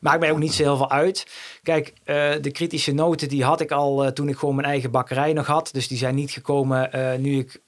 maakt 0.00 0.20
mij 0.20 0.30
ook 0.30 0.38
niet 0.38 0.54
zo 0.54 0.62
heel 0.62 0.76
veel 0.76 0.90
uit. 0.90 1.26
Kijk, 1.62 1.92
de 2.40 2.50
kritische 2.52 2.92
noten 2.92 3.28
die 3.28 3.44
had 3.44 3.60
ik 3.60 3.70
al 3.70 4.12
toen 4.12 4.28
ik 4.28 4.36
gewoon 4.36 4.54
mijn 4.54 4.68
eigen 4.68 4.90
bakkerij 4.90 5.32
nog 5.32 5.46
had. 5.46 5.68
Dus 5.72 5.88
die 5.88 5.98
zijn 5.98 6.14
niet 6.14 6.30
gekomen 6.30 6.90
nu 7.20 7.38
ik, 7.38 7.60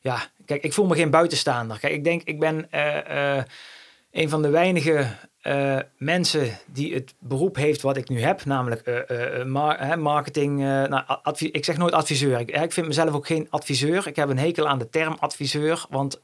ja, 0.00 0.30
kijk, 0.44 0.62
ik 0.62 0.72
voel 0.72 0.86
me 0.86 0.94
geen 0.94 1.10
buitenstaander. 1.10 1.78
Kijk, 1.78 1.92
ik 1.92 2.04
denk, 2.04 2.22
ik 2.22 2.38
ben 2.38 2.68
een 4.12 4.28
van 4.28 4.42
de 4.42 4.50
weinige 4.50 5.06
uh, 5.46 5.78
mensen 5.98 6.58
die 6.66 6.94
het 6.94 7.14
beroep 7.18 7.56
heeft 7.56 7.82
wat 7.82 7.96
ik 7.96 8.08
nu 8.08 8.20
heb, 8.20 8.44
namelijk 8.44 8.86
uh, 8.86 9.38
uh, 9.38 9.94
marketing. 9.94 10.58
nou, 10.58 11.04
ik 11.38 11.64
zeg 11.64 11.76
nooit 11.76 11.92
adviseur. 11.92 12.40
Ik, 12.40 12.50
ik, 12.50 12.72
vind 12.72 12.86
mezelf 12.86 13.14
ook 13.14 13.26
geen 13.26 13.46
adviseur. 13.50 14.06
Ik 14.06 14.16
heb 14.16 14.28
een 14.28 14.38
hekel 14.38 14.68
aan 14.68 14.78
de 14.78 14.88
term 14.88 15.16
adviseur, 15.20 15.86
want 15.90 16.20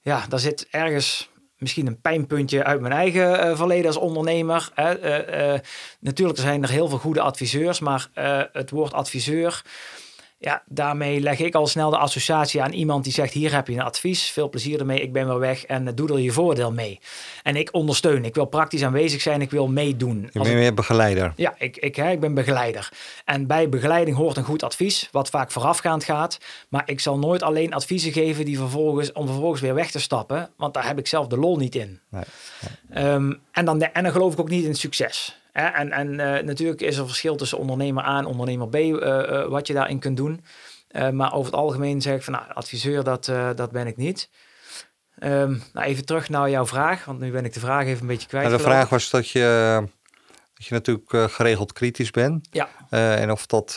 ja, 0.00 0.26
daar 0.28 0.38
zit 0.38 0.66
ergens 0.70 1.30
misschien 1.58 1.86
een 1.86 2.00
pijnpuntje 2.00 2.64
uit 2.64 2.80
mijn 2.80 2.92
eigen 2.92 3.56
verleden 3.56 3.86
als 3.86 3.96
ondernemer. 3.96 4.70
natuurlijk 6.00 6.38
zijn 6.38 6.62
er 6.62 6.70
heel 6.70 6.88
veel 6.88 6.98
goede 6.98 7.20
adviseurs, 7.20 7.80
maar 7.80 8.08
het 8.52 8.70
woord 8.70 8.92
adviseur 8.92 9.62
ja, 10.44 10.62
daarmee 10.66 11.20
leg 11.20 11.38
ik 11.38 11.54
al 11.54 11.66
snel 11.66 11.90
de 11.90 11.96
associatie 11.96 12.62
aan 12.62 12.72
iemand 12.72 13.04
die 13.04 13.12
zegt: 13.12 13.32
Hier 13.32 13.54
heb 13.54 13.68
je 13.68 13.74
een 13.74 13.82
advies, 13.82 14.30
veel 14.30 14.48
plezier 14.48 14.80
ermee, 14.80 15.00
ik 15.00 15.12
ben 15.12 15.26
wel 15.26 15.38
weg 15.38 15.64
en 15.64 15.94
doe 15.94 16.08
er 16.08 16.18
je 16.18 16.32
voordeel 16.32 16.72
mee. 16.72 17.00
En 17.42 17.56
ik 17.56 17.68
ondersteun, 17.72 18.24
ik 18.24 18.34
wil 18.34 18.44
praktisch 18.44 18.84
aanwezig 18.84 19.20
zijn, 19.20 19.40
ik 19.40 19.50
wil 19.50 19.68
meedoen. 19.68 20.28
Je 20.32 20.40
bent 20.40 20.54
meer 20.54 20.74
begeleider. 20.74 21.32
Ja, 21.36 21.54
ik, 21.58 21.76
ik, 21.76 21.96
hè, 21.96 22.10
ik 22.10 22.20
ben 22.20 22.34
begeleider. 22.34 22.92
En 23.24 23.46
bij 23.46 23.68
begeleiding 23.68 24.16
hoort 24.16 24.36
een 24.36 24.44
goed 24.44 24.62
advies, 24.62 25.08
wat 25.12 25.30
vaak 25.30 25.50
voorafgaand 25.50 26.04
gaat. 26.04 26.38
Maar 26.68 26.82
ik 26.86 27.00
zal 27.00 27.18
nooit 27.18 27.42
alleen 27.42 27.74
adviezen 27.74 28.12
geven 28.12 28.44
die 28.44 28.58
vervolgens, 28.58 29.12
om 29.12 29.26
vervolgens 29.26 29.60
weer 29.60 29.74
weg 29.74 29.90
te 29.90 30.00
stappen, 30.00 30.50
want 30.56 30.74
daar 30.74 30.86
heb 30.86 30.98
ik 30.98 31.06
zelf 31.06 31.26
de 31.26 31.36
lol 31.36 31.56
niet 31.56 31.74
in. 31.74 32.00
Nee, 32.08 32.24
ehm, 32.90 33.32
en, 33.52 33.64
dan, 33.64 33.82
en 33.82 34.02
dan 34.02 34.12
geloof 34.12 34.32
ik 34.32 34.40
ook 34.40 34.48
niet 34.48 34.64
in 34.64 34.74
succes. 34.74 35.38
En, 35.54 35.92
en 35.92 36.12
uh, 36.12 36.38
natuurlijk 36.38 36.80
is 36.80 36.96
er 36.96 37.06
verschil 37.06 37.36
tussen 37.36 37.58
ondernemer 37.58 38.04
A 38.04 38.18
en 38.18 38.26
ondernemer 38.26 38.68
B, 38.68 38.74
uh, 38.74 38.92
uh, 38.98 39.46
wat 39.46 39.66
je 39.66 39.72
daarin 39.72 39.98
kunt 39.98 40.16
doen. 40.16 40.44
maar 41.12 41.32
over 41.32 41.52
het 41.52 41.60
algemeen 41.60 42.02
zeg 42.02 42.14
ik 42.14 42.22
van, 42.22 42.32
nou, 42.32 42.44
adviseur, 42.52 43.04
dat, 43.04 43.24
dat 43.56 43.70
ben 43.70 43.86
ik 43.86 43.96
niet. 43.96 44.30
Um, 45.18 45.62
nou, 45.72 45.86
even 45.86 46.04
terug 46.04 46.28
naar 46.28 46.50
jouw 46.50 46.66
vraag, 46.66 47.04
want 47.04 47.20
nu 47.20 47.30
ben 47.30 47.44
ik 47.44 47.52
de 47.52 47.60
vraag 47.60 47.86
even 47.86 48.00
een 48.00 48.06
beetje 48.06 48.28
kwijt. 48.28 48.46
Nou, 48.46 48.56
de 48.56 48.62
vraag 48.62 48.88
was 48.88 49.10
dat 49.10 49.28
je, 49.28 49.80
dat 50.54 50.66
je 50.66 50.74
natuurlijk 50.74 51.32
geregeld 51.32 51.72
kritisch 51.72 52.10
bent. 52.10 52.48
Ja. 52.50 52.68
en 52.90 53.30
of 53.30 53.46
dat, 53.46 53.76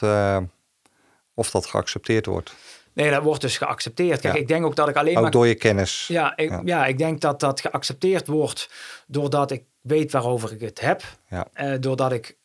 of 1.33 1.51
dat 1.51 1.65
geaccepteerd 1.65 2.25
wordt. 2.25 2.53
Nee, 2.97 3.11
dat 3.11 3.23
wordt 3.23 3.41
dus 3.41 3.57
geaccepteerd. 3.57 4.21
Kijk, 4.21 4.35
ik 4.35 4.47
denk 4.47 4.65
ook 4.65 4.75
dat 4.75 4.89
ik 4.89 4.95
alleen 4.95 5.15
ook 5.15 5.21
maar... 5.21 5.31
door 5.31 5.47
je 5.47 5.55
kennis. 5.55 6.07
Ja 6.07 6.37
ik, 6.37 6.49
ja. 6.49 6.61
ja. 6.65 6.85
ik 6.85 6.97
denk 6.97 7.21
dat 7.21 7.39
dat 7.39 7.61
geaccepteerd 7.61 8.27
wordt 8.27 8.69
doordat 9.07 9.51
ik 9.51 9.63
weet 9.81 10.11
waarover 10.11 10.51
ik 10.51 10.59
het 10.59 10.81
heb. 10.81 11.03
Ja. 11.29 11.47
Uh, 11.55 11.73
doordat 11.79 12.11
ik 12.11 12.37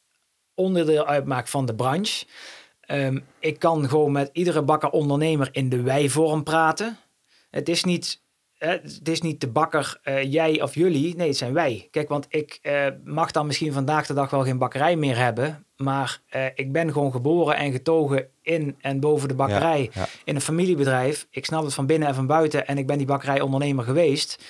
onderdeel 0.55 1.07
uitmaak 1.07 1.49
van 1.49 1.67
de 1.67 1.75
branche. 1.75 2.27
Um, 2.87 3.25
ik 3.39 3.59
kan 3.59 3.89
gewoon 3.89 4.13
met 4.13 4.31
iedere 4.33 4.63
bakker 4.63 4.91
ondernemer 4.91 5.49
in 5.53 5.69
de 5.69 5.81
wij-vorm 5.83 6.43
praten. 6.43 6.99
Het 7.51 7.69
is 7.69 7.85
niet 7.85 8.21
het 8.69 9.09
is 9.09 9.21
niet 9.21 9.41
de 9.41 9.49
bakker, 9.49 10.01
uh, 10.05 10.33
jij 10.33 10.63
of 10.63 10.75
jullie. 10.75 11.17
Nee, 11.17 11.29
het 11.29 11.37
zijn 11.37 11.53
wij. 11.53 11.89
Kijk, 11.91 12.09
want 12.09 12.27
ik 12.29 12.59
uh, 12.63 12.87
mag 13.05 13.31
dan 13.31 13.47
misschien 13.47 13.73
vandaag 13.73 14.07
de 14.07 14.15
dag 14.15 14.31
wel 14.31 14.45
geen 14.45 14.59
bakkerij 14.59 14.97
meer 14.97 15.17
hebben. 15.17 15.67
Maar 15.77 16.21
uh, 16.37 16.45
ik 16.55 16.73
ben 16.73 16.93
gewoon 16.93 17.13
geboren 17.13 17.57
en 17.57 17.73
getogen 17.73 18.29
in 18.43 18.77
en 18.81 19.01
boven 19.01 19.29
de 19.29 19.35
bakkerij. 19.35 19.91
Ja, 19.93 20.01
ja. 20.01 20.09
In 20.25 20.35
een 20.35 20.41
familiebedrijf. 20.41 21.27
Ik 21.31 21.45
snap 21.45 21.65
het 21.65 21.75
van 21.75 21.87
binnen 21.87 22.09
en 22.09 22.15
van 22.15 22.27
buiten. 22.27 22.67
En 22.67 22.79
ik 22.79 22.87
ben 22.87 22.99
die 22.99 23.07
bakkerijondernemer 23.07 23.85
geweest. 23.85 24.45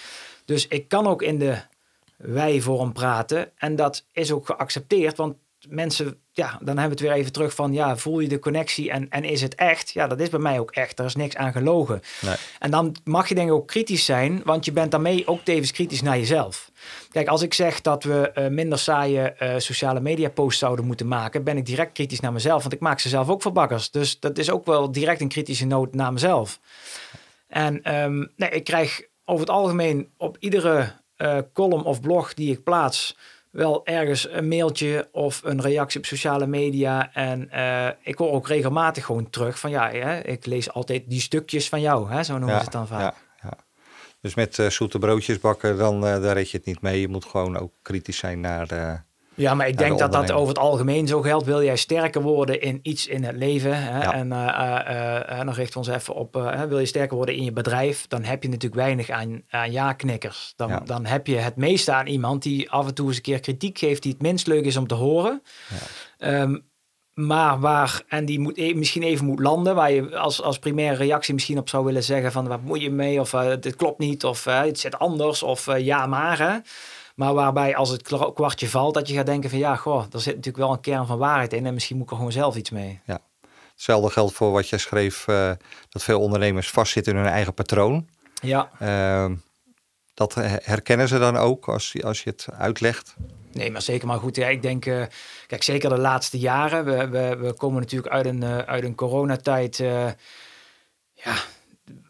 Dus 0.45 0.69
ik 0.69 0.89
kan 0.89 1.07
ook 1.07 1.23
in 1.23 1.39
de 1.39 1.59
wij-vorm 2.17 2.93
praten. 2.93 3.51
En 3.57 3.77
dat 3.77 4.05
is 4.13 4.33
ook 4.33 4.47
geaccepteerd. 4.47 5.17
Want 5.17 5.35
mensen, 5.69 6.17
ja, 6.33 6.51
dan 6.51 6.79
hebben 6.79 6.85
we 6.85 6.91
het 6.91 7.01
weer 7.01 7.13
even 7.13 7.33
terug 7.33 7.55
van, 7.55 7.73
ja, 7.73 7.97
voel 7.97 8.21
je 8.21 8.29
de 8.29 8.39
connectie 8.39 8.91
en, 8.91 9.09
en 9.09 9.25
is 9.25 9.43
het 9.43 9.55
echt? 9.55 9.91
Ja, 9.91 10.07
dat 10.07 10.21
is 10.21 10.29
bij 10.29 10.41
mij 10.41 10.59
ook 10.59 10.71
echt. 10.71 10.99
Er 10.99 11.05
is 11.05 11.15
niks 11.15 11.37
aan 11.37 11.53
gelogen. 11.53 12.01
Nee. 12.21 12.35
En 12.59 12.71
dan 12.71 12.97
mag 13.05 13.29
je 13.29 13.35
denk 13.35 13.49
ik 13.49 13.55
ook 13.55 13.67
kritisch 13.67 14.05
zijn, 14.05 14.41
want 14.45 14.65
je 14.65 14.73
bent 14.73 14.91
daarmee 14.91 15.27
ook 15.27 15.45
tevens 15.45 15.71
kritisch 15.71 16.03
naar 16.03 16.19
jezelf. 16.19 16.71
Kijk, 17.11 17.29
als 17.29 17.43
ik 17.43 17.55
zeg 17.55 17.81
dat 17.81 18.05
we 18.05 18.33
uh, 18.35 18.47
minder 18.47 18.79
saaie 18.79 19.35
uh, 19.39 19.55
sociale 19.57 20.01
media 20.01 20.29
posts 20.29 20.59
zouden 20.61 20.85
moeten 20.85 21.09
maken, 21.09 21.45
ben 21.45 21.57
ik 21.57 21.67
direct 21.67 21.93
kritisch 21.93 22.21
naar 22.21 22.33
mezelf, 22.33 22.63
want 22.63 22.75
ik 22.75 22.81
maak 22.81 23.01
ze 23.01 23.09
zelf 23.09 23.29
ook 23.29 23.43
voor 23.43 23.53
bakkers. 23.53 23.91
Dus 23.91 24.21
dat 24.21 24.39
is 24.39 24.51
ook 24.51 24.67
wel 24.67 24.93
direct 24.93 25.21
een 25.21 25.29
kritische 25.29 25.67
noot 25.67 25.95
naar 25.95 26.13
mezelf. 26.13 26.61
En 27.49 27.95
um, 27.97 28.33
nee, 28.37 28.51
ik 28.51 28.65
krijg 28.65 29.03
over 29.25 29.47
het 29.47 29.55
algemeen 29.55 30.13
op 30.17 30.37
iedere 30.39 30.93
uh, 31.17 31.39
column 31.53 31.85
of 31.85 32.01
blog 32.01 32.35
die 32.35 32.53
ik 32.53 32.65
plaats 32.65 33.17
wel 33.53 33.87
ergens 33.87 34.29
een 34.31 34.49
mailtje 34.49 35.09
of 35.13 35.41
een 35.45 35.61
reactie 35.61 36.01
op 36.01 36.07
sociale 36.07 36.47
media. 36.47 37.15
En 37.15 37.49
uh, 37.53 37.89
ik 38.03 38.19
hoor 38.19 38.33
ook 38.33 38.49
regelmatig 38.49 39.05
gewoon 39.05 39.31
terug 39.31 39.59
van 39.59 39.71
ja, 39.71 39.91
hè, 39.91 40.21
ik 40.21 40.47
lees 40.47 40.73
altijd 40.73 41.03
die 41.07 41.21
stukjes 41.21 41.69
van 41.69 41.81
jou, 41.81 42.11
hè, 42.11 42.23
zo 42.23 42.33
noemen 42.33 42.49
ja, 42.49 42.59
ze 42.59 42.65
het 42.65 42.73
dan 42.73 42.87
vaak. 42.87 43.15
Ja, 43.43 43.57
Dus 44.21 44.35
met 44.35 44.59
uh, 44.59 44.69
zoete 44.69 44.99
broodjes 44.99 45.41
bakken, 45.41 45.79
dan 45.79 45.95
uh, 45.97 46.23
daar 46.23 46.35
red 46.37 46.51
je 46.51 46.57
het 46.57 46.67
niet 46.67 46.81
mee. 46.81 47.01
Je 47.01 47.09
moet 47.09 47.25
gewoon 47.25 47.57
ook 47.57 47.73
kritisch 47.83 48.19
zijn 48.19 48.41
naar. 48.41 49.05
Ja, 49.35 49.55
maar 49.55 49.69
ik 49.69 49.79
denk 49.79 49.99
dat 49.99 50.13
dat 50.13 50.33
over 50.33 50.49
het 50.49 50.59
algemeen 50.59 51.07
zo 51.07 51.21
geldt. 51.21 51.47
Wil 51.47 51.63
jij 51.63 51.77
sterker 51.77 52.23
worden 52.23 52.61
in 52.61 52.79
iets 52.83 53.07
in 53.07 53.25
het 53.25 53.37
leven? 53.37 53.83
Hè? 53.83 54.01
En, 54.01 54.33
en 55.27 55.47
dan 55.47 55.55
richten 55.55 55.83
we 55.83 55.89
ons 55.89 55.97
even 55.97 56.15
op. 56.15 56.55
wil 56.69 56.79
je 56.79 56.87
sterker 56.87 57.17
worden 57.17 57.35
in 57.35 57.45
je 57.45 57.53
bedrijf? 57.53 58.07
Dan 58.07 58.25
heb 58.25 58.43
je 58.43 58.49
natuurlijk 58.49 58.83
weinig 58.83 59.11
aan, 59.11 59.43
aan 59.49 59.73
ja-knikkers. 59.73 60.53
Dan, 60.57 60.81
dan 60.85 61.07
heb 61.07 61.27
je 61.27 61.37
het 61.37 61.57
meeste 61.57 61.93
aan 61.93 62.07
iemand 62.07 62.43
die 62.43 62.71
af 62.71 62.87
en 62.87 62.95
toe 62.95 63.07
eens 63.07 63.17
een 63.17 63.23
keer 63.23 63.41
kritiek 63.41 63.79
geeft, 63.79 64.03
die 64.03 64.13
het 64.13 64.23
minst 64.23 64.47
leuk 64.47 64.65
is 64.65 64.77
om 64.77 64.87
te 64.87 64.95
horen. 64.95 65.43
Ja. 66.19 66.41
Um, 66.41 66.71
maar 67.15 67.61
waar, 67.61 68.03
en 68.09 68.25
die 68.25 68.41
moet 68.41 68.59
e 68.59 68.75
misschien 68.75 69.03
even 69.03 69.27
moet 69.27 69.41
landen, 69.41 69.75
waar 69.75 69.93
je 69.93 70.17
als, 70.17 70.43
als 70.43 70.59
primaire 70.59 70.97
reactie 70.97 71.35
misschien 71.35 71.59
op 71.59 71.69
zou 71.69 71.85
willen 71.85 72.03
zeggen 72.03 72.33
van 72.33 72.49
wat 72.49 72.63
moet 72.63 72.81
je 72.81 72.91
mee, 72.91 73.21
of 73.21 73.33
uh, 73.33 73.53
dit 73.61 73.77
klopt 73.77 73.99
niet, 73.99 74.25
of 74.25 74.47
uh, 74.47 74.61
het 74.61 74.79
zit 74.79 74.99
anders, 74.99 75.43
of 75.43 75.67
uh, 75.67 75.79
ja 75.79 76.07
maar. 76.07 76.39
Hè. 76.39 76.59
Maar 77.15 77.35
waarbij 77.35 77.77
als 77.77 77.91
het 77.91 78.03
kwartje 78.35 78.69
valt, 78.69 78.95
dat 78.95 79.09
je 79.09 79.15
gaat 79.15 79.27
denken 79.27 79.51
van 79.51 79.59
ja, 79.59 79.77
goh, 79.77 80.05
er 80.13 80.21
zit 80.21 80.37
natuurlijk 80.37 80.65
wel 80.65 80.73
een 80.73 80.81
kern 80.81 81.07
van 81.07 81.19
waarheid 81.19 81.53
in 81.53 81.67
en 81.67 81.75
misschien 81.75 81.97
moet 81.97 82.05
ik 82.05 82.11
er 82.11 82.17
gewoon 82.17 82.33
zelf 82.33 82.57
iets 82.57 82.71
mee. 82.71 83.01
Ja. 83.07 83.21
Hetzelfde 83.73 84.11
geldt 84.11 84.35
voor 84.35 84.51
wat 84.51 84.69
jij 84.69 84.79
schreef, 84.79 85.25
dat 85.89 86.03
veel 86.03 86.21
ondernemers 86.21 86.71
vastzitten 86.71 87.13
in 87.13 87.19
hun 87.19 87.29
eigen 87.29 87.55
patroon. 87.55 88.09
Ja. 88.43 88.71
Ehm, 88.79 89.35
dat 90.15 90.35
herkennen 90.63 91.09
ze 91.09 91.19
dan 91.19 91.37
ook 91.37 91.69
als, 91.69 92.03
als 92.03 92.23
je 92.23 92.31
het 92.31 92.47
uitlegt? 92.59 93.15
Nee, 93.53 93.71
maar 93.71 93.83
zeker 93.83 94.07
maar 94.07 94.19
goed. 94.19 94.37
Ja, 94.37 94.49
ik 94.49 94.63
denk, 94.63 94.87
uh, 94.87 95.05
kijk, 95.47 95.63
zeker 95.63 95.89
de 95.89 95.99
laatste 95.99 96.39
jaren. 96.39 96.85
We, 96.85 97.09
we, 97.09 97.37
we 97.37 97.53
komen 97.53 97.81
natuurlijk 97.81 98.13
uit 98.13 98.27
een, 98.27 98.43
uh, 98.43 98.59
uit 98.59 98.85
een 98.85 98.95
coronatijd. 98.95 99.79
Uh, 99.79 100.07
ja, 101.13 101.35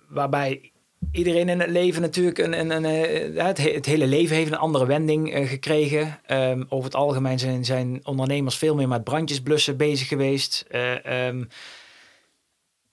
waarbij 0.08 0.71
iedereen 1.12 1.48
in 1.48 1.60
het 1.60 1.70
leven 1.70 2.02
natuurlijk 2.02 2.38
een, 2.38 2.58
een, 2.58 2.84
een 2.84 3.36
het, 3.36 3.58
het, 3.58 3.86
hele 3.86 4.06
leven 4.06 4.36
heeft 4.36 4.52
een 4.52 4.58
andere 4.58 4.86
wending 4.86 5.48
gekregen. 5.48 6.20
Um, 6.30 6.66
over 6.68 6.84
het 6.84 6.94
algemeen 6.94 7.38
zijn, 7.38 7.64
zijn 7.64 8.00
ondernemers 8.06 8.56
veel 8.56 8.74
meer 8.74 8.88
met 8.88 9.04
brandjes 9.04 9.40
blussen 9.40 9.76
bezig 9.76 10.08
geweest. 10.08 10.66
Um, 11.06 11.48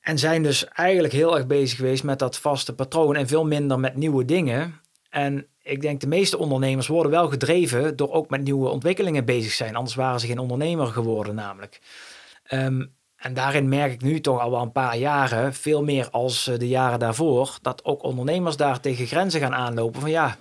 en 0.10 0.20
zijn 0.20 0.44
dus 0.44 0.68
eigenlijk 0.68 1.14
heel 1.14 1.36
erg 1.38 1.48
bezig 1.48 1.78
geweest 1.78 2.04
met 2.04 2.20
dat 2.20 2.38
vaste 2.38 2.76
patroon 2.76 3.16
en 3.16 3.28
veel 3.28 3.46
minder 3.46 3.80
met 3.80 3.96
nieuwe 3.96 4.26
dingen. 4.26 4.82
En 5.10 5.48
ik 5.62 5.82
denk 5.82 6.02
de 6.02 6.08
meeste 6.08 6.38
ondernemers 6.38 6.88
worden 6.88 7.12
wel 7.12 7.30
gedreven 7.30 7.96
door 7.96 8.12
ook 8.12 8.30
met 8.30 8.42
nieuwe 8.44 8.70
ontwikkelingen 8.70 9.26
bezig 9.26 9.52
zijn. 9.52 9.76
Anders 9.76 9.96
waren 9.96 10.20
ze 10.20 10.28
geen 10.28 10.40
ondernemer 10.40 10.88
geworden 10.88 11.36
namelijk. 11.36 11.80
Ehm, 12.44 12.86
en 13.20 13.34
daarin 13.34 13.70
merk 13.70 13.92
ik 13.92 14.02
nu 14.02 14.22
toch 14.22 14.40
al 14.40 14.52
wel 14.52 14.62
een 14.62 14.72
paar 14.72 14.98
jaren, 14.98 15.54
veel 15.54 15.84
meer 15.84 16.10
als 16.10 16.48
eh, 16.48 16.58
de 16.58 16.68
jaren 16.68 17.00
daarvoor, 17.00 17.58
dat 17.62 17.86
ook 17.86 18.04
ondernemers 18.04 18.58
daar 18.58 18.80
tegen 18.80 19.06
grenzen 19.06 19.40
gaan 19.40 19.56
aanlopen 19.56 20.02
van 20.02 20.10
ja, 20.10 20.38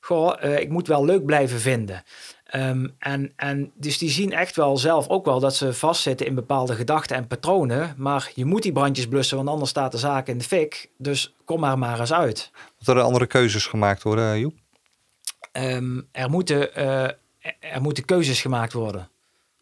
goh, 0.00 0.42
uh, 0.44 0.58
ik 0.58 0.68
moet 0.68 0.86
wel 0.86 1.04
leuk 1.04 1.24
blijven 1.24 1.60
vinden. 1.60 2.02
Ehm, 2.44 2.88
en, 2.98 3.32
en 3.36 3.72
dus 3.74 3.98
die 3.98 4.10
zien 4.10 4.32
echt 4.32 4.56
wel 4.56 4.76
zelf 4.76 5.08
ook 5.08 5.24
wel 5.24 5.40
dat 5.40 5.56
ze 5.56 5.74
vastzitten 5.74 6.26
in 6.26 6.34
bepaalde 6.34 6.74
gedachten 6.74 7.16
en 7.16 7.26
patronen. 7.26 7.94
Maar 7.96 8.30
je 8.34 8.44
moet 8.44 8.62
die 8.62 8.72
brandjes 8.72 9.08
blussen, 9.08 9.36
want 9.36 9.48
anders 9.48 9.70
staat 9.70 9.92
de 9.92 9.98
zaak 9.98 10.26
in 10.26 10.38
de 10.38 10.44
fik. 10.44 10.90
Dus 10.98 11.34
kom 11.44 11.60
maar 11.60 11.78
maar 11.78 12.00
eens 12.00 12.12
uit. 12.12 12.50
Wat 12.78 12.96
er 12.96 13.02
andere 13.02 13.26
keuzes 13.26 13.66
gemaakt 13.66 14.02
worden, 14.02 14.38
Joep? 14.38 14.54
Um, 15.52 16.08
er, 16.12 16.30
moeten, 16.30 16.78
uh, 16.78 17.02
er 17.60 17.80
moeten 17.80 18.04
keuzes 18.04 18.40
gemaakt 18.40 18.72
worden. 18.72 19.08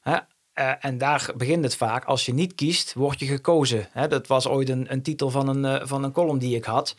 Hè? 0.01 0.19
Uh, 0.59 0.73
en 0.81 0.99
daar 0.99 1.31
begint 1.37 1.65
het 1.65 1.77
vaak. 1.77 2.05
Als 2.05 2.27
je 2.27 2.35
niet 2.35 2.55
kiest, 2.55 2.95
word 2.95 3.19
je 3.19 3.27
gekozen. 3.27 3.89
Dat 4.09 4.27
was 4.27 4.49
ooit 4.49 4.69
een, 4.69 4.93
een 4.93 5.03
titel 5.03 5.31
van 5.31 5.49
een, 5.49 5.81
uh, 5.81 5.87
van 5.87 6.05
een 6.05 6.13
column 6.13 6.39
die 6.39 6.57
ik 6.57 6.65
had. 6.65 6.97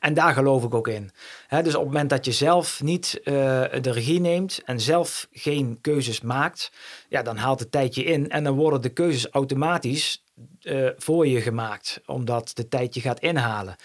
En 0.00 0.14
daar 0.14 0.32
geloof 0.32 0.64
ik 0.64 0.74
ook 0.74 0.88
in. 0.88 1.10
Dus 1.48 1.74
op 1.74 1.80
het 1.80 1.92
moment 1.92 2.10
dat 2.10 2.24
je 2.24 2.32
zelf 2.32 2.82
niet 2.82 3.20
de 3.24 3.80
regie 3.80 4.20
neemt 4.20 4.60
en 4.64 4.80
zelf 4.80 5.28
geen 5.32 5.78
keuzes 5.80 6.20
maakt, 6.20 6.72
ja, 7.08 7.22
dan 7.22 7.36
haalt 7.36 7.60
het 7.60 7.72
tijdje 7.72 8.04
in 8.04 8.30
en 8.30 8.44
dan 8.44 8.54
worden 8.54 8.82
de 8.82 8.88
keuzes 8.88 9.26
automatisch 9.30 10.24
voor 10.96 11.26
je 11.26 11.40
gemaakt, 11.40 12.00
omdat 12.06 12.50
de 12.54 12.68
tijd 12.68 12.94
je 12.94 13.00
gaat 13.00 13.20
inhalen. 13.20 13.76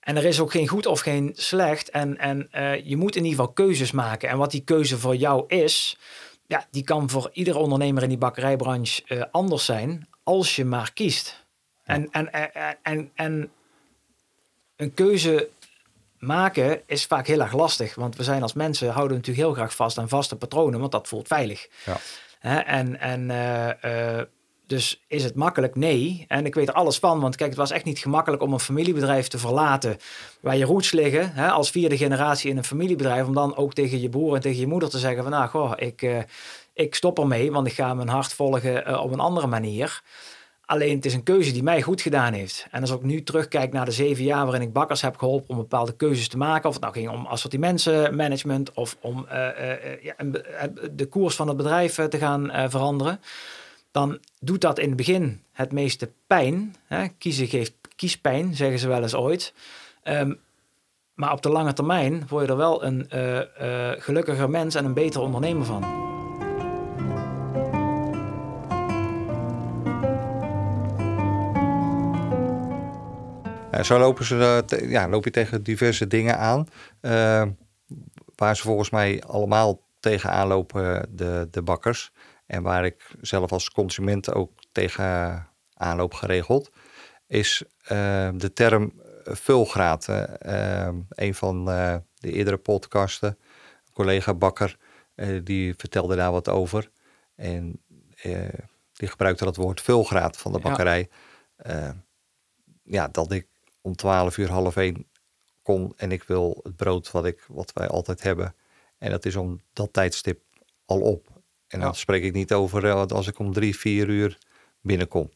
En 0.00 0.16
er 0.16 0.24
is 0.24 0.40
ook 0.40 0.50
geen 0.50 0.68
goed 0.68 0.86
of 0.86 1.00
geen 1.00 1.32
slecht. 1.34 1.90
En, 1.90 2.18
en 2.18 2.48
je 2.84 2.96
moet 2.96 3.16
in 3.16 3.24
ieder 3.24 3.38
geval 3.38 3.52
keuzes 3.52 3.90
maken. 3.90 4.28
En 4.28 4.38
wat 4.38 4.50
die 4.50 4.64
keuze 4.64 4.98
voor 4.98 5.16
jou 5.16 5.44
is, 5.46 5.98
ja, 6.46 6.66
die 6.70 6.84
kan 6.84 7.10
voor 7.10 7.30
iedere 7.32 7.58
ondernemer 7.58 8.02
in 8.02 8.08
die 8.08 8.18
bakkerijbranche 8.18 9.02
uh, 9.08 9.22
anders 9.30 9.64
zijn, 9.64 10.08
als 10.22 10.56
je 10.56 10.64
maar 10.64 10.92
kiest. 10.92 11.44
En, 11.84 12.08
en, 12.10 12.32
en, 12.32 12.76
en, 12.82 13.10
en 13.14 13.52
een 14.76 14.94
keuze 14.94 15.48
maken 16.18 16.82
is 16.86 17.06
vaak 17.06 17.26
heel 17.26 17.40
erg 17.40 17.52
lastig. 17.52 17.94
Want 17.94 18.16
we 18.16 18.22
zijn 18.22 18.42
als 18.42 18.52
mensen 18.52 18.92
houden 18.92 19.16
natuurlijk 19.16 19.46
heel 19.46 19.54
graag 19.54 19.74
vast 19.74 19.98
aan 19.98 20.08
vaste 20.08 20.36
patronen, 20.36 20.80
want 20.80 20.92
dat 20.92 21.08
voelt 21.08 21.26
veilig. 21.26 21.68
Ja. 21.84 22.64
en 22.64 23.00
en 23.00 23.20
uh, 23.20 24.20
dus 24.74 25.04
is 25.08 25.24
het 25.24 25.34
makkelijk? 25.34 25.76
Nee. 25.76 26.24
En 26.28 26.46
ik 26.46 26.54
weet 26.54 26.68
er 26.68 26.74
alles 26.74 26.98
van, 26.98 27.20
want 27.20 27.36
kijk, 27.36 27.50
het 27.50 27.58
was 27.58 27.70
echt 27.70 27.84
niet 27.84 27.98
gemakkelijk 27.98 28.42
om 28.42 28.52
een 28.52 28.60
familiebedrijf 28.60 29.28
te 29.28 29.38
verlaten 29.38 29.96
waar 30.40 30.56
je 30.56 30.64
roots 30.64 30.92
liggen, 30.92 31.32
hè, 31.32 31.48
als 31.48 31.70
vierde 31.70 31.96
generatie 31.96 32.50
in 32.50 32.56
een 32.56 32.64
familiebedrijf, 32.64 33.26
om 33.26 33.34
dan 33.34 33.56
ook 33.56 33.74
tegen 33.74 34.00
je 34.00 34.08
broer 34.08 34.34
en 34.34 34.40
tegen 34.40 34.60
je 34.60 34.66
moeder 34.66 34.88
te 34.88 34.98
zeggen 34.98 35.22
van, 35.22 35.32
nou, 35.32 35.48
goh, 35.48 35.72
ik, 35.76 36.02
uh, 36.02 36.18
ik 36.72 36.94
stop 36.94 37.18
ermee, 37.18 37.52
want 37.52 37.66
ik 37.66 37.72
ga 37.72 37.94
mijn 37.94 38.08
hart 38.08 38.32
volgen 38.32 38.90
uh, 38.90 39.02
op 39.02 39.12
een 39.12 39.20
andere 39.20 39.46
manier. 39.46 40.02
Alleen 40.66 40.96
het 40.96 41.04
is 41.04 41.14
een 41.14 41.22
keuze 41.22 41.52
die 41.52 41.62
mij 41.62 41.82
goed 41.82 42.00
gedaan 42.00 42.32
heeft. 42.32 42.66
En 42.70 42.80
als 42.80 42.90
ik 42.90 43.02
nu 43.02 43.22
terugkijk 43.22 43.72
naar 43.72 43.84
de 43.84 43.90
zeven 43.90 44.24
jaar 44.24 44.44
waarin 44.44 44.62
ik 44.62 44.72
bakkers 44.72 45.02
heb 45.02 45.16
geholpen 45.16 45.50
om 45.50 45.56
bepaalde 45.56 45.96
keuzes 45.96 46.28
te 46.28 46.36
maken, 46.36 46.68
of 46.68 46.74
het 46.74 46.82
nou 46.82 46.94
ging 46.94 47.08
om 47.08 47.26
assortimentsmanagement 47.26 48.72
of 48.72 48.96
om 49.00 49.26
uh, 49.32 50.02
ja, 50.02 50.14
de 50.92 51.06
koers 51.06 51.36
van 51.36 51.48
het 51.48 51.56
bedrijf 51.56 51.94
te 51.94 52.18
gaan 52.18 52.70
veranderen 52.70 53.20
dan 53.94 54.18
doet 54.40 54.60
dat 54.60 54.78
in 54.78 54.88
het 54.88 54.96
begin 54.96 55.42
het 55.52 55.72
meeste 55.72 56.12
pijn. 56.26 56.76
Hè? 56.86 57.08
Kiezen 57.08 57.46
geeft 57.46 57.72
kiespijn, 57.96 58.54
zeggen 58.54 58.78
ze 58.78 58.88
wel 58.88 59.02
eens 59.02 59.14
ooit. 59.14 59.54
Um, 60.04 60.38
maar 61.14 61.32
op 61.32 61.42
de 61.42 61.48
lange 61.48 61.72
termijn 61.72 62.26
word 62.28 62.44
je 62.44 62.50
er 62.50 62.56
wel 62.56 62.84
een 62.84 63.08
uh, 63.14 63.36
uh, 63.36 63.90
gelukkiger 63.98 64.50
mens 64.50 64.74
en 64.74 64.84
een 64.84 64.94
betere 64.94 65.24
ondernemer 65.24 65.66
van. 65.66 66.02
zo 73.84 73.98
lopen 73.98 74.24
ze, 74.24 74.64
ja, 74.88 75.08
loop 75.08 75.24
je 75.24 75.30
tegen 75.30 75.62
diverse 75.62 76.06
dingen 76.06 76.38
aan. 76.38 76.68
Waar 78.34 78.56
ze 78.56 78.62
volgens 78.62 78.90
mij 78.90 79.22
allemaal 79.26 79.80
tegenaan 80.00 80.46
lopen, 80.46 81.08
de, 81.10 81.48
de 81.50 81.62
bakkers. 81.62 82.12
En 82.46 82.62
waar 82.62 82.84
ik 82.84 83.10
zelf 83.20 83.52
als 83.52 83.70
consument 83.70 84.32
ook 84.32 84.52
tegen 84.72 85.48
aanloop 85.74 86.14
geregeld, 86.14 86.70
is 87.26 87.62
uh, 87.82 87.88
de 88.34 88.52
term 88.54 88.92
vulgraad. 89.24 90.08
Uh, 90.08 90.88
een 91.08 91.34
van 91.34 91.68
uh, 91.68 91.96
de 92.14 92.32
eerdere 92.32 92.56
podcasten, 92.56 93.38
collega 93.92 94.34
Bakker, 94.34 94.76
die 95.42 95.74
vertelde 95.76 96.16
daar 96.16 96.32
wat 96.32 96.48
over. 96.48 96.90
En 97.34 97.82
die 98.92 99.08
gebruikte 99.08 99.44
dat 99.44 99.56
woord 99.56 99.80
vulgraad 99.80 100.36
van 100.36 100.52
de 100.52 100.58
bakkerij. 100.58 101.08
Ja. 101.56 101.96
ja, 102.82 103.08
dat 103.08 103.32
ik 103.32 103.46
om 103.80 103.96
12 103.96 104.36
uur 104.36 104.50
half 104.50 104.76
één 104.76 105.06
kon 105.62 105.92
en 105.96 106.12
ik 106.12 106.22
wil 106.22 106.60
het 106.62 106.76
brood 106.76 107.10
wat, 107.10 107.26
ik, 107.26 107.44
wat 107.48 107.72
wij 107.72 107.88
altijd 107.88 108.22
hebben. 108.22 108.54
En 108.98 109.10
dat 109.10 109.24
is 109.24 109.36
om 109.36 109.60
dat 109.72 109.92
tijdstip 109.92 110.42
al 110.84 111.00
op. 111.00 111.33
En 111.74 111.80
dan 111.80 111.94
spreek 111.94 112.22
ik 112.22 112.32
niet 112.32 112.52
over 112.52 112.84
uh, 112.84 113.04
als 113.06 113.26
ik 113.26 113.38
om 113.38 113.52
drie, 113.52 113.76
vier 113.76 114.08
uur 114.08 114.38
binnenkom. 114.80 115.30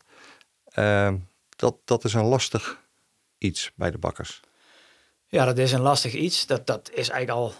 Uh, 0.74 1.12
dat, 1.56 1.76
dat 1.84 2.04
is 2.04 2.14
een 2.14 2.24
lastig 2.24 2.80
iets 3.38 3.72
bij 3.74 3.90
de 3.90 3.98
bakkers. 3.98 4.40
Ja, 5.26 5.44
dat 5.44 5.58
is 5.58 5.72
een 5.72 5.80
lastig 5.80 6.12
iets. 6.14 6.46
Dat, 6.46 6.66
dat 6.66 6.90
is 6.92 7.08
eigenlijk 7.08 7.30
al, 7.30 7.54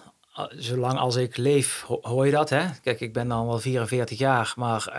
zolang 0.51 0.99
als 0.99 1.17
ik 1.17 1.37
leef, 1.37 1.83
hoor 1.83 2.27
je 2.27 2.33
dat. 2.33 2.51
Hè? 2.51 2.67
Kijk, 2.83 3.01
ik 3.01 3.13
ben 3.13 3.29
dan 3.29 3.47
wel 3.47 3.59
44 3.59 4.19
jaar, 4.19 4.53
maar 4.57 4.93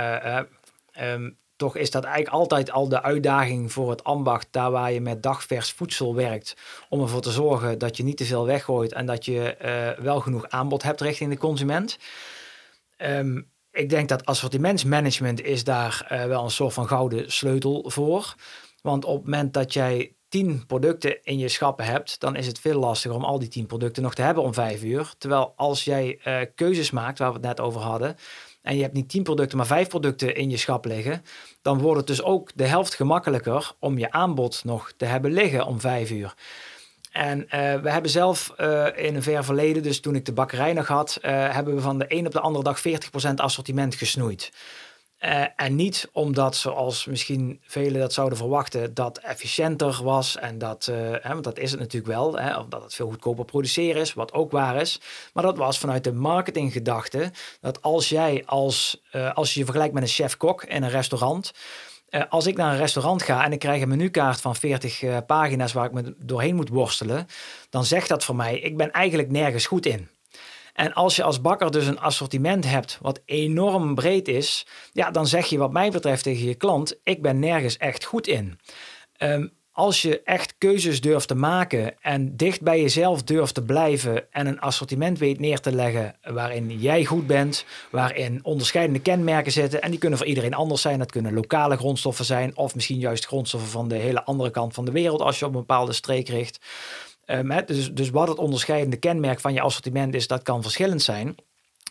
uh, 0.95 1.11
um, 1.13 1.37
toch 1.55 1.75
is 1.75 1.91
dat 1.91 2.03
eigenlijk 2.03 2.35
altijd 2.35 2.71
al 2.71 2.89
de 2.89 3.01
uitdaging 3.01 3.71
voor 3.71 3.89
het 3.89 4.03
ambacht, 4.03 4.47
daar 4.51 4.71
waar 4.71 4.91
je 4.91 5.01
met 5.01 5.23
dagvers 5.23 5.71
voedsel 5.71 6.15
werkt, 6.15 6.55
om 6.89 7.01
ervoor 7.01 7.21
te 7.21 7.31
zorgen 7.31 7.77
dat 7.77 7.97
je 7.97 8.03
niet 8.03 8.17
te 8.17 8.25
veel 8.25 8.45
weggooit 8.45 8.93
en 8.93 9.05
dat 9.05 9.25
je 9.25 9.57
uh, 9.61 10.03
wel 10.03 10.19
genoeg 10.19 10.49
aanbod 10.49 10.83
hebt 10.83 11.01
richting 11.01 11.31
de 11.31 11.37
consument. 11.37 11.97
Um, 12.97 13.49
ik 13.71 13.89
denk 13.89 14.09
dat 14.09 14.25
assortimentsmanagement 14.25 15.41
is 15.41 15.63
daar 15.63 16.07
uh, 16.11 16.25
wel 16.25 16.43
een 16.43 16.51
soort 16.51 16.73
van 16.73 16.87
gouden 16.87 17.31
sleutel 17.31 17.89
voor. 17.89 18.35
Want 18.81 19.05
op 19.05 19.15
het 19.15 19.23
moment 19.23 19.53
dat 19.53 19.73
jij 19.73 20.13
tien 20.29 20.65
producten 20.65 21.23
in 21.23 21.37
je 21.37 21.47
schappen 21.47 21.85
hebt, 21.85 22.19
dan 22.19 22.35
is 22.35 22.47
het 22.47 22.59
veel 22.59 22.79
lastiger 22.79 23.17
om 23.17 23.23
al 23.23 23.39
die 23.39 23.47
tien 23.47 23.65
producten 23.65 24.03
nog 24.03 24.13
te 24.15 24.21
hebben 24.21 24.43
om 24.43 24.53
vijf 24.53 24.83
uur. 24.83 25.13
Terwijl 25.17 25.53
als 25.55 25.83
jij 25.83 26.19
uh, 26.25 26.39
keuzes 26.55 26.91
maakt, 26.91 27.19
waar 27.19 27.27
we 27.27 27.37
het 27.37 27.45
net 27.45 27.59
over 27.59 27.81
hadden, 27.81 28.15
en 28.61 28.75
je 28.75 28.81
hebt 28.81 28.93
niet 28.93 29.09
tien 29.09 29.23
producten, 29.23 29.57
maar 29.57 29.65
vijf 29.65 29.87
producten 29.87 30.35
in 30.35 30.49
je 30.49 30.57
schap 30.57 30.85
liggen, 30.85 31.23
dan 31.61 31.79
wordt 31.79 31.97
het 31.97 32.07
dus 32.07 32.23
ook 32.23 32.51
de 32.55 32.65
helft 32.65 32.93
gemakkelijker 32.93 33.71
om 33.79 33.97
je 33.97 34.11
aanbod 34.11 34.63
nog 34.63 34.93
te 34.97 35.05
hebben 35.05 35.31
liggen 35.31 35.65
om 35.65 35.79
vijf 35.79 36.11
uur. 36.11 36.33
En 37.11 37.47
we 37.81 37.91
hebben 37.91 38.11
zelf 38.11 38.53
in 38.95 39.15
een 39.15 39.23
ver 39.23 39.43
verleden, 39.43 39.83
dus 39.83 39.99
toen 39.99 40.15
ik 40.15 40.25
de 40.25 40.33
bakkerij 40.33 40.73
nog 40.73 40.87
had, 40.87 41.17
hebben 41.21 41.75
we 41.75 41.81
van 41.81 41.99
de 41.99 42.05
een 42.07 42.25
op 42.25 42.31
de 42.31 42.39
andere 42.39 42.63
dag 42.63 42.81
40% 43.29 43.33
assortiment 43.35 43.95
gesnoeid. 43.95 44.51
En 45.55 45.75
niet 45.75 46.09
omdat, 46.11 46.55
zoals 46.55 47.05
misschien 47.05 47.61
velen 47.63 47.99
dat 47.99 48.13
zouden 48.13 48.37
verwachten, 48.37 48.93
dat 48.93 49.17
efficiënter 49.17 50.03
was. 50.03 50.37
En 50.37 50.57
dat, 50.57 50.85
hè, 51.21 51.29
want 51.29 51.43
dat 51.43 51.59
is 51.59 51.71
het 51.71 51.79
natuurlijk 51.79 52.13
wel. 52.13 52.37
Hè, 52.37 52.53
het 52.69 52.93
veel 52.93 53.09
goedkoper 53.09 53.45
produceren 53.45 54.01
is, 54.01 54.13
wat 54.13 54.33
ook 54.33 54.51
waar 54.51 54.81
is. 54.81 55.01
Maar 55.33 55.43
dat 55.43 55.57
was 55.57 55.79
vanuit 55.79 56.03
de 56.03 56.13
marketinggedachte. 56.13 57.31
Dat 57.61 57.81
als 57.81 58.09
jij 58.09 58.43
als, 58.45 59.01
als 59.33 59.53
je 59.53 59.59
je 59.59 59.65
vergelijkt 59.65 59.93
met 59.93 60.03
een 60.03 60.09
chef-kok 60.09 60.63
in 60.63 60.83
een 60.83 60.89
restaurant. 60.89 61.51
Als 62.29 62.47
ik 62.47 62.57
naar 62.57 62.71
een 62.71 62.77
restaurant 62.77 63.23
ga 63.23 63.45
en 63.45 63.51
ik 63.51 63.59
krijg 63.59 63.81
een 63.81 63.89
menukaart 63.89 64.41
van 64.41 64.55
40 64.55 65.25
pagina's 65.25 65.73
waar 65.73 65.85
ik 65.85 65.91
me 65.91 66.15
doorheen 66.17 66.55
moet 66.55 66.69
worstelen. 66.69 67.27
Dan 67.69 67.85
zegt 67.85 68.09
dat 68.09 68.23
voor 68.23 68.35
mij, 68.35 68.59
ik 68.59 68.77
ben 68.77 68.91
eigenlijk 68.91 69.29
nergens 69.29 69.65
goed 69.65 69.85
in. 69.85 70.09
En 70.73 70.93
als 70.93 71.15
je 71.15 71.23
als 71.23 71.41
bakker 71.41 71.71
dus 71.71 71.87
een 71.87 71.99
assortiment 71.99 72.65
hebt 72.65 72.97
wat 73.01 73.21
enorm 73.25 73.95
breed 73.95 74.27
is, 74.27 74.67
ja, 74.93 75.11
dan 75.11 75.27
zeg 75.27 75.45
je 75.45 75.57
wat 75.57 75.71
mij 75.71 75.91
betreft 75.91 76.23
tegen 76.23 76.47
je 76.47 76.55
klant, 76.55 76.99
ik 77.03 77.21
ben 77.21 77.39
nergens 77.39 77.77
echt 77.77 78.05
goed 78.05 78.27
in. 78.27 78.59
Ehm, 79.17 79.47
als 79.79 80.01
je 80.01 80.21
echt 80.23 80.53
keuzes 80.57 81.01
durft 81.01 81.27
te 81.27 81.35
maken 81.35 82.01
en 82.01 82.35
dicht 82.35 82.61
bij 82.61 82.81
jezelf 82.81 83.23
durft 83.23 83.53
te 83.53 83.63
blijven 83.63 84.31
en 84.31 84.47
een 84.47 84.59
assortiment 84.59 85.19
weet 85.19 85.39
neer 85.39 85.59
te 85.59 85.71
leggen 85.71 86.15
waarin 86.23 86.79
jij 86.79 87.05
goed 87.05 87.27
bent, 87.27 87.65
waarin 87.89 88.39
onderscheidende 88.43 88.99
kenmerken 88.99 89.51
zitten 89.51 89.81
en 89.81 89.89
die 89.89 89.99
kunnen 89.99 90.17
voor 90.17 90.27
iedereen 90.27 90.53
anders 90.53 90.81
zijn. 90.81 90.99
Dat 90.99 91.11
kunnen 91.11 91.33
lokale 91.33 91.77
grondstoffen 91.77 92.25
zijn 92.25 92.57
of 92.57 92.75
misschien 92.75 92.99
juist 92.99 93.25
grondstoffen 93.25 93.69
van 93.69 93.87
de 93.87 93.95
hele 93.95 94.23
andere 94.23 94.49
kant 94.49 94.73
van 94.73 94.85
de 94.85 94.91
wereld 94.91 95.21
als 95.21 95.39
je 95.39 95.45
op 95.45 95.53
een 95.53 95.59
bepaalde 95.59 95.93
streek 95.93 96.29
richt. 96.29 96.59
Um, 97.25 97.65
dus, 97.65 97.93
dus 97.93 98.09
wat 98.09 98.27
het 98.27 98.37
onderscheidende 98.37 98.97
kenmerk 98.97 99.39
van 99.39 99.53
je 99.53 99.61
assortiment 99.61 100.15
is, 100.15 100.27
dat 100.27 100.43
kan 100.43 100.61
verschillend 100.61 101.01
zijn. 101.01 101.35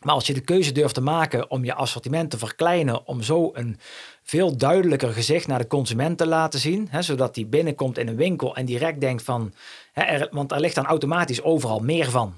Maar 0.03 0.15
als 0.15 0.27
je 0.27 0.35
de 0.35 0.41
keuze 0.41 0.73
durft 0.73 0.95
te 0.95 1.01
maken 1.01 1.51
om 1.51 1.65
je 1.65 1.75
assortiment 1.75 2.31
te 2.31 2.39
verkleinen, 2.39 3.07
om 3.07 3.23
zo 3.23 3.51
een 3.53 3.79
veel 4.23 4.57
duidelijker 4.57 5.13
gezicht 5.13 5.47
naar 5.47 5.59
de 5.59 5.67
consument 5.67 6.19
te 6.19 6.27
laten 6.27 6.61
zien, 6.61 6.87
hè, 6.91 7.03
zodat 7.03 7.35
die 7.35 7.47
binnenkomt 7.47 7.99
in 7.99 8.09
een 8.09 8.17
winkel 8.17 8.57
en 8.57 8.65
direct 8.65 9.01
denkt 9.01 9.23
van, 9.23 9.53
hè, 9.93 10.03
er, 10.03 10.29
want 10.31 10.53
er 10.53 10.61
ligt 10.61 10.75
dan 10.75 10.87
automatisch 10.87 11.43
overal 11.43 11.81
meer 11.81 12.11
van. 12.11 12.35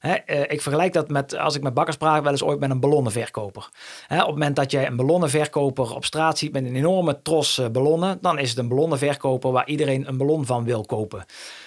Eh, 0.00 0.40
ik 0.40 0.62
vergelijk 0.62 0.92
dat 0.92 1.08
met, 1.08 1.36
als 1.36 1.54
ik 1.54 1.62
met 1.62 1.74
bakkers 1.74 1.96
praat, 1.96 2.22
wel 2.22 2.32
eens 2.32 2.42
ooit 2.42 2.60
met 2.60 2.70
een 2.70 2.80
ballonnenverkoper. 2.80 3.68
Op 4.08 4.18
het 4.18 4.26
moment 4.26 4.56
dat 4.56 4.70
jij 4.70 4.86
een 4.86 4.96
ballonnenverkoper 4.96 5.94
op 5.94 6.04
straat 6.04 6.38
ziet 6.38 6.52
met 6.52 6.64
een 6.64 6.76
enorme 6.76 7.22
tros 7.22 7.58
uh, 7.58 7.68
ballonnen, 7.68 8.18
dan 8.20 8.38
is 8.38 8.50
het 8.50 8.58
een 8.58 8.68
ballonnenverkoper 8.68 9.52
waar 9.52 9.68
iedereen 9.68 10.08
een 10.08 10.16
ballon 10.16 10.46
van 10.46 10.64
wil 10.64 10.84
kopen. 10.84 11.24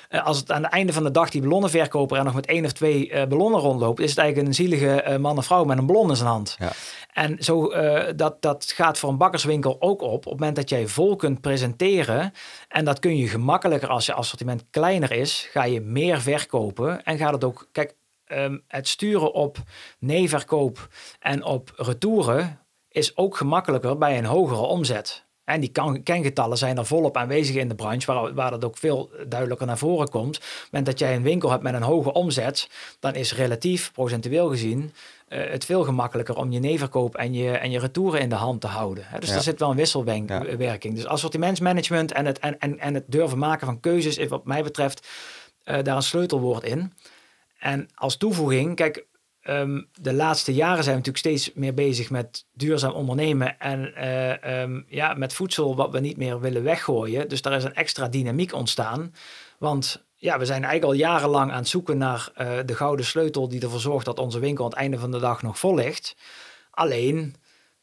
Uh, 0.09 0.25
als 0.25 0.37
het 0.37 0.51
aan 0.51 0.63
het 0.63 0.71
einde 0.71 0.93
van 0.93 1.03
de 1.03 1.11
dag 1.11 1.29
die 1.29 1.41
ballonnenverkoper 1.41 2.17
er 2.17 2.23
nog 2.23 2.33
met 2.33 2.45
één 2.45 2.65
of 2.65 2.71
twee 2.71 3.09
uh, 3.09 3.25
ballonnen 3.25 3.59
rondloopt, 3.59 3.99
is 3.99 4.09
het 4.09 4.19
eigenlijk 4.19 4.47
een 4.47 4.55
zielige 4.55 5.05
uh, 5.07 5.17
man 5.17 5.37
of 5.37 5.45
vrouw 5.45 5.63
met 5.63 5.77
een 5.77 5.85
ballon 5.85 6.09
in 6.09 6.15
zijn 6.15 6.29
hand. 6.29 6.55
Ja. 6.59 6.71
En 7.13 7.43
zo, 7.43 7.69
dat, 8.15 8.41
dat 8.41 8.65
gaat 8.75 8.97
voor 8.97 9.09
een 9.09 9.17
bakkerswinkel 9.17 9.75
ook 9.79 10.01
op. 10.01 10.11
Op 10.11 10.23
het 10.23 10.39
moment 10.39 10.55
dat 10.55 10.69
jij 10.69 10.87
vol 10.87 11.15
kunt 11.15 11.41
presenteren, 11.41 12.33
en 12.67 12.85
dat 12.85 12.99
kun 12.99 13.17
je 13.17 13.27
gemakkelijker 13.27 13.89
als 13.89 14.05
je 14.05 14.13
assortiment 14.13 14.65
kleiner 14.69 15.11
is, 15.11 15.47
ga 15.51 15.63
je 15.63 15.81
meer 15.81 16.21
verkopen 16.21 17.03
en 17.03 17.17
gaat 17.17 17.33
het 17.33 17.43
ook, 17.43 17.69
kijk, 17.71 17.95
um, 18.27 18.63
het 18.67 18.87
sturen 18.87 19.33
op 19.33 19.57
nee-verkoop 19.99 20.87
en 21.19 21.43
op 21.43 21.73
retouren 21.75 22.59
is 22.87 23.17
ook 23.17 23.37
gemakkelijker 23.37 23.97
bij 23.97 24.17
een 24.17 24.25
hogere 24.25 24.61
omzet. 24.61 25.27
En 25.49 25.59
die 25.59 25.71
kengetallen 26.03 26.57
zijn 26.57 26.77
er 26.77 26.85
volop 26.85 27.17
aanwezig 27.17 27.55
in 27.55 27.67
de 27.67 27.75
branche, 27.75 28.13
waar, 28.13 28.33
waar 28.33 28.51
dat 28.51 28.65
ook 28.65 28.77
veel 28.77 29.09
duidelijker 29.27 29.67
naar 29.67 29.77
voren 29.77 30.09
komt. 30.09 30.37
Op 30.37 30.43
het 30.43 30.67
moment 30.71 30.85
dat 30.85 30.99
jij 30.99 31.15
een 31.15 31.23
winkel 31.23 31.49
hebt 31.49 31.63
met 31.63 31.73
een 31.73 31.81
hoge 31.81 32.13
omzet, 32.13 32.69
dan 32.99 33.15
is 33.15 33.35
relatief, 33.35 33.91
procentueel 33.91 34.49
gezien, 34.49 34.93
uh, 35.29 35.49
het 35.49 35.65
veel 35.65 35.83
gemakkelijker 35.83 36.35
om 36.35 36.51
je 36.51 36.59
neverkoop 36.59 37.15
en 37.15 37.33
je, 37.33 37.51
en 37.51 37.71
je 37.71 37.79
retouren 37.79 38.21
in 38.21 38.29
de 38.29 38.35
hand 38.35 38.61
te 38.61 38.67
houden. 38.67 39.03
Hè? 39.07 39.19
Dus 39.19 39.29
ja. 39.29 39.35
er 39.35 39.41
zit 39.41 39.59
wel 39.59 39.69
een 39.69 39.75
wisselwerking. 39.75 40.95
Dus 40.95 41.05
assortimentsmanagement 41.05 42.11
en 42.11 42.25
het, 42.25 42.39
en, 42.39 42.59
en, 42.59 42.79
en 42.79 42.93
het 42.93 43.03
durven 43.07 43.37
maken 43.37 43.65
van 43.65 43.79
keuzes 43.79 44.17
is 44.17 44.27
wat 44.27 44.45
mij 44.45 44.63
betreft 44.63 45.07
uh, 45.65 45.77
daar 45.83 45.95
een 45.95 46.01
sleutelwoord 46.01 46.63
in. 46.63 46.93
En 47.59 47.89
als 47.95 48.17
toevoeging, 48.17 48.75
kijk, 48.75 49.05
um, 49.47 49.89
de 50.01 50.13
laatste 50.13 50.53
jaren 50.53 50.83
zijn 50.83 50.95
we 50.95 51.07
natuurlijk 51.07 51.17
steeds 51.17 51.53
meer 51.53 51.73
bezig 51.73 52.09
met 52.09 52.45
duurzaam 52.53 52.91
ondernemen 52.91 53.59
en 53.59 53.93
uh, 53.97 54.61
um, 54.61 54.85
ja, 54.87 55.13
met 55.13 55.33
voedsel 55.33 55.75
wat 55.75 55.91
we 55.91 55.99
niet 55.99 56.17
meer 56.17 56.39
willen 56.39 56.63
weggooien. 56.63 57.29
Dus 57.29 57.41
daar 57.41 57.53
is 57.53 57.63
een 57.63 57.75
extra 57.75 58.07
dynamiek 58.07 58.53
ontstaan. 58.53 59.13
Want 59.57 60.05
ja, 60.15 60.39
we 60.39 60.45
zijn 60.45 60.63
eigenlijk 60.63 60.93
al 60.93 61.07
jarenlang 61.07 61.51
aan 61.51 61.57
het 61.57 61.67
zoeken 61.67 61.97
naar 61.97 62.31
uh, 62.37 62.57
de 62.65 62.75
gouden 62.75 63.05
sleutel 63.05 63.47
die 63.49 63.61
ervoor 63.61 63.79
zorgt 63.79 64.05
dat 64.05 64.19
onze 64.19 64.39
winkel 64.39 64.63
aan 64.63 64.69
het 64.69 64.79
einde 64.79 64.99
van 64.99 65.11
de 65.11 65.19
dag 65.19 65.41
nog 65.41 65.59
vol 65.59 65.75
ligt. 65.75 66.15
Alleen 66.71 67.35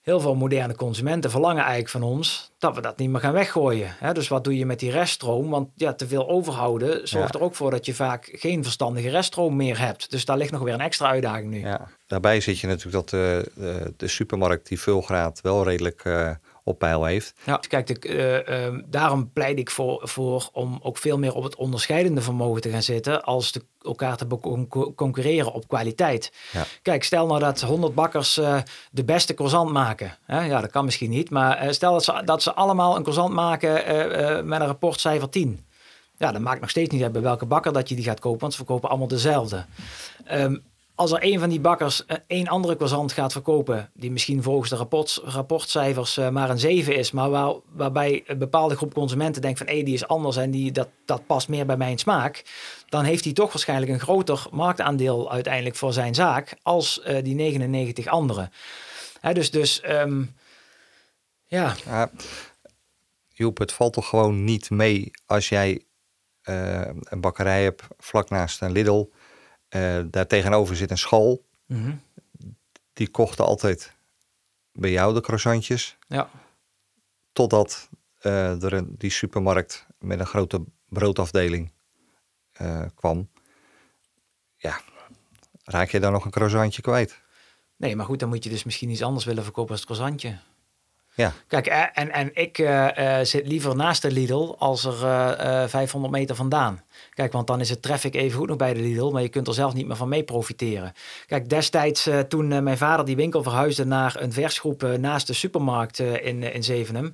heel 0.07 0.21
veel 0.21 0.35
moderne 0.35 0.75
consumenten 0.75 1.31
verlangen 1.31 1.63
eigenlijk 1.63 1.91
van 1.91 2.03
ons 2.03 2.53
dat 2.59 2.75
we 2.75 2.81
dat 2.81 2.99
niet 2.99 3.11
meer 3.11 3.21
gaan 3.21 3.33
weggooien. 3.33 3.95
Hè? 3.99 4.13
Dus 4.13 4.29
wat 4.29 4.45
doe 4.45 4.57
je 4.57 4.67
met 4.67 4.79
die 4.79 4.91
reststroom? 4.91 5.51
Want 5.51 5.69
ja, 5.75 5.95
te 5.95 6.07
veel 6.07 6.29
overhouden 6.29 7.09
zorgt 7.09 7.35
er 7.35 7.41
ook 7.41 7.55
voor 7.55 7.71
dat 7.71 7.87
je 7.87 7.95
vaak 7.95 8.29
geen 8.33 8.63
verstandige 8.63 9.09
reststroom 9.09 9.57
meer 9.57 9.79
hebt. 9.79 10.11
Dus 10.11 10.25
daar 10.25 10.37
ligt 10.37 10.51
nog 10.51 10.63
weer 10.63 10.75
een 10.75 10.81
extra 10.81 11.09
uitdaging 11.09 11.51
nu. 11.51 11.61
Ja. 11.61 11.89
Daarbij 12.07 12.41
zit 12.41 12.59
je 12.59 12.67
natuurlijk 12.67 12.95
dat 12.95 13.09
de, 13.09 13.51
de, 13.55 13.95
de 13.97 14.09
supermarkt 14.09 14.69
die 14.69 14.81
vulgraad 14.81 15.41
wel 15.41 15.65
redelijk 15.65 16.05
uh, 16.05 16.31
op 16.69 16.79
peil 16.79 17.05
heeft. 17.05 17.35
Ja, 17.45 17.61
kijk, 17.69 17.87
de, 17.87 18.09
uh, 18.49 18.73
uh, 18.75 18.83
daarom 18.87 19.33
pleit 19.33 19.59
ik 19.59 19.71
voor, 19.71 20.01
voor 20.03 20.49
om 20.53 20.79
ook 20.83 20.99
veel 20.99 21.19
meer 21.19 21.35
op 21.35 21.43
het 21.43 21.57
onderscheidende 21.57 22.21
vermogen 22.21 22.61
te 22.61 22.71
gaan 22.71 22.83
zitten 22.83 23.23
als 23.23 23.51
te, 23.51 23.63
elkaar 23.83 24.17
te 24.17 24.27
concurreren 24.95 25.53
op 25.53 25.69
kwaliteit. 25.69 26.33
Ja. 26.53 26.65
Kijk, 26.83 27.05
stel 27.05 27.27
nou 27.27 27.41
dat 27.41 27.61
100 27.61 27.95
bakkers 27.95 28.39
uh, 28.39 28.59
de 28.91 29.05
beste 29.05 29.35
croissant 29.35 29.71
maken. 29.71 30.19
Hè? 30.25 30.45
Ja, 30.45 30.61
dat 30.61 30.71
kan 30.71 30.85
misschien 30.85 31.11
niet, 31.11 31.31
maar 31.31 31.75
stel 31.75 31.93
dat 31.93 32.05
ze, 32.05 32.23
dat 32.25 32.43
ze 32.43 32.55
allemaal 32.55 32.97
een 32.97 33.03
croissant 33.03 33.35
maken 33.35 33.73
met 34.47 34.61
een 34.61 34.67
rapportcijfer 34.67 35.29
10. 35.29 35.67
Ja, 36.19 36.33
dat 36.33 36.41
maakt 36.41 36.61
nog 36.61 36.71
steeds 36.71 36.91
niet 36.91 37.03
uit 37.03 37.13
bij 37.13 37.23
welke 37.23 37.47
bakker 37.47 37.73
dat 37.73 37.89
je 37.89 37.95
die 37.95 38.05
gaat 38.05 38.21
kopen, 38.21 38.41
want 38.41 38.53
ze 38.53 38.59
verkopen 38.59 38.89
allemaal 38.89 39.09
dezelfde. 39.09 39.65
Um, 40.33 40.63
als 40.97 41.13
er 41.13 41.19
een 41.23 41.39
van 41.39 41.49
die 41.49 41.61
bakkers 41.61 42.07
eh, 42.07 42.17
één 42.27 42.49
andere 42.49 42.77
croissant 42.77 43.13
gaat 43.13 43.33
verkopen, 43.33 43.91
die 43.95 44.11
misschien 44.11 44.43
volgens 44.43 44.71
de 44.71 44.77
rapport, 44.77 45.21
rapportcijfers 45.25 46.19
uh, 46.19 46.29
maar 46.29 46.51
een 46.51 46.59
7 46.59 46.97
is, 46.97 47.11
maar 47.11 47.31
waar, 47.31 47.55
waarbij 47.73 48.23
een 48.27 48.39
bepaalde 48.39 48.77
groep 48.77 48.95
consumenten 48.95 49.43
denkt 49.43 49.59
van 49.59 49.67
hé, 49.67 49.83
die 49.83 49.95
is 49.95 50.07
anders 50.07 50.37
en 50.37 50.51
die, 50.51 50.73
dat, 50.73 50.89
dat 51.05 51.27
past 51.27 51.49
meer 51.49 51.67
bij 51.67 51.77
mijn 51.77 51.99
smaak, 51.99 52.45
dan 52.89 53.05
heeft 53.05 53.25
hij 53.25 53.33
toch 53.33 53.53
waarschijnlijk 53.53 53.93
een 53.93 54.01
groter 54.01 54.47
marktaandeel 54.51 55.31
uiteindelijk 55.31 55.77
voor 55.77 55.93
zijn 55.93 56.15
zaak 56.15 56.57
als 56.63 57.01
uh, 57.07 57.23
die 57.23 57.35
99 57.35 58.07
anderen. 58.07 58.53
Hè, 59.21 59.35
dus 59.35 59.51
dus 59.51 59.83
um, 59.89 60.35
ja. 61.47 61.75
ja. 61.85 62.11
Joep, 63.29 63.59
het 63.59 63.73
valt 63.73 63.93
toch 63.93 64.09
gewoon 64.09 64.45
niet 64.45 64.71
mee 64.71 65.11
als 65.27 65.49
jij 65.49 65.81
een 66.45 67.21
bakkerij 67.21 67.63
hebt 67.63 67.83
vlak 67.99 68.31
naast 68.31 68.63
een 68.63 68.73
Lidl 68.73 69.09
uh, 69.71 70.05
daar 70.11 70.27
tegenover 70.27 70.77
zit 70.77 70.91
een 70.91 70.99
school. 70.99 71.45
Mhm. 71.67 71.95
Die 72.93 73.09
kochten 73.09 73.45
altijd 73.45 73.97
bij 74.73 74.91
jou 74.91 75.15
de 75.15 75.21
croissantjes. 75.21 75.97
Ja. 76.09 76.31
Totdat 77.33 77.89
uh, 78.23 78.63
er 78.63 78.73
een, 78.73 78.95
die 78.99 79.11
supermarkt 79.11 79.87
met 79.99 80.21
een 80.21 80.27
grote 80.27 80.65
broodafdeling 80.89 81.73
uh, 82.61 82.85
kwam. 82.95 83.29
Ja, 84.57 84.81
raak 85.65 85.91
je 85.91 86.01
dan 86.01 86.13
nog 86.13 86.25
een 86.25 86.31
croissantje 86.31 86.83
kwijt? 86.83 87.23
Nee, 87.77 87.97
maar 87.97 88.07
goed, 88.07 88.19
dan 88.19 88.29
moet 88.29 88.45
je 88.45 88.51
dus 88.51 88.65
misschien 88.65 88.91
iets 88.91 89.03
anders 89.03 89.25
willen 89.25 89.43
verkopen 89.43 89.71
als 89.71 89.81
het 89.81 89.89
croissantje. 89.89 90.39
Ja. 91.17 91.33
Kijk, 91.49 91.67
en, 91.67 92.13
en 92.13 92.31
ik 92.35 92.59
uh, 92.59 92.89
zit 93.23 93.47
liever 93.47 93.77
naast 93.77 94.03
de 94.03 94.11
Lidl 94.11 94.55
als 94.59 94.85
er 94.85 94.95
uh, 95.03 95.63
uh, 95.63 95.69
500 95.69 96.13
meter 96.13 96.37
vandaan. 96.37 96.83
Kijk, 97.15 97.33
want 97.33 97.47
dan 97.47 97.61
is 97.61 97.71
het 97.71 97.83
traffic 97.83 98.15
even 98.15 98.39
goed 98.39 98.49
nog 98.49 98.57
bij 98.57 98.75
de 98.75 98.81
Lidl, 98.81 99.11
maar 99.11 99.23
je 99.23 99.29
kunt 99.29 99.49
er 99.49 99.55
zelf 99.55 99.75
niet 99.75 99.87
meer 99.87 99.97
van 99.97 100.09
mee 100.09 100.23
profiteren. 100.23 100.93
Kijk, 101.27 101.49
destijds 101.49 102.09
toen 102.29 102.63
mijn 102.63 102.79
vader 102.79 103.05
die 103.05 103.17
winkel 103.17 103.43
verhuisde 103.43 103.85
naar 103.85 104.17
een 104.19 104.33
versgroep 104.33 104.83
naast 104.99 105.27
de 105.27 105.33
supermarkt 105.33 105.99
in, 105.99 106.43
in 106.43 106.65
Zevenum, 106.65 107.13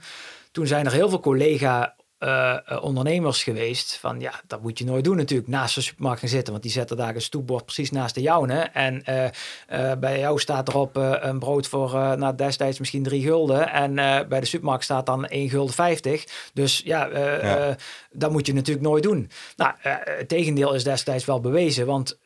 toen 0.53 0.67
zijn 0.67 0.87
er 0.87 0.93
heel 0.93 1.09
veel 1.09 1.21
collega 1.21 1.95
uh, 2.23 2.59
ondernemers 2.81 3.43
geweest. 3.43 3.97
Van 3.97 4.21
ja, 4.21 4.41
dat 4.47 4.63
moet 4.63 4.79
je 4.79 4.85
nooit 4.85 5.05
doen 5.05 5.17
natuurlijk. 5.17 5.49
Naast 5.49 5.75
de 5.75 5.81
supermarkt 5.81 6.21
gaan 6.21 6.29
zitten. 6.29 6.53
Want 6.53 6.65
die 6.65 6.73
zetten 6.73 6.97
daar 6.97 7.15
een 7.15 7.21
stoepbord 7.21 7.65
precies 7.65 7.91
naast 7.91 8.15
de 8.15 8.21
jouwe. 8.21 8.53
En 8.53 9.03
uh, 9.09 9.93
bij 9.93 10.19
jou 10.19 10.39
staat 10.39 10.69
erop 10.69 10.97
een 10.97 11.39
brood 11.39 11.69
voor 11.69 11.91
nou, 11.93 12.35
destijds 12.35 12.79
misschien 12.79 13.03
drie 13.03 13.23
gulden. 13.23 13.71
En 13.73 13.95
bij 14.29 14.41
de 14.41 14.47
supermarkt 14.47 14.85
staat 14.85 15.07
dan 15.07 15.27
1 15.27 15.49
gulden 15.49 15.75
50. 15.75 16.51
Dus 16.55 16.83
ja, 16.85 17.07
ja. 17.07 17.77
dat 18.13 18.31
moet 18.31 18.47
je 18.47 18.55
natuurlijk 18.55 18.87
nooit 18.87 19.03
doen. 19.03 19.31
Nou, 19.57 19.73
het 19.79 20.29
tegendeel 20.29 20.75
is 20.75 20.85
destijds 20.85 21.25
wel 21.25 21.41
bewezen. 21.41 21.87
Want 21.87 22.19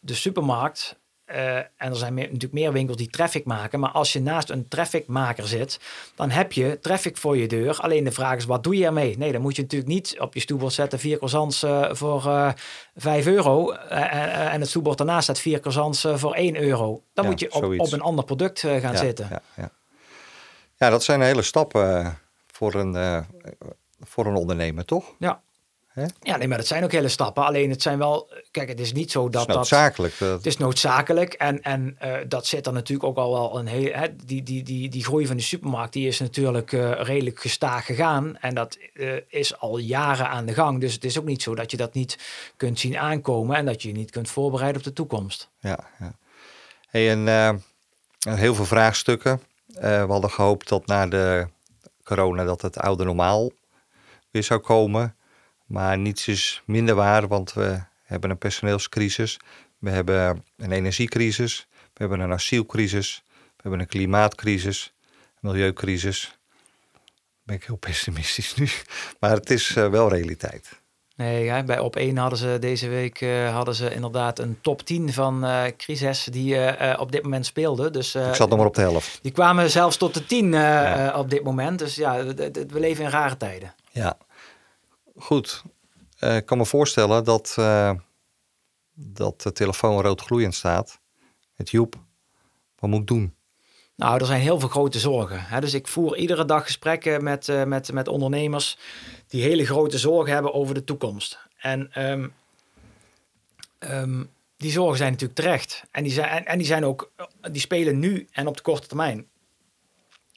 de 0.00 0.14
supermarkt 0.14 1.00
eh, 1.24 1.56
en 1.56 1.66
er 1.76 1.96
zijn 1.96 2.14
meer, 2.14 2.24
natuurlijk 2.24 2.52
meer 2.52 2.72
winkels 2.72 2.96
die 2.96 3.10
traffic 3.10 3.44
maken. 3.44 3.80
Maar 3.80 3.90
als 3.90 4.12
je 4.12 4.20
naast 4.20 4.50
een 4.50 4.68
trafficmaker 4.68 5.48
zit, 5.48 5.80
dan 6.14 6.30
heb 6.30 6.52
je 6.52 6.78
traffic 6.80 7.16
voor 7.16 7.36
je 7.36 7.48
deur. 7.48 7.78
Alleen 7.80 8.04
de 8.04 8.12
vraag 8.12 8.36
is, 8.36 8.44
wat 8.44 8.64
doe 8.64 8.76
je 8.76 8.84
ermee? 8.84 9.18
Nee, 9.18 9.32
dan 9.32 9.40
moet 9.40 9.56
je 9.56 9.62
natuurlijk 9.62 9.90
niet 9.90 10.16
op 10.18 10.34
je 10.34 10.40
stoelbord 10.40 10.72
zetten 10.72 10.98
vier 10.98 11.16
croissants 11.16 11.62
uh, 11.62 11.88
voor 11.92 12.24
uh, 12.26 12.50
5 12.96 13.26
euro. 13.26 13.70
en 13.70 14.60
het 14.60 14.68
stoelbord 14.68 14.98
daarnaast 14.98 15.22
staat 15.22 15.38
vier 15.38 15.60
croissants 15.60 16.06
voor 16.14 16.34
1 16.34 16.56
euro. 16.56 17.02
Dan 17.14 17.26
moet 17.26 17.40
je 17.40 17.52
op, 17.52 17.64
op, 17.80 17.92
een 17.92 18.00
ander 18.00 18.24
product 18.24 18.60
gaan 18.60 18.96
zitten. 18.96 19.26
Ja, 19.30 19.42
ja. 19.56 19.70
ja, 20.76 20.90
dat 20.90 21.04
zijn 21.04 21.20
hele 21.20 21.42
stappen 21.42 22.18
voor 22.46 22.74
een, 22.74 23.24
voor 24.00 24.26
een 24.26 24.36
ondernemer, 24.36 24.84
toch? 24.84 25.14
Ja. 25.18 25.42
Ja, 26.20 26.36
nee, 26.36 26.48
maar 26.48 26.56
dat 26.56 26.66
zijn 26.66 26.84
ook 26.84 26.92
hele 26.92 27.08
stappen. 27.08 27.44
Alleen 27.44 27.70
het 27.70 27.82
zijn 27.82 27.98
wel, 27.98 28.30
kijk, 28.50 28.68
het 28.68 28.80
is 28.80 28.92
niet 28.92 29.10
zo 29.10 29.28
dat 29.28 29.40
het 29.40 29.50
is 29.50 29.54
noodzakelijk. 29.54 30.18
Dat, 30.18 30.30
het 30.30 30.46
is 30.46 30.56
noodzakelijk 30.56 31.32
en, 31.32 31.62
en 31.62 31.98
uh, 32.02 32.16
dat 32.28 32.46
zit 32.46 32.66
er 32.66 32.72
natuurlijk 32.72 33.08
ook 33.08 33.16
al 33.16 33.32
wel 33.32 33.58
een 33.58 33.66
hele, 33.66 33.90
hè, 33.92 34.16
die, 34.16 34.42
die, 34.42 34.62
die, 34.62 34.88
die 34.88 35.04
groei 35.04 35.26
van 35.26 35.36
de 35.36 35.42
supermarkt, 35.42 35.92
die 35.92 36.06
is 36.06 36.20
natuurlijk 36.20 36.72
uh, 36.72 37.00
redelijk 37.02 37.40
gestaag 37.40 37.84
gegaan 37.84 38.36
en 38.36 38.54
dat 38.54 38.78
uh, 38.94 39.12
is 39.28 39.58
al 39.58 39.78
jaren 39.78 40.28
aan 40.28 40.46
de 40.46 40.54
gang. 40.54 40.80
Dus 40.80 40.94
het 40.94 41.04
is 41.04 41.18
ook 41.18 41.24
niet 41.24 41.42
zo 41.42 41.54
dat 41.54 41.70
je 41.70 41.76
dat 41.76 41.94
niet 41.94 42.18
kunt 42.56 42.78
zien 42.78 42.98
aankomen 42.98 43.56
en 43.56 43.64
dat 43.64 43.82
je 43.82 43.88
je 43.88 43.94
niet 43.94 44.10
kunt 44.10 44.30
voorbereiden 44.30 44.78
op 44.78 44.86
de 44.86 44.92
toekomst. 44.92 45.50
Ja, 45.60 45.78
ja. 45.98 46.14
Hey, 46.88 47.10
en 47.10 47.62
heel 48.28 48.54
veel 48.54 48.64
vraagstukken. 48.64 49.40
we 49.66 50.04
hadden 50.08 50.30
gehoopt 50.30 50.68
dat 50.68 50.86
na 50.86 51.06
de 51.06 51.46
corona 52.04 52.44
dat 52.44 52.62
het 52.62 52.78
oude 52.78 53.04
normaal 53.04 53.50
weer 54.30 54.42
zou 54.42 54.60
komen. 54.60 55.16
Maar 55.66 55.98
niets 55.98 56.28
is 56.28 56.62
minder 56.64 56.94
waar, 56.94 57.28
want 57.28 57.52
we 57.52 57.80
hebben 58.02 58.30
een 58.30 58.38
personeelscrisis. 58.38 59.38
We 59.78 59.90
hebben 59.90 60.44
een 60.56 60.72
energiecrisis. 60.72 61.66
We 61.70 61.98
hebben 61.98 62.20
een 62.20 62.32
asielcrisis. 62.32 63.22
We 63.28 63.62
hebben 63.62 63.80
een 63.80 63.86
klimaatcrisis. 63.86 64.92
Een 65.10 65.50
milieucrisis. 65.50 66.38
Ben 67.42 67.56
ik 67.56 67.64
heel 67.64 67.76
pessimistisch 67.76 68.54
nu. 68.54 68.68
Maar 69.20 69.30
het 69.30 69.50
is 69.50 69.76
uh, 69.76 69.88
wel 69.88 70.08
realiteit. 70.08 70.80
Nee, 71.16 71.44
ja, 71.44 71.62
bij 71.62 71.78
op 71.78 71.96
1 71.96 72.16
hadden 72.16 72.38
ze 72.38 72.56
deze 72.60 72.88
week 72.88 73.20
uh, 73.20 73.54
hadden 73.54 73.74
ze 73.74 73.94
inderdaad 73.94 74.38
een 74.38 74.58
top 74.60 74.82
10 74.82 75.12
van 75.12 75.44
uh, 75.44 75.64
crisis 75.76 76.24
die 76.24 76.54
uh, 76.54 76.96
op 76.98 77.12
dit 77.12 77.22
moment 77.22 77.46
speelden. 77.46 77.92
Dus, 77.92 78.14
ik 78.14 78.34
zat 78.34 78.48
nog 78.48 78.58
maar 78.58 78.66
op 78.66 78.74
de 78.74 78.80
helft. 78.80 79.18
Die 79.22 79.32
kwamen 79.32 79.70
zelfs 79.70 79.96
tot 79.96 80.14
de 80.14 80.26
10 80.26 80.52
ja. 80.52 81.14
op 81.18 81.30
dit 81.30 81.42
moment. 81.42 81.78
Dus 81.78 81.94
ja, 81.94 82.24
we 82.24 82.66
leven 82.80 83.04
in 83.04 83.10
rare 83.10 83.36
tijden. 83.36 83.74
Ja, 83.90 84.16
goed. 85.22 85.62
Uh, 86.20 86.36
ik 86.36 86.46
kan 86.46 86.58
me 86.58 86.66
voorstellen 86.66 87.24
dat, 87.24 87.56
uh, 87.58 87.92
dat 88.94 89.42
de 89.42 89.52
telefoon 89.52 90.00
rood 90.00 90.20
gloeiend 90.20 90.54
staat. 90.54 91.00
Met 91.56 91.70
Joep, 91.70 91.96
wat 92.78 92.90
moet 92.90 93.00
ik 93.00 93.06
doen? 93.06 93.34
Nou, 93.96 94.20
er 94.20 94.26
zijn 94.26 94.40
heel 94.40 94.60
veel 94.60 94.68
grote 94.68 94.98
zorgen. 94.98 95.44
Hè? 95.44 95.60
Dus 95.60 95.74
ik 95.74 95.88
voer 95.88 96.16
iedere 96.16 96.44
dag 96.44 96.64
gesprekken 96.64 97.24
met, 97.24 97.48
uh, 97.48 97.64
met, 97.64 97.92
met 97.92 98.08
ondernemers 98.08 98.78
die 99.26 99.42
hele 99.42 99.66
grote 99.66 99.98
zorgen 99.98 100.32
hebben 100.32 100.54
over 100.54 100.74
de 100.74 100.84
toekomst. 100.84 101.38
En 101.56 102.08
um, 102.10 102.32
um, 103.78 104.30
die 104.56 104.70
zorgen 104.70 104.96
zijn 104.96 105.12
natuurlijk 105.12 105.40
terecht. 105.40 105.82
En 105.90 106.02
die, 106.02 106.12
zijn, 106.12 106.46
en 106.46 106.58
die, 106.58 106.66
zijn 106.66 106.84
ook, 106.84 107.12
die 107.50 107.60
spelen 107.60 107.98
nu 107.98 108.26
en 108.32 108.46
op 108.46 108.56
de 108.56 108.62
korte 108.62 108.86
termijn. 108.86 109.26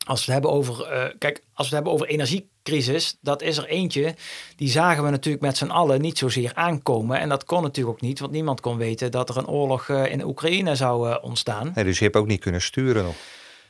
Als 0.06 0.26
we 0.26 0.32
het 0.32 0.42
hebben 0.42 0.60
over, 0.60 0.80
uh, 0.80 1.04
kijk, 1.20 1.44
als 1.54 1.70
we 1.70 1.76
het 1.76 1.84
hebben 1.86 1.92
over 1.92 2.08
energiecrisis, 2.08 3.18
dat 3.22 3.42
is 3.42 3.58
er 3.58 3.66
eentje. 3.66 4.16
Die 4.56 4.70
zagen 4.70 5.04
we 5.04 5.10
natuurlijk 5.10 5.44
met 5.44 5.58
z'n 5.58 5.66
allen 5.66 6.02
niet 6.02 6.18
zozeer 6.18 6.52
aankomen. 6.54 7.20
En 7.20 7.30
dat 7.30 7.44
kon 7.44 7.62
natuurlijk 7.62 7.96
ook 7.96 8.02
niet, 8.02 8.20
want 8.20 8.32
niemand 8.32 8.62
kon 8.62 8.78
weten 8.78 9.12
dat 9.12 9.30
er 9.30 9.38
een 9.38 9.48
oorlog 9.48 9.88
uh, 9.88 10.12
in 10.12 10.26
Oekraïne 10.26 10.76
zou 10.76 11.10
uh, 11.10 11.18
ontstaan. 11.22 11.72
Nee, 11.76 11.84
dus 11.84 11.98
je 11.98 12.04
hebt 12.04 12.16
ook 12.16 12.28
niet 12.28 12.40
kunnen 12.40 12.62
sturen 12.62 13.04
nog. 13.04 13.16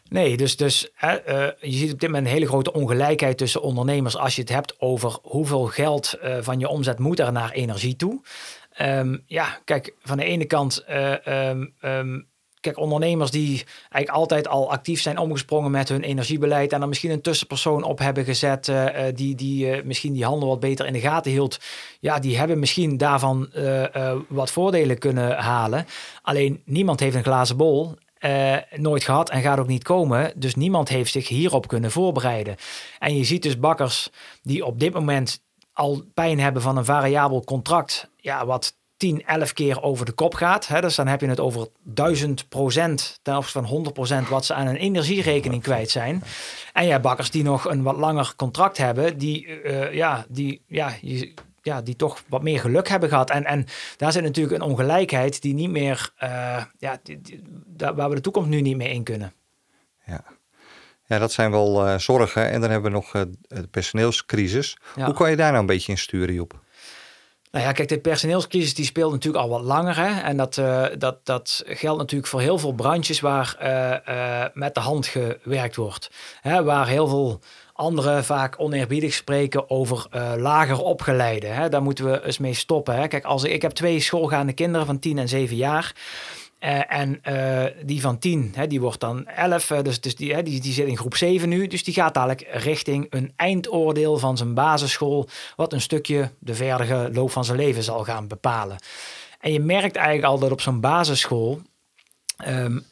Nee, 0.09 0.37
dus, 0.37 0.57
dus 0.57 0.89
je 0.99 1.55
ziet 1.59 1.93
op 1.93 1.99
dit 1.99 2.09
moment 2.09 2.25
een 2.27 2.33
hele 2.33 2.47
grote 2.47 2.73
ongelijkheid 2.73 3.37
tussen 3.37 3.61
ondernemers 3.61 4.17
als 4.17 4.35
je 4.35 4.41
het 4.41 4.49
hebt 4.49 4.79
over 4.79 5.17
hoeveel 5.21 5.65
geld 5.65 6.17
van 6.39 6.59
je 6.59 6.67
omzet 6.67 6.99
moet 6.99 7.19
er 7.19 7.31
naar 7.31 7.51
energie 7.51 7.95
toe. 7.95 8.21
Um, 8.81 9.23
ja, 9.25 9.59
kijk, 9.63 9.93
van 10.01 10.17
de 10.17 10.23
ene 10.23 10.45
kant 10.45 10.85
um, 11.25 11.73
um, 11.81 12.27
Kijk, 12.65 12.77
ondernemers 12.77 13.31
die 13.31 13.63
eigenlijk 13.79 14.09
altijd 14.09 14.47
al 14.47 14.71
actief 14.71 15.01
zijn 15.01 15.17
omgesprongen 15.17 15.71
met 15.71 15.89
hun 15.89 16.01
energiebeleid 16.01 16.73
en 16.73 16.79
dan 16.79 16.89
misschien 16.89 17.11
een 17.11 17.21
tussenpersoon 17.21 17.83
op 17.83 17.99
hebben 17.99 18.25
gezet 18.25 18.67
uh, 18.67 18.85
die, 19.13 19.35
die 19.35 19.77
uh, 19.77 19.83
misschien 19.83 20.13
die 20.13 20.25
handel 20.25 20.47
wat 20.49 20.59
beter 20.59 20.85
in 20.85 20.93
de 20.93 20.99
gaten 20.99 21.31
hield. 21.31 21.59
Ja, 21.99 22.19
die 22.19 22.37
hebben 22.37 22.59
misschien 22.59 22.97
daarvan 22.97 23.49
wat 24.27 24.51
voordelen 24.51 24.97
kunnen 24.97 25.37
halen. 25.37 25.85
Alleen 26.21 26.61
niemand 26.65 26.99
heeft 26.99 27.15
een 27.15 27.23
glazen 27.23 27.57
bol. 27.57 27.95
nooit 28.75 29.03
gehad 29.03 29.29
en 29.29 29.41
gaat 29.41 29.59
ook 29.59 29.67
niet 29.67 29.83
komen. 29.83 30.33
Dus 30.35 30.55
niemand 30.55 30.89
heeft 30.89 31.11
zich 31.11 31.27
hierop 31.27 31.67
kunnen 31.67 31.91
voorbereiden. 31.91 32.55
En 32.99 33.17
je 33.17 33.23
ziet 33.23 33.43
dus 33.43 33.59
bakkers 33.59 34.09
die 34.41 34.65
op 34.65 34.79
dit 34.79 34.93
moment 34.93 35.43
al 35.73 36.03
pijn 36.13 36.39
hebben 36.39 36.61
van 36.61 36.77
een 36.77 36.85
variabel 36.85 37.43
contract. 37.43 38.09
Ja, 38.17 38.45
wat 38.45 38.75
10, 38.97 39.25
11 39.25 39.53
keer 39.53 39.81
over 39.81 40.05
de 40.05 40.11
kop 40.11 40.33
gaat. 40.33 40.67
Hè, 40.67 40.81
dus 40.81 40.95
dan 40.95 41.07
heb 41.07 41.21
je 41.21 41.27
het 41.27 41.39
over 41.39 41.67
1000 41.83 42.49
procent 42.49 43.19
ten 43.21 43.35
opzichte 43.35 43.59
van 43.59 43.67
100 43.69 43.93
procent 43.93 44.29
wat 44.29 44.45
ze 44.45 44.53
aan 44.53 44.67
een 44.67 44.75
energierekening 44.75 45.63
kwijt 45.63 45.89
zijn. 45.89 46.23
En 46.73 46.85
je 46.85 46.91
hebt 46.91 47.03
bakkers 47.03 47.31
die 47.31 47.43
nog 47.43 47.65
een 47.65 47.83
wat 47.83 47.97
langer 47.97 48.33
contract 48.35 48.77
hebben, 48.77 49.17
die, 49.17 49.47
uh, 49.63 49.93
ja, 49.93 50.25
die, 50.29 50.61
ja, 50.67 50.93
je, 51.01 51.33
ja, 51.61 51.81
die 51.81 51.95
toch 51.95 52.23
wat 52.27 52.43
meer 52.43 52.59
geluk 52.59 52.87
hebben 52.87 53.09
gehad. 53.09 53.29
En, 53.29 53.45
en 53.45 53.65
daar 53.97 54.11
zit 54.11 54.23
natuurlijk 54.23 54.55
een 54.55 54.69
ongelijkheid 54.69 55.41
die 55.41 55.53
niet 55.53 55.69
meer, 55.69 56.11
uh, 56.23 56.63
ja, 56.77 56.99
die, 57.03 57.21
die, 57.21 57.41
waar 57.77 58.09
we 58.09 58.15
de 58.15 58.21
toekomst 58.21 58.49
nu 58.49 58.61
niet 58.61 58.77
meer 58.77 58.89
in 58.89 59.03
kunnen. 59.03 59.33
Ja. 60.05 60.23
Ja, 61.07 61.19
dat 61.19 61.31
zijn 61.31 61.51
wel 61.51 61.87
uh, 61.87 61.97
zorgen. 61.97 62.49
En 62.49 62.61
dan 62.61 62.69
hebben 62.69 62.91
we 62.91 62.97
nog 62.97 63.11
de 63.11 63.67
personeelscrisis. 63.67 64.77
Ja. 64.95 65.05
Hoe 65.05 65.13
kan 65.13 65.29
je 65.29 65.35
daar 65.35 65.49
nou 65.49 65.59
een 65.59 65.65
beetje 65.65 65.91
in 65.91 65.97
sturen, 65.97 66.33
Joep? 66.33 66.63
Nou 67.55 67.67
ja, 67.67 67.73
kijk, 67.73 67.89
de 67.89 67.99
personeelscrisis 67.99 68.73
die 68.73 68.85
speelt 68.85 69.11
natuurlijk 69.11 69.43
al 69.43 69.49
wat 69.49 69.61
langer. 69.61 69.97
Hè? 69.97 70.21
En 70.21 70.37
dat, 70.37 70.57
uh, 70.57 70.85
dat, 70.97 71.17
dat 71.23 71.63
geldt 71.65 71.99
natuurlijk 71.99 72.29
voor 72.29 72.41
heel 72.41 72.57
veel 72.57 72.71
branches 72.71 73.19
waar 73.19 73.57
uh, 73.61 74.15
uh, 74.15 74.45
met 74.53 74.73
de 74.73 74.79
hand 74.79 75.05
gewerkt 75.07 75.75
wordt. 75.75 76.11
Hè? 76.41 76.63
Waar 76.63 76.87
heel 76.87 77.07
veel 77.07 77.39
anderen 77.73 78.23
vaak 78.23 78.55
oneerbiedig 78.57 79.13
spreken 79.13 79.69
over 79.69 80.07
lager 80.37 80.81
opgeleide. 80.81 81.47
Hè? 81.47 81.69
Daar 81.69 81.81
moeten 81.81 82.11
we 82.11 82.25
eens 82.25 82.37
mee 82.37 82.53
stoppen. 82.53 82.95
Hè? 82.95 83.07
Kijk, 83.07 83.25
als 83.25 83.43
ik, 83.43 83.51
ik 83.51 83.61
heb 83.61 83.71
twee 83.71 83.99
schoolgaande 83.99 84.53
kinderen 84.53 84.85
van 84.85 84.99
10 84.99 85.17
en 85.17 85.27
7 85.27 85.55
jaar. 85.55 85.95
Uh, 86.65 86.91
en 86.91 87.19
uh, 87.23 87.65
die 87.85 88.01
van 88.01 88.19
10, 88.19 88.51
hè, 88.55 88.67
die 88.67 88.81
wordt 88.81 88.99
dan 88.99 89.27
11, 89.27 89.69
uh, 89.69 89.81
dus, 89.81 90.01
dus 90.01 90.15
die, 90.15 90.33
hè, 90.33 90.43
die, 90.43 90.61
die 90.61 90.73
zit 90.73 90.87
in 90.87 90.97
groep 90.97 91.15
7 91.15 91.49
nu. 91.49 91.67
Dus 91.67 91.83
die 91.83 91.93
gaat 91.93 92.13
dadelijk 92.13 92.47
richting 92.51 93.07
een 93.09 93.33
eindoordeel 93.35 94.17
van 94.17 94.37
zijn 94.37 94.53
basisschool, 94.53 95.27
wat 95.55 95.73
een 95.73 95.81
stukje 95.81 96.31
de 96.39 96.55
verdere 96.55 97.11
loop 97.13 97.31
van 97.31 97.45
zijn 97.45 97.57
leven 97.57 97.83
zal 97.83 98.03
gaan 98.03 98.27
bepalen. 98.27 98.77
En 99.39 99.51
je 99.51 99.59
merkt 99.59 99.95
eigenlijk 99.95 100.27
al 100.27 100.39
dat 100.39 100.51
op 100.51 100.61
zo'n 100.61 100.79
basisschool 100.79 101.61
um, 102.47 102.85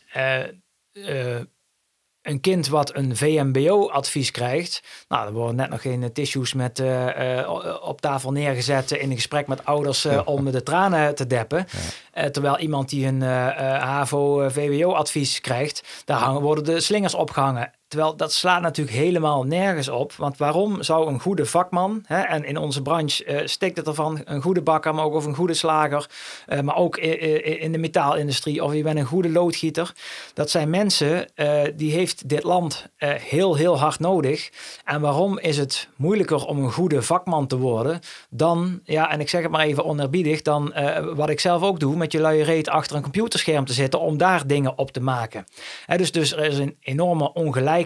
een 2.23 2.39
kind 2.39 2.67
wat 2.67 2.95
een 2.95 3.15
VMBO-advies 3.15 4.31
krijgt. 4.31 4.83
Nou, 5.07 5.27
er 5.27 5.33
worden 5.33 5.55
net 5.55 5.69
nog 5.69 5.81
geen 5.81 6.13
tissues 6.13 6.53
met, 6.53 6.79
uh, 6.79 7.39
uh, 7.39 7.77
op 7.81 8.01
tafel 8.01 8.31
neergezet 8.31 8.91
in 8.91 9.09
een 9.09 9.15
gesprek 9.15 9.47
met 9.47 9.65
ouders 9.65 10.05
uh, 10.05 10.21
om 10.25 10.51
de 10.51 10.63
tranen 10.63 11.15
te 11.15 11.27
deppen. 11.27 11.65
Ja. 12.13 12.29
terwijl 12.29 12.59
iemand 12.59 12.89
die 12.89 13.05
een 13.05 13.21
HAVO-VWO-advies 13.21 15.41
krijgt, 15.41 16.03
daar 16.05 16.19
hangen, 16.19 16.41
worden 16.41 16.63
de 16.63 16.79
slingers 16.79 17.13
opgehangen. 17.13 17.71
Terwijl 17.93 18.15
dat 18.15 18.33
slaat 18.33 18.61
natuurlijk 18.61 18.97
helemaal 18.97 19.43
nergens 19.43 19.89
op. 19.89 20.13
Want 20.13 20.37
waarom 20.37 20.83
zou 20.83 21.07
een 21.07 21.19
goede 21.19 21.45
vakman, 21.45 22.03
hè, 22.05 22.21
en 22.21 22.45
in 22.45 22.57
onze 22.57 22.81
branche 22.81 23.25
uh, 23.25 23.47
stikt 23.47 23.77
het 23.77 23.87
ervan, 23.87 24.21
een 24.25 24.41
goede 24.41 24.61
bakker, 24.61 24.95
maar 24.95 25.05
ook 25.05 25.13
of 25.13 25.25
een 25.25 25.35
goede 25.35 25.53
slager, 25.53 26.09
uh, 26.47 26.59
maar 26.59 26.75
ook 26.75 26.97
in, 26.97 27.71
de 27.71 27.77
metaalindustrie, 27.77 28.63
of 28.63 28.73
je 28.73 28.83
bent 28.83 28.97
een 28.97 29.05
goede 29.05 29.29
loodgieter. 29.29 29.93
Dat 30.33 30.49
zijn 30.49 30.69
mensen 30.69 31.27
uh, 31.35 31.61
die 31.75 31.91
heeft 31.91 32.29
dit 32.29 32.43
land 32.43 32.87
heel, 32.99 33.55
heel 33.55 33.79
hard 33.79 33.99
nodig. 33.99 34.49
En 34.85 35.01
waarom 35.01 35.39
is 35.39 35.57
het 35.57 35.87
moeilijker 35.95 36.45
om 36.45 36.63
een 36.63 36.71
goede 36.71 37.01
vakman 37.01 37.47
te 37.47 37.57
worden 37.57 37.99
dan, 38.29 38.79
ja, 38.83 39.11
en 39.11 39.19
ik 39.19 39.29
zeg 39.29 39.41
het 39.41 39.51
maar 39.51 39.65
even 39.65 39.85
onerbiedig, 39.85 40.41
dan 40.41 40.73
wat 41.15 41.29
ik 41.29 41.39
zelf 41.39 41.61
ook 41.61 41.79
doe, 41.79 41.95
met 41.95 42.11
je 42.11 42.19
luie 42.19 42.43
reet 42.43 42.69
achter 42.69 42.95
een 42.95 43.01
computerscherm 43.01 43.65
te 43.65 43.73
zitten 43.73 43.99
om 43.99 44.17
daar 44.17 44.47
dingen 44.47 44.77
op 44.77 44.91
te 44.91 45.01
maken. 45.01 45.45
Hè, 45.85 45.97
dus, 45.97 46.11
dus 46.11 46.31
er 46.31 46.45
is 46.45 46.57
een 46.57 46.77
enorme 46.81 47.33
ongelijkheid 47.33 47.81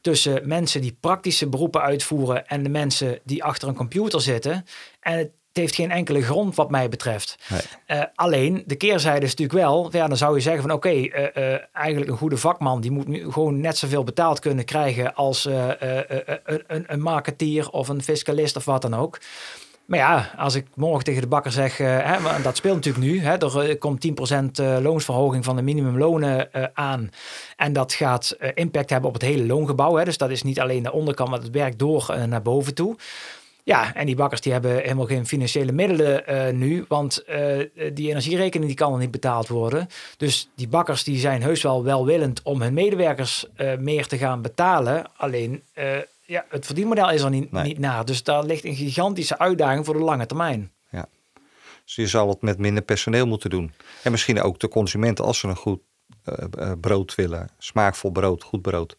tussen 0.00 0.48
mensen 0.48 0.80
die 0.80 0.96
praktische 1.00 1.48
beroepen 1.48 1.82
uitvoeren 1.82 2.46
en 2.46 2.62
de 2.62 2.68
mensen 2.68 3.18
die 3.24 3.44
achter 3.44 3.68
een 3.68 3.74
computer 3.74 4.20
zitten. 4.20 4.64
En 5.00 5.18
het 5.18 5.30
heeft 5.52 5.74
geen 5.74 5.90
enkele 5.90 6.22
grond 6.22 6.54
wat 6.54 6.70
mij 6.70 6.88
betreft. 6.88 7.36
Nee. 7.48 7.60
Uh, 7.98 8.04
alleen, 8.14 8.62
de 8.66 8.76
keerzijde 8.76 9.26
is 9.26 9.34
natuurlijk 9.34 9.58
wel, 9.58 9.88
ja, 9.92 10.06
dan 10.06 10.16
zou 10.16 10.34
je 10.34 10.40
zeggen 10.40 10.62
van 10.62 10.70
oké, 10.70 10.88
okay, 10.88 11.30
uh, 11.36 11.52
uh, 11.52 11.58
eigenlijk 11.72 12.10
een 12.10 12.16
goede 12.16 12.36
vakman, 12.36 12.80
die 12.80 12.90
moet 12.90 13.08
nu 13.08 13.32
gewoon 13.32 13.60
net 13.60 13.78
zoveel 13.78 14.04
betaald 14.04 14.38
kunnen 14.38 14.64
krijgen 14.64 15.14
als 15.14 15.44
een, 15.44 16.84
een 16.86 17.00
marketeer 17.00 17.70
of 17.70 17.88
een 17.88 18.02
fiscalist 18.02 18.56
of 18.56 18.64
wat 18.64 18.82
dan 18.82 18.94
ook. 18.94 19.18
Maar 19.86 19.98
ja, 19.98 20.30
als 20.36 20.54
ik 20.54 20.66
morgen 20.74 21.04
tegen 21.04 21.22
de 21.22 21.28
bakker 21.28 21.52
zeg, 21.52 21.76
hè, 21.78 22.42
dat 22.42 22.56
speelt 22.56 22.74
natuurlijk 22.74 23.04
nu, 23.04 23.20
hè, 23.20 23.36
er 23.36 23.78
komt 23.78 24.00
10% 24.60 24.82
loonsverhoging 24.82 25.44
van 25.44 25.56
de 25.56 25.62
minimumlonen 25.62 26.48
aan. 26.74 27.10
En 27.56 27.72
dat 27.72 27.92
gaat 27.92 28.36
impact 28.54 28.90
hebben 28.90 29.08
op 29.08 29.14
het 29.14 29.24
hele 29.24 29.46
loongebouw. 29.46 29.94
Hè, 29.94 30.04
dus 30.04 30.18
dat 30.18 30.30
is 30.30 30.42
niet 30.42 30.60
alleen 30.60 30.82
de 30.82 30.92
onderkant, 30.92 31.30
maar 31.30 31.38
het 31.38 31.50
werkt 31.50 31.78
door 31.78 32.14
naar 32.28 32.42
boven 32.42 32.74
toe. 32.74 32.96
Ja, 33.62 33.94
en 33.94 34.06
die 34.06 34.16
bakkers 34.16 34.40
die 34.40 34.52
hebben 34.52 34.76
helemaal 34.76 35.06
geen 35.06 35.26
financiële 35.26 35.72
middelen 35.72 36.22
nu, 36.58 36.84
want 36.88 37.24
die 37.92 38.10
energierekening 38.10 38.68
die 38.68 38.78
kan 38.78 38.92
er 38.92 38.98
niet 38.98 39.10
betaald 39.10 39.48
worden. 39.48 39.88
Dus 40.16 40.48
die 40.54 40.68
bakkers 40.68 41.04
die 41.04 41.18
zijn 41.18 41.42
heus 41.42 41.62
wel 41.62 41.84
welwillend 41.84 42.42
om 42.42 42.62
hun 42.62 42.74
medewerkers 42.74 43.46
meer 43.78 44.06
te 44.06 44.18
gaan 44.18 44.42
betalen. 44.42 45.04
Alleen 45.16 45.62
ja, 46.26 46.44
het 46.48 46.66
verdienmodel 46.66 47.10
is 47.10 47.22
er 47.22 47.30
niet, 47.30 47.52
nee. 47.52 47.62
niet 47.62 47.78
naar. 47.78 48.04
Dus 48.04 48.22
daar 48.22 48.44
ligt 48.44 48.64
een 48.64 48.76
gigantische 48.76 49.38
uitdaging 49.38 49.84
voor 49.84 49.94
de 49.94 50.04
lange 50.04 50.26
termijn. 50.26 50.72
Ja, 50.90 51.08
dus 51.84 51.94
je 51.94 52.06
zal 52.06 52.28
het 52.28 52.42
met 52.42 52.58
minder 52.58 52.82
personeel 52.82 53.26
moeten 53.26 53.50
doen. 53.50 53.72
En 54.02 54.10
misschien 54.10 54.42
ook 54.42 54.58
de 54.58 54.68
consumenten 54.68 55.24
als 55.24 55.38
ze 55.38 55.48
een 55.48 55.56
goed 55.56 55.80
brood 56.80 57.14
willen, 57.14 57.50
smaakvol 57.58 58.10
brood, 58.10 58.42
goed 58.42 58.62
brood, 58.62 58.96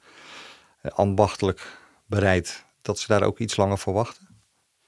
ambachtelijk 0.81 1.79
bereid, 2.05 2.65
dat 2.81 2.99
ze 2.99 3.07
daar 3.07 3.23
ook 3.23 3.39
iets 3.39 3.55
langer 3.55 3.77
voor 3.77 3.93
wachten. 3.93 4.26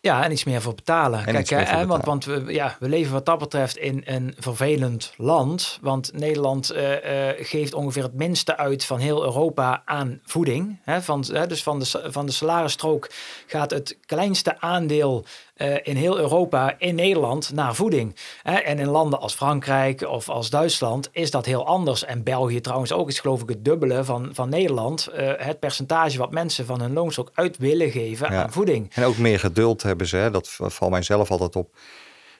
Ja, 0.01 0.23
en 0.23 0.31
iets 0.31 0.43
meer 0.43 0.61
voor 0.61 0.75
betalen. 0.75 1.25
Kijk, 1.25 1.49
hè, 1.49 1.85
want, 1.85 2.05
want 2.05 2.25
we, 2.25 2.43
ja, 2.47 2.75
we 2.79 2.89
leven 2.89 3.13
wat 3.13 3.25
dat 3.25 3.39
betreft 3.39 3.77
in 3.77 4.01
een 4.05 4.35
vervelend 4.37 5.13
land. 5.17 5.77
Want 5.81 6.13
Nederland 6.13 6.73
uh, 6.73 6.91
uh, 6.91 7.45
geeft 7.45 7.73
ongeveer 7.73 8.03
het 8.03 8.13
minste 8.13 8.57
uit 8.57 8.85
van 8.85 8.99
heel 8.99 9.23
Europa 9.23 9.81
aan 9.85 10.19
voeding. 10.23 10.79
Hè, 10.83 11.01
van, 11.01 11.25
hè, 11.31 11.47
dus 11.47 11.63
van 11.63 11.79
de, 11.79 12.01
van 12.05 12.25
de 12.25 12.31
salarisstrook 12.31 13.09
gaat 13.47 13.71
het 13.71 13.97
kleinste 14.05 14.61
aandeel 14.61 15.25
uh, 15.61 15.75
in 15.83 15.95
heel 15.95 16.19
Europa, 16.19 16.75
in 16.77 16.95
Nederland, 16.95 17.51
naar 17.53 17.75
voeding. 17.75 18.15
en 18.43 18.79
in 18.79 18.87
landen 18.87 19.19
als 19.19 19.33
Frankrijk 19.33 20.01
of 20.01 20.29
als 20.29 20.49
Duitsland 20.49 21.09
is 21.11 21.31
dat 21.31 21.45
heel 21.45 21.65
anders. 21.65 22.05
En 22.05 22.23
België 22.23 22.61
trouwens 22.61 22.91
ook 22.91 23.07
is 23.07 23.19
geloof 23.19 23.41
ik 23.41 23.49
het 23.49 23.65
dubbele 23.65 24.03
van, 24.03 24.29
van 24.33 24.49
Nederland. 24.49 25.09
Uh, 25.13 25.31
het 25.37 25.59
percentage 25.59 26.17
wat 26.17 26.31
mensen 26.31 26.65
van 26.65 26.81
hun 26.81 26.93
loonstok 26.93 27.31
uit 27.33 27.57
willen 27.57 27.91
geven 27.91 28.29
aan 28.29 28.51
voeding. 28.51 28.93
En 28.93 29.03
ook 29.03 29.17
meer 29.17 29.39
geduld 29.39 29.83
hebben 29.83 30.07
ze. 30.07 30.17
Hè? 30.17 30.31
Dat 30.31 30.49
valt 30.49 30.91
mij 30.91 31.01
zelf 31.01 31.31
altijd 31.31 31.55
op 31.55 31.75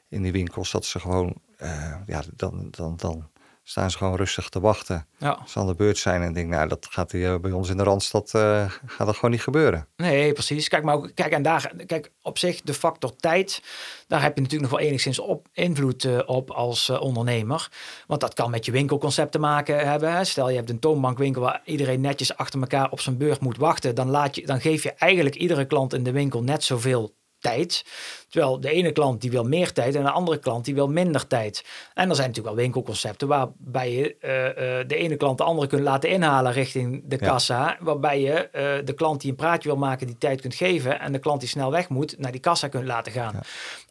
in 0.09 0.21
die 0.21 0.31
winkels. 0.31 0.71
Dat 0.71 0.85
ze 0.85 0.99
gewoon, 0.99 1.35
uh, 1.61 1.95
ja, 2.05 2.21
dan, 2.35 2.67
dan, 2.71 2.93
dan 2.97 3.29
staan 3.69 3.91
ze 3.91 3.97
gewoon 3.97 4.15
rustig 4.15 4.49
te 4.49 4.59
wachten. 4.59 5.07
Ja. 5.17 5.39
Ze 5.45 5.59
aan 5.59 5.67
de 5.67 5.75
beurt 5.75 5.97
zijn 5.97 6.21
en 6.21 6.33
denk, 6.33 6.49
nou, 6.49 6.67
dat 6.67 6.87
gaat 6.89 7.11
hier 7.11 7.39
bij 7.39 7.51
ons 7.51 7.69
in 7.69 7.77
de 7.77 7.83
Randstad 7.83 8.31
uh, 8.35 8.71
gaat 8.85 9.05
dat 9.05 9.15
gewoon 9.15 9.31
niet 9.31 9.41
gebeuren. 9.41 9.87
Nee, 9.95 10.33
precies. 10.33 10.67
Kijk, 10.67 10.83
maar 10.83 10.95
ook, 10.95 11.11
kijk, 11.13 11.31
en 11.31 11.41
daar, 11.41 11.71
kijk, 11.85 12.11
op 12.21 12.37
zich 12.37 12.61
de 12.61 12.73
factor 12.73 13.15
tijd, 13.15 13.63
daar 14.07 14.21
heb 14.21 14.35
je 14.35 14.41
natuurlijk 14.41 14.71
nog 14.71 14.79
wel 14.79 14.89
enigszins 14.89 15.19
op, 15.19 15.47
invloed 15.53 16.03
uh, 16.03 16.19
op 16.25 16.51
als 16.51 16.89
uh, 16.89 17.01
ondernemer. 17.01 17.69
Want 18.07 18.21
dat 18.21 18.33
kan 18.33 18.51
met 18.51 18.65
je 18.65 18.71
winkelconcept 18.71 19.31
te 19.31 19.39
maken 19.39 19.87
hebben. 19.89 20.13
Hè. 20.13 20.23
Stel, 20.23 20.49
je 20.49 20.55
hebt 20.55 20.69
een 20.69 20.79
toonbankwinkel 20.79 21.41
waar 21.41 21.61
iedereen 21.65 22.01
netjes 22.01 22.37
achter 22.37 22.59
elkaar 22.59 22.91
op 22.91 22.99
zijn 22.99 23.17
beurt 23.17 23.39
moet 23.39 23.57
wachten. 23.57 23.95
Dan, 23.95 24.09
laat 24.09 24.35
je, 24.35 24.45
dan 24.45 24.61
geef 24.61 24.83
je 24.83 24.93
eigenlijk 24.93 25.35
iedere 25.35 25.65
klant 25.65 25.93
in 25.93 26.03
de 26.03 26.11
winkel 26.11 26.43
net 26.43 26.63
zoveel 26.63 27.17
tijd. 27.39 27.85
Terwijl 28.29 28.59
de 28.59 28.71
ene 28.71 28.91
klant 28.91 29.21
die 29.21 29.31
wil 29.31 29.43
meer 29.43 29.73
tijd 29.73 29.95
en 29.95 30.03
de 30.03 30.11
andere 30.11 30.37
klant 30.37 30.65
die 30.65 30.75
wil 30.75 30.87
minder 30.87 31.27
tijd. 31.27 31.65
En 31.93 32.09
er 32.09 32.15
zijn 32.15 32.27
natuurlijk 32.27 32.55
wel 32.55 32.63
winkelconcepten 32.63 33.27
waarbij 33.27 33.91
je 33.91 34.15
uh, 34.21 34.87
de 34.87 34.95
ene 34.95 35.15
klant 35.15 35.37
de 35.37 35.43
andere 35.43 35.67
kunt 35.67 35.81
laten 35.81 36.09
inhalen 36.09 36.51
richting 36.51 37.01
de 37.05 37.17
kassa. 37.17 37.77
Waarbij 37.79 38.21
je 38.21 38.49
uh, 38.53 38.85
de 38.85 38.93
klant 38.93 39.21
die 39.21 39.29
een 39.29 39.35
praatje 39.35 39.69
wil 39.69 39.77
maken 39.77 40.07
die 40.07 40.17
tijd 40.17 40.41
kunt 40.41 40.55
geven 40.55 40.99
en 40.99 41.11
de 41.11 41.19
klant 41.19 41.39
die 41.39 41.49
snel 41.49 41.71
weg 41.71 41.89
moet 41.89 42.15
naar 42.17 42.31
die 42.31 42.41
kassa 42.41 42.67
kunt 42.67 42.85
laten 42.85 43.11
gaan. 43.11 43.33
Ja. 43.33 43.41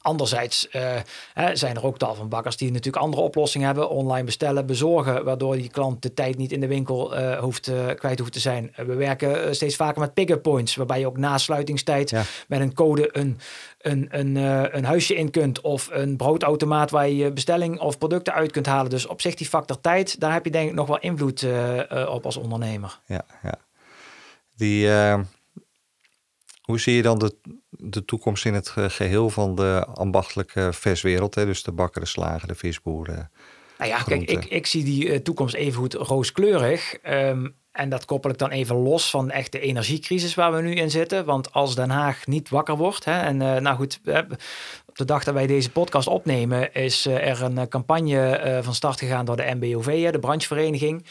Anderzijds 0.00 0.68
hè, 1.34 1.56
zijn 1.56 1.76
er 1.76 1.84
ook 1.84 1.98
tal 1.98 2.14
van 2.14 2.28
bakkers 2.28 2.56
die 2.56 2.72
natuurlijk 2.72 3.04
andere 3.04 3.22
oplossingen 3.22 3.66
hebben. 3.66 3.90
Online 3.90 4.24
bestellen, 4.24 4.66
bezorgen, 4.66 5.24
waardoor 5.24 5.56
die 5.56 5.70
klant 5.70 6.02
de 6.02 6.14
tijd 6.14 6.36
niet 6.36 6.52
in 6.52 6.60
de 6.60 6.66
winkel 6.66 7.18
hoeft, 7.38 7.70
kwijt 7.96 8.18
hoeft 8.18 8.32
te 8.32 8.40
zijn. 8.40 8.72
we 8.76 8.94
werken 8.94 9.54
steeds 9.54 9.76
vaker 9.76 10.00
met 10.00 10.14
pick-up 10.14 10.42
points, 10.42 10.76
waarbij 10.76 11.00
je 11.00 11.06
ook 11.06 11.16
na 11.16 11.38
sluitingstijd 11.38 12.12
met 12.48 12.60
een 12.60 12.74
code 12.74 13.08
een, 13.12 13.38
een, 13.78 14.08
een, 14.10 14.36
een 14.76 14.84
huisje 14.84 15.14
in 15.14 15.30
kunt 15.30 15.60
of 15.60 15.88
een 15.92 16.16
broodautomaat 16.16 16.90
waar 16.90 17.08
je 17.08 17.16
je 17.16 17.32
bestelling 17.32 17.80
of 17.80 17.98
producten 17.98 18.34
uit 18.34 18.52
kunt 18.52 18.66
halen. 18.66 18.90
Dus 18.90 19.06
op 19.06 19.20
zich 19.20 19.34
die 19.34 19.46
factor 19.46 19.80
tijd, 19.80 20.20
daar 20.20 20.32
heb 20.32 20.44
je 20.44 20.50
denk 20.50 20.68
ik 20.68 20.74
nog 20.74 20.86
wel 20.86 20.98
invloed 20.98 21.46
op 22.08 22.24
als 22.24 22.36
ondernemer. 22.36 22.98
Ja, 23.06 23.24
ja. 23.42 23.54
Die, 24.56 24.88
hoe 26.68 26.80
zie 26.80 26.94
je 26.94 27.02
dan 27.02 27.18
de, 27.18 27.34
de 27.70 28.04
toekomst 28.04 28.44
in 28.44 28.54
het 28.54 28.68
geheel 28.68 29.30
van 29.30 29.54
de 29.54 29.86
ambachtelijke 29.94 30.72
verswereld? 30.72 31.34
Hè? 31.34 31.44
Dus 31.44 31.62
de 31.62 31.72
bakker, 31.72 32.00
de 32.00 32.06
slager, 32.06 32.48
de 32.48 32.54
visboeren. 32.54 33.30
Nou 33.78 33.90
ja, 33.90 34.02
kijk, 34.02 34.30
ik, 34.30 34.44
ik 34.44 34.66
zie 34.66 34.84
die 34.84 35.22
toekomst 35.22 35.54
even 35.54 35.80
goed 35.80 35.94
rooskleurig. 35.94 36.96
Um, 37.06 37.54
en 37.72 37.88
dat 37.88 38.04
koppel 38.04 38.30
ik 38.30 38.38
dan 38.38 38.50
even 38.50 38.76
los 38.76 39.10
van 39.10 39.30
echt 39.30 39.52
de 39.52 39.60
energiecrisis 39.60 40.34
waar 40.34 40.52
we 40.52 40.62
nu 40.62 40.74
in 40.74 40.90
zitten. 40.90 41.24
Want 41.24 41.52
als 41.52 41.74
Den 41.74 41.90
Haag 41.90 42.26
niet 42.26 42.48
wakker 42.48 42.76
wordt. 42.76 43.04
Hè, 43.04 43.20
en 43.20 43.40
uh, 43.40 43.56
nou 43.56 43.76
goed, 43.76 44.00
op 44.86 44.96
de 44.96 45.04
dag 45.04 45.24
dat 45.24 45.34
wij 45.34 45.46
deze 45.46 45.70
podcast 45.70 46.08
opnemen, 46.08 46.74
is 46.74 47.06
uh, 47.06 47.28
er 47.28 47.42
een 47.42 47.68
campagne 47.68 48.42
uh, 48.44 48.62
van 48.62 48.74
start 48.74 48.98
gegaan 48.98 49.24
door 49.24 49.36
de 49.36 49.54
MBOV, 49.54 50.10
de 50.10 50.18
branchevereniging. 50.18 51.06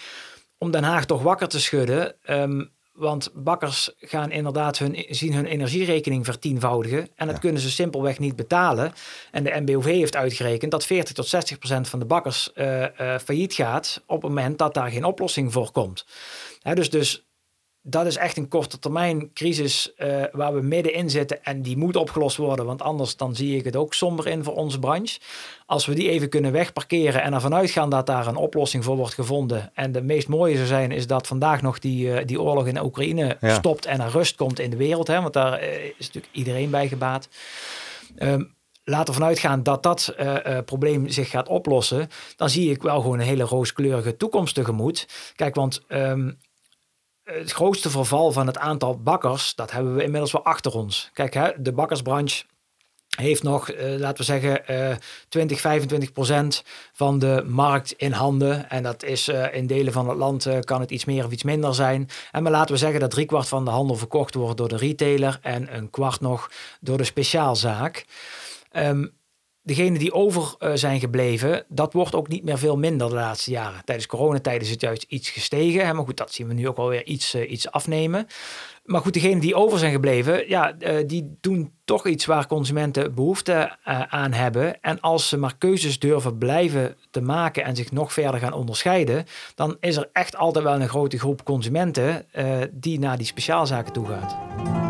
Om 0.57 0.71
Den 0.71 0.83
Haag 0.83 1.05
toch 1.05 1.21
wakker 1.21 1.47
te 1.47 1.59
schudden. 1.59 2.15
Um, 2.29 2.75
want 2.97 3.29
bakkers 3.33 3.91
gaan 3.97 4.31
inderdaad 4.31 4.77
hun, 4.77 5.05
zien 5.09 5.33
hun 5.33 5.45
energierekening 5.45 6.25
vertienvoudigen. 6.25 7.07
En 7.15 7.25
dat 7.25 7.35
ja. 7.35 7.41
kunnen 7.41 7.61
ze 7.61 7.71
simpelweg 7.71 8.19
niet 8.19 8.35
betalen. 8.35 8.93
En 9.31 9.43
de 9.43 9.61
MBOV 9.65 9.85
heeft 9.85 10.15
uitgerekend 10.15 10.71
dat 10.71 10.85
40 10.85 11.13
tot 11.13 11.27
60 11.27 11.57
procent 11.57 11.89
van 11.89 11.99
de 11.99 12.05
bakkers 12.05 12.51
uh, 12.55 12.81
uh, 12.81 12.87
failliet 13.23 13.53
gaat. 13.53 14.03
op 14.05 14.21
het 14.21 14.31
moment 14.31 14.57
dat 14.57 14.73
daar 14.73 14.91
geen 14.91 15.05
oplossing 15.05 15.53
voor 15.53 15.71
komt. 15.71 16.05
Hè, 16.61 16.75
dus, 16.75 16.89
dus 16.89 17.26
dat 17.89 18.05
is 18.05 18.17
echt 18.17 18.37
een 18.37 18.47
korte 18.47 18.79
termijn 18.79 19.33
crisis 19.33 19.91
uh, 19.97 20.23
waar 20.31 20.53
we 20.53 20.61
middenin 20.61 21.09
zitten 21.09 21.43
en 21.43 21.61
die 21.61 21.77
moet 21.77 21.95
opgelost 21.95 22.37
worden, 22.37 22.65
want 22.65 22.81
anders 22.81 23.15
dan 23.15 23.35
zie 23.35 23.57
ik 23.57 23.63
het 23.65 23.75
ook 23.75 23.93
somber 23.93 24.27
in 24.27 24.43
voor 24.43 24.53
onze 24.53 24.79
branche. 24.79 25.19
Als 25.65 25.85
we 25.85 25.93
die 25.93 26.09
even 26.09 26.29
kunnen 26.29 26.51
wegparkeren 26.51 27.21
en 27.21 27.33
ervan 27.33 27.55
uitgaan 27.55 27.89
dat 27.89 28.05
daar 28.05 28.27
een 28.27 28.35
oplossing 28.35 28.83
voor 28.83 28.95
wordt 28.95 29.13
gevonden. 29.13 29.71
En 29.73 29.91
de 29.91 30.01
meest 30.01 30.27
mooie 30.27 30.55
zou 30.55 30.67
zijn 30.67 30.91
is 30.91 31.07
dat 31.07 31.27
vandaag 31.27 31.61
nog 31.61 31.79
die, 31.79 32.07
uh, 32.07 32.19
die 32.25 32.41
oorlog 32.41 32.67
in 32.67 32.83
Oekraïne 32.83 33.37
ja. 33.41 33.53
stopt 33.53 33.85
en 33.85 33.99
er 33.99 34.11
rust 34.11 34.35
komt 34.35 34.59
in 34.59 34.69
de 34.69 34.77
wereld, 34.77 35.07
hè, 35.07 35.21
want 35.21 35.33
daar 35.33 35.63
uh, 35.63 35.83
is 35.83 35.93
natuurlijk 35.97 36.33
iedereen 36.33 36.69
bij 36.69 36.87
gebaat. 36.87 37.29
Um, 38.17 38.55
laten 38.83 39.13
we 39.13 39.19
vanuit 39.19 39.39
gaan 39.39 39.63
dat 39.63 39.83
dat 39.83 40.13
uh, 40.19 40.35
uh, 40.47 40.57
probleem 40.65 41.09
zich 41.09 41.29
gaat 41.29 41.47
oplossen, 41.47 42.07
dan 42.35 42.49
zie 42.49 42.71
ik 42.71 42.81
wel 42.81 43.01
gewoon 43.01 43.19
een 43.19 43.25
hele 43.25 43.43
rooskleurige 43.43 44.17
toekomst 44.17 44.55
tegemoet. 44.55 45.07
Kijk, 45.35 45.55
want 45.55 45.81
um, 45.87 46.37
het 47.27 47.51
grootste 47.51 47.89
verval 47.89 48.31
van 48.31 48.47
het 48.47 48.57
aantal 48.57 48.99
bakkers, 48.99 49.55
dat 49.55 49.71
hebben 49.71 49.95
we 49.95 50.03
inmiddels 50.03 50.31
wel 50.31 50.43
achter 50.43 50.73
ons. 50.73 51.09
Kijk, 51.13 51.33
hè, 51.33 51.51
de 51.57 51.73
bakkersbranche 51.73 52.43
heeft 53.15 53.43
nog, 53.43 53.71
uh, 53.71 53.95
laten 53.95 54.17
we 54.17 54.23
zeggen, 54.23 54.61
uh, 54.71 54.95
20, 55.29 55.59
25 55.59 56.11
procent 56.11 56.63
van 56.93 57.19
de 57.19 57.43
markt 57.47 57.91
in 57.91 58.11
handen. 58.11 58.69
En 58.69 58.83
dat 58.83 59.03
is 59.03 59.29
uh, 59.29 59.55
in 59.55 59.67
delen 59.67 59.93
van 59.93 60.09
het 60.09 60.17
land 60.17 60.47
kan 60.59 60.81
het 60.81 60.91
iets 60.91 61.05
meer 61.05 61.25
of 61.25 61.31
iets 61.31 61.43
minder 61.43 61.75
zijn. 61.75 62.09
En 62.31 62.43
maar 62.43 62.51
laten 62.51 62.73
we 62.73 62.79
zeggen 62.79 62.99
dat 62.99 63.11
driekwart 63.11 63.47
van 63.47 63.65
de 63.65 63.71
handel 63.71 63.95
verkocht 63.95 64.33
wordt 64.33 64.57
door 64.57 64.67
de 64.67 64.77
retailer 64.77 65.39
en 65.41 65.75
een 65.75 65.89
kwart 65.89 66.21
nog 66.21 66.51
door 66.79 66.97
de 66.97 67.03
speciaalzaak. 67.03 68.05
Um, 68.71 69.16
degene 69.67 69.97
die 69.97 70.13
over 70.13 70.55
uh, 70.59 70.71
zijn 70.73 70.99
gebleven, 70.99 71.65
dat 71.67 71.93
wordt 71.93 72.15
ook 72.15 72.27
niet 72.27 72.43
meer 72.43 72.57
veel 72.57 72.77
minder 72.77 73.09
de 73.09 73.15
laatste 73.15 73.51
jaren. 73.51 73.85
Tijdens 73.85 74.07
coronatijd 74.07 74.61
is 74.61 74.69
het 74.69 74.81
juist 74.81 75.05
iets 75.07 75.29
gestegen. 75.29 75.95
Maar 75.95 76.05
goed, 76.05 76.17
dat 76.17 76.33
zien 76.33 76.47
we 76.47 76.53
nu 76.53 76.67
ook 76.67 76.77
alweer 76.77 77.05
iets, 77.05 77.35
uh, 77.35 77.51
iets 77.51 77.71
afnemen. 77.71 78.27
Maar 78.83 79.01
goed, 79.01 79.13
degenen 79.13 79.39
die 79.39 79.55
over 79.55 79.79
zijn 79.79 79.91
gebleven, 79.91 80.49
ja, 80.49 80.75
uh, 80.79 81.07
die 81.07 81.37
doen 81.41 81.71
toch 81.85 82.07
iets 82.07 82.25
waar 82.25 82.47
consumenten 82.47 83.15
behoefte 83.15 83.77
aan 84.09 84.33
hebben. 84.33 84.81
En 84.81 84.99
als 84.99 85.29
ze 85.29 85.37
maar 85.37 85.57
keuzes 85.57 85.99
durven 85.99 86.37
blijven 86.37 86.95
te 87.11 87.21
maken 87.21 87.63
en 87.63 87.75
zich 87.75 87.91
nog 87.91 88.13
verder 88.13 88.39
gaan 88.39 88.53
onderscheiden, 88.53 89.25
dan 89.55 89.77
is 89.79 89.95
er 89.95 90.09
echt 90.13 90.37
altijd 90.37 90.65
wel 90.65 90.81
een 90.81 90.89
grote 90.89 91.19
groep 91.19 91.43
consumenten 91.43 92.25
die 92.71 92.99
naar 92.99 93.17
die 93.17 93.25
speciaalzaken 93.25 93.93
toe 93.93 94.05
gaat. 94.05 94.86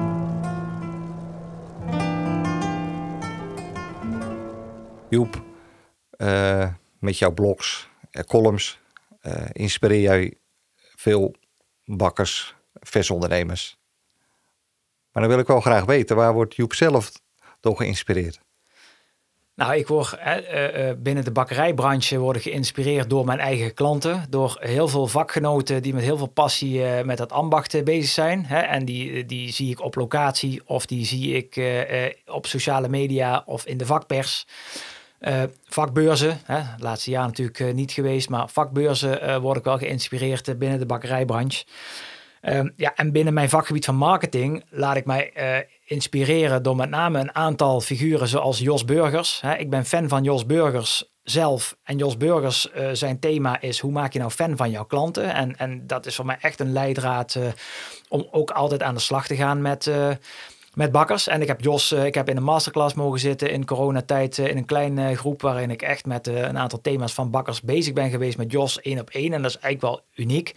Joep, 5.09 5.43
uh, 6.17 6.67
met 6.99 7.17
jouw 7.17 7.31
blogs, 7.31 7.89
columns, 8.25 8.79
uh, 9.21 9.45
inspireer 9.51 10.01
jij 10.01 10.33
veel 10.95 11.35
bakkers, 11.85 12.55
versondernemers. 12.73 13.77
Maar 15.11 15.23
dan 15.23 15.31
wil 15.31 15.41
ik 15.41 15.47
wel 15.47 15.61
graag 15.61 15.85
weten, 15.85 16.15
waar 16.15 16.33
wordt 16.33 16.55
Joep 16.55 16.73
zelf 16.73 17.11
door 17.59 17.75
geïnspireerd? 17.75 18.45
Nou, 19.55 19.75
ik 19.75 19.87
word 19.87 20.13
eh, 20.13 20.89
eh, 20.89 20.97
binnen 20.97 21.23
de 21.23 21.31
bakkerijbranche 21.31 22.17
worden 22.17 22.41
geïnspireerd 22.41 23.09
door 23.09 23.25
mijn 23.25 23.39
eigen 23.39 23.73
klanten. 23.73 24.25
Door 24.29 24.57
heel 24.59 24.87
veel 24.87 25.07
vakgenoten 25.07 25.81
die 25.81 25.93
met 25.93 26.03
heel 26.03 26.17
veel 26.17 26.27
passie 26.27 26.81
met 27.03 27.17
dat 27.17 27.31
ambacht 27.31 27.83
bezig 27.83 28.09
zijn. 28.11 28.45
Hè? 28.45 28.59
En 28.59 28.85
die, 28.85 29.25
die 29.25 29.51
zie 29.51 29.71
ik 29.71 29.81
op 29.81 29.95
locatie 29.95 30.61
of 30.65 30.85
die 30.85 31.05
zie 31.05 31.33
ik 31.35 31.61
op 32.25 32.45
sociale 32.45 32.89
media 32.89 33.43
of 33.45 33.65
in 33.65 33.77
de 33.77 33.85
vakpers. 33.85 34.45
Vakbeurzen, 35.63 36.39
hè? 36.43 36.61
laatste 36.77 37.09
jaar 37.09 37.25
natuurlijk 37.25 37.73
niet 37.73 37.91
geweest, 37.91 38.29
maar 38.29 38.49
vakbeurzen 38.49 39.41
word 39.41 39.57
ik 39.57 39.63
wel 39.63 39.77
geïnspireerd 39.77 40.59
binnen 40.59 40.79
de 40.79 40.85
bakkerijbranche. 40.85 41.65
Ehm, 42.41 42.69
ja, 42.75 42.95
en 42.95 43.11
binnen 43.11 43.33
mijn 43.33 43.49
vakgebied 43.49 43.85
van 43.85 43.95
marketing 43.95 44.63
laat 44.69 44.95
ik 44.95 45.05
mij 45.05 45.33
inspireren 45.85 46.63
door 46.63 46.75
met 46.75 46.89
name 46.89 47.19
een 47.19 47.35
aantal 47.35 47.81
figuren 47.81 48.27
zoals 48.27 48.59
Jos 48.59 48.85
Burgers. 48.85 49.41
ik 49.57 49.69
ben 49.69 49.85
fan 49.85 50.07
van 50.07 50.23
Jos 50.23 50.45
Burgers 50.45 51.15
zelf. 51.29 51.77
En 51.83 51.97
Jos 51.97 52.17
Burgers, 52.17 52.69
uh, 52.75 52.89
zijn 52.93 53.19
thema 53.19 53.61
is 53.61 53.79
hoe 53.79 53.91
maak 53.91 54.13
je 54.13 54.19
nou 54.19 54.31
fan 54.31 54.57
van 54.57 54.71
jouw 54.71 54.85
klanten? 54.85 55.33
En, 55.33 55.57
en 55.57 55.87
dat 55.87 56.05
is 56.05 56.15
voor 56.15 56.25
mij 56.25 56.37
echt 56.41 56.59
een 56.59 56.71
leidraad 56.71 57.35
uh, 57.35 57.47
om 58.09 58.27
ook 58.31 58.51
altijd 58.51 58.83
aan 58.83 58.93
de 58.93 58.99
slag 58.99 59.27
te 59.27 59.35
gaan 59.35 59.61
met, 59.61 59.85
uh, 59.85 60.09
met 60.77 60.91
bakkers. 60.91 61.27
En 61.27 61.41
ik 61.41 61.47
heb 61.47 61.61
Jos, 61.61 61.91
ik 61.91 62.13
heb 62.13 62.29
in 62.29 62.37
een 62.37 62.43
masterclass 62.43 62.93
mogen 62.93 63.19
zitten 63.19 63.49
in 63.49 63.65
coronatijd 63.65 64.37
in 64.37 64.57
een 64.57 64.65
kleine 64.65 65.15
groep 65.15 65.41
waarin 65.41 65.71
ik 65.71 65.81
echt 65.81 66.05
met 66.05 66.27
een 66.27 66.57
aantal 66.57 66.81
thema's 66.81 67.13
van 67.13 67.31
bakkers 67.31 67.61
bezig 67.61 67.93
ben 67.93 68.09
geweest 68.09 68.37
met 68.37 68.51
Jos 68.51 68.81
één 68.81 68.99
op 68.99 69.09
één. 69.09 69.33
En 69.33 69.41
dat 69.41 69.51
is 69.51 69.59
eigenlijk 69.59 69.93
wel 69.93 70.25
uniek. 70.25 70.55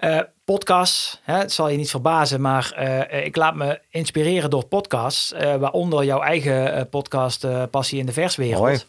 Uh, 0.00 0.20
podcasts, 0.44 1.20
hè, 1.22 1.38
het 1.38 1.52
zal 1.52 1.68
je 1.68 1.76
niet 1.76 1.90
verbazen, 1.90 2.40
maar 2.40 2.76
uh, 3.12 3.24
ik 3.24 3.36
laat 3.36 3.54
me 3.54 3.80
inspireren 3.88 4.50
door 4.50 4.66
podcasts, 4.66 5.32
uh, 5.32 5.56
waaronder 5.56 6.04
jouw 6.04 6.20
eigen 6.20 6.88
podcast 6.88 7.46
Passie 7.70 7.98
in 7.98 8.06
de 8.06 8.12
Verswereld. 8.12 8.86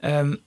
Um, 0.00 0.44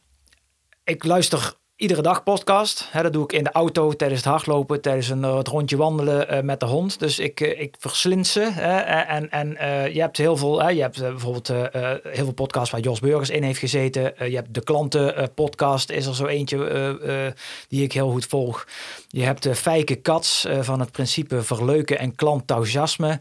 ik 0.83 1.03
luister 1.03 1.53
iedere 1.77 2.01
dag 2.01 2.23
podcast. 2.23 2.87
Hè, 2.91 3.01
dat 3.01 3.13
doe 3.13 3.23
ik 3.23 3.31
in 3.31 3.43
de 3.43 3.51
auto, 3.51 3.93
tijdens 3.93 4.19
het 4.19 4.29
hardlopen, 4.29 4.81
tijdens 4.81 5.09
een 5.09 5.23
het 5.23 5.47
rondje 5.47 5.77
wandelen 5.77 6.33
uh, 6.33 6.41
met 6.41 6.59
de 6.59 6.65
hond. 6.65 6.99
Dus 6.99 7.19
ik, 7.19 7.39
uh, 7.39 7.61
ik 7.61 7.75
verslind 7.79 8.27
ze. 8.27 8.39
Hè, 8.39 8.77
en 9.01 9.31
en 9.31 9.49
je 9.93 9.99
hebt 9.99 10.17
heel 10.17 10.37
veel, 10.37 10.69
je 10.69 10.81
hebt 10.81 10.99
bijvoorbeeld 10.99 11.47
heel 11.47 12.23
veel 12.23 12.33
podcasts 12.33 12.71
waar 12.71 12.81
Jos 12.81 12.99
Burgers 12.99 13.29
in 13.29 13.43
heeft 13.43 13.59
gezeten. 13.59 14.13
je 14.29 14.35
hebt 14.35 14.53
de 14.53 14.63
klanten 14.63 15.33
podcast, 15.33 15.89
is 15.89 16.05
er 16.05 16.15
zo 16.15 16.25
eentje 16.25 17.33
die 17.67 17.83
ik 17.83 17.91
heel 17.91 18.09
goed 18.09 18.25
volg. 18.25 18.67
Je 19.07 19.23
hebt 19.23 19.43
de 19.43 19.55
Fijke 19.55 19.95
Kats 19.95 20.47
van 20.59 20.79
het 20.79 20.91
principe 20.91 21.43
verleuken 21.43 21.99
en 21.99 22.15
klantenthousiasme, 22.15 23.19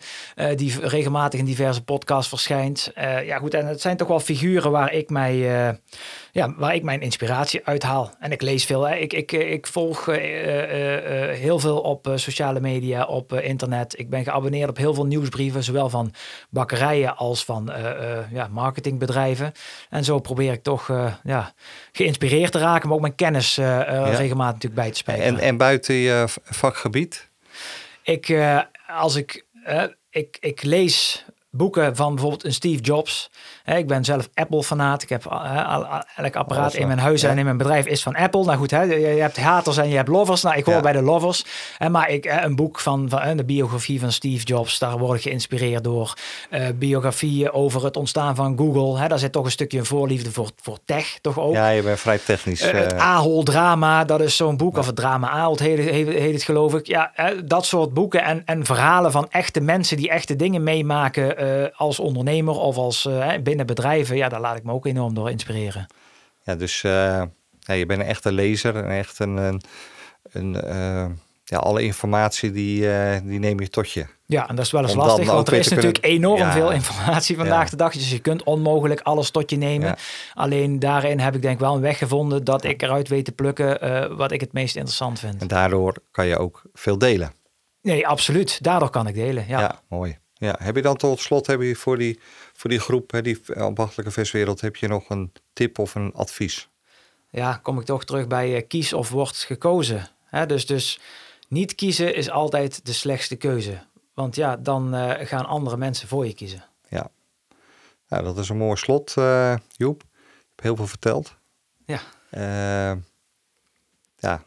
die 0.56 0.80
regelmatig 0.80 1.40
in 1.40 1.46
diverse 1.46 1.84
podcasts 1.84 2.28
verschijnt. 2.28 2.92
ja 3.24 3.38
goed, 3.38 3.54
en 3.54 3.66
het 3.66 3.80
zijn 3.80 3.96
toch 3.96 4.08
wel 4.08 4.20
figuren 4.20 4.70
waar 4.70 4.92
ik 4.92 5.10
mij, 5.10 5.78
ja, 6.34 6.54
waar 6.56 6.74
ik 6.74 6.82
mijn 6.82 7.00
inspiratie 7.00 7.60
uithaal. 7.64 8.14
En 8.18 8.32
ik 8.32 8.42
lees 8.42 8.64
veel. 8.64 8.82
Hè. 8.88 8.94
Ik, 8.94 9.12
ik, 9.12 9.32
ik 9.32 9.66
volg 9.66 10.06
uh, 10.06 10.14
uh, 10.16 11.38
heel 11.38 11.58
veel 11.58 11.80
op 11.80 12.12
sociale 12.14 12.60
media, 12.60 13.04
op 13.04 13.32
internet. 13.32 13.98
Ik 13.98 14.10
ben 14.10 14.24
geabonneerd 14.24 14.68
op 14.68 14.76
heel 14.76 14.94
veel 14.94 15.06
nieuwsbrieven, 15.06 15.62
zowel 15.62 15.88
van 15.88 16.12
bakkerijen 16.50 17.16
als 17.16 17.44
van 17.44 17.72
ja, 18.30 18.48
marketingbedrijven. 18.50 19.52
En 19.90 20.04
zo 20.04 20.18
probeer 20.18 20.52
ik 20.52 20.62
toch 20.62 20.86
ja, 21.24 21.52
geïnspireerd 21.92 22.52
te 22.52 22.58
raken, 22.58 22.86
maar 22.86 22.96
ook 22.96 23.02
mijn 23.02 23.14
kennis 23.14 23.56
regelmatig 23.56 24.54
natuurlijk 24.54 24.74
bij 24.74 24.90
te 24.90 24.98
spijkeren. 24.98 25.38
En, 25.38 25.38
en 25.38 25.56
buiten 25.56 25.94
je 25.94 26.24
vakgebied? 26.44 27.28
Ik, 28.02 28.38
als 28.86 29.14
ik, 29.14 29.46
ik, 30.10 30.36
ik 30.40 30.62
lees 30.62 31.24
boeken 31.50 31.96
van 31.96 32.12
bijvoorbeeld 32.14 32.44
een 32.44 32.52
Steve 32.52 32.82
Jobs. 32.82 33.30
Ik 33.64 33.86
ben 33.86 34.04
zelf 34.04 34.28
Apple-fanaat. 34.34 35.02
Ik 35.02 35.08
heb 35.08 35.24
uh, 35.32 36.00
elk 36.16 36.36
apparaat 36.36 36.74
in 36.74 36.86
mijn 36.86 36.98
huis 36.98 37.22
en 37.22 37.38
in 37.38 37.44
mijn 37.44 37.56
bedrijf 37.56 37.86
is 37.86 38.02
van 38.02 38.16
Apple. 38.16 38.44
Nou 38.44 38.58
goed, 38.58 38.70
hè, 38.70 38.82
je, 38.82 39.06
hebt 39.06 39.36
haters 39.36 39.76
en 39.76 39.88
je 39.88 39.96
hebt 39.96 40.08
lovers. 40.08 40.42
Nou, 40.42 40.56
ik 40.56 40.64
hoor 40.64 40.80
bij 40.80 40.92
de 40.92 41.02
lovers. 41.02 41.44
Maar 41.90 42.10
ik, 42.10 42.24
een 42.42 42.56
boek 42.56 42.80
van, 42.80 43.08
van 43.08 43.36
de 43.36 43.44
biografie 43.44 44.00
van 44.00 44.12
Steve 44.12 44.44
Jobs, 44.44 44.78
daar 44.78 44.98
word 44.98 45.16
ik 45.16 45.22
geïnspireerd 45.22 45.84
door. 45.84 46.14
Uh, 46.50 46.66
biografieën 46.74 47.52
over 47.52 47.84
het 47.84 47.96
ontstaan 47.96 48.34
van 48.34 48.58
Google. 48.58 49.00
Hè, 49.00 49.08
daar 49.08 49.18
zit 49.18 49.32
toch 49.32 49.44
een 49.44 49.50
stukje 49.50 49.84
voorliefde 49.84 50.30
voor, 50.30 50.50
voor 50.62 50.78
tech, 50.84 51.18
toch 51.20 51.38
ook. 51.38 51.54
Ja, 51.54 51.68
je 51.68 51.82
bent 51.82 52.00
vrij 52.00 52.18
technisch. 52.18 52.62
Uh, 52.62 52.70
het 52.70 52.94
Ahol-drama, 52.94 54.04
dat 54.04 54.20
is 54.20 54.36
zo'n 54.36 54.56
boek. 54.56 54.78
Of 54.78 54.86
het 54.86 54.96
drama 54.96 55.28
Ahold 55.28 55.58
heet, 55.58 55.78
heet, 55.78 56.08
heet, 56.08 56.32
het, 56.32 56.42
geloof 56.42 56.74
ik. 56.74 56.86
Ja, 56.86 57.12
dat 57.44 57.66
soort 57.66 57.94
boeken 57.94 58.24
en, 58.24 58.42
en 58.44 58.64
verhalen 58.64 59.12
van 59.12 59.26
echte 59.30 59.60
mensen 59.60 59.96
die 59.96 60.10
echte 60.10 60.36
dingen 60.36 60.62
meemaken 60.62 61.44
uh, 61.44 61.66
als 61.76 61.98
ondernemer 61.98 62.58
of 62.58 62.76
als 62.76 63.04
uh, 63.04 63.32
binnen 63.56 63.74
bedrijven, 63.74 64.16
ja, 64.16 64.28
daar 64.28 64.40
laat 64.40 64.56
ik 64.56 64.64
me 64.64 64.72
ook 64.72 64.86
enorm 64.86 65.14
door 65.14 65.30
inspireren. 65.30 65.86
Ja, 66.42 66.54
dus 66.54 66.82
uh, 66.82 66.92
ja, 67.58 67.74
je 67.74 67.86
bent 67.86 68.00
een 68.00 68.06
echte 68.06 68.32
lezer 68.32 68.76
en 68.76 68.90
echt 68.90 69.18
een, 69.18 69.36
een, 69.36 69.60
een 70.32 70.52
ja, 71.44 71.58
alle 71.58 71.82
informatie 71.82 72.50
die, 72.50 72.80
die 73.22 73.38
neem 73.38 73.60
je 73.60 73.68
tot 73.68 73.90
je. 73.90 74.06
Ja, 74.26 74.48
en 74.48 74.56
dat 74.56 74.64
is 74.64 74.70
wel 74.70 74.82
eens 74.82 74.94
lastig, 74.94 75.26
want 75.26 75.48
er 75.48 75.54
is 75.54 75.68
natuurlijk 75.68 76.04
enorm 76.04 76.50
veel 76.50 76.72
informatie 76.72 77.36
vandaag 77.36 77.70
de 77.70 77.76
dag. 77.76 77.92
Dus 77.92 78.10
je 78.10 78.18
kunt 78.18 78.42
onmogelijk 78.42 79.00
alles 79.00 79.30
tot 79.30 79.50
je 79.50 79.56
nemen. 79.56 79.96
Alleen 80.34 80.78
daarin 80.78 81.20
heb 81.20 81.34
ik 81.34 81.42
denk 81.42 81.60
wel 81.60 81.74
een 81.74 81.80
weg 81.80 81.98
gevonden 81.98 82.44
dat 82.44 82.64
ik 82.64 82.82
eruit 82.82 83.08
weet 83.08 83.24
te 83.24 83.32
plukken 83.32 84.16
wat 84.16 84.32
ik 84.32 84.40
het 84.40 84.52
meest 84.52 84.76
interessant 84.76 85.18
vind. 85.18 85.40
En 85.40 85.48
daardoor 85.48 85.96
kan 86.10 86.26
je 86.26 86.38
ook 86.38 86.62
veel 86.72 86.98
delen. 86.98 87.32
Nee, 87.82 88.06
absoluut. 88.06 88.62
Daardoor 88.62 88.90
kan 88.90 89.06
ik 89.06 89.14
delen. 89.14 89.44
Ja, 89.48 89.60
ja 89.60 89.80
mooi. 89.88 90.18
Ja, 90.34 90.56
heb 90.58 90.76
je 90.76 90.82
dan 90.82 90.96
tot 90.96 91.20
slot 91.20 91.46
heb 91.46 91.60
je 91.60 91.74
voor, 91.74 91.98
die, 91.98 92.20
voor 92.56 92.70
die 92.70 92.78
groep, 92.78 93.10
hè, 93.10 93.22
die 93.22 93.40
ambachtelijke 93.54 94.12
verswereld, 94.12 94.60
heb 94.60 94.76
je 94.76 94.88
nog 94.88 95.10
een 95.10 95.32
tip 95.52 95.78
of 95.78 95.94
een 95.94 96.12
advies? 96.12 96.68
Ja, 97.30 97.56
kom 97.62 97.78
ik 97.78 97.84
toch 97.84 98.04
terug 98.04 98.26
bij 98.26 98.56
uh, 98.56 98.62
kies 98.68 98.92
of 98.92 99.10
wordt 99.10 99.36
gekozen. 99.36 100.08
Hè, 100.24 100.46
dus, 100.46 100.66
dus 100.66 101.00
niet 101.48 101.74
kiezen 101.74 102.14
is 102.14 102.30
altijd 102.30 102.86
de 102.86 102.92
slechtste 102.92 103.36
keuze. 103.36 103.78
Want 104.14 104.36
ja, 104.36 104.56
dan 104.56 104.94
uh, 104.94 105.12
gaan 105.18 105.46
andere 105.46 105.76
mensen 105.76 106.08
voor 106.08 106.26
je 106.26 106.34
kiezen. 106.34 106.64
Ja, 106.88 107.10
ja 108.08 108.22
dat 108.22 108.38
is 108.38 108.48
een 108.48 108.56
mooi 108.56 108.76
slot, 108.76 109.14
uh, 109.18 109.56
Joep. 109.76 110.02
Je 110.02 110.46
hebt 110.48 110.62
heel 110.62 110.76
veel 110.76 110.86
verteld. 110.86 111.36
Ja. 111.86 112.00
ja, 114.18 114.42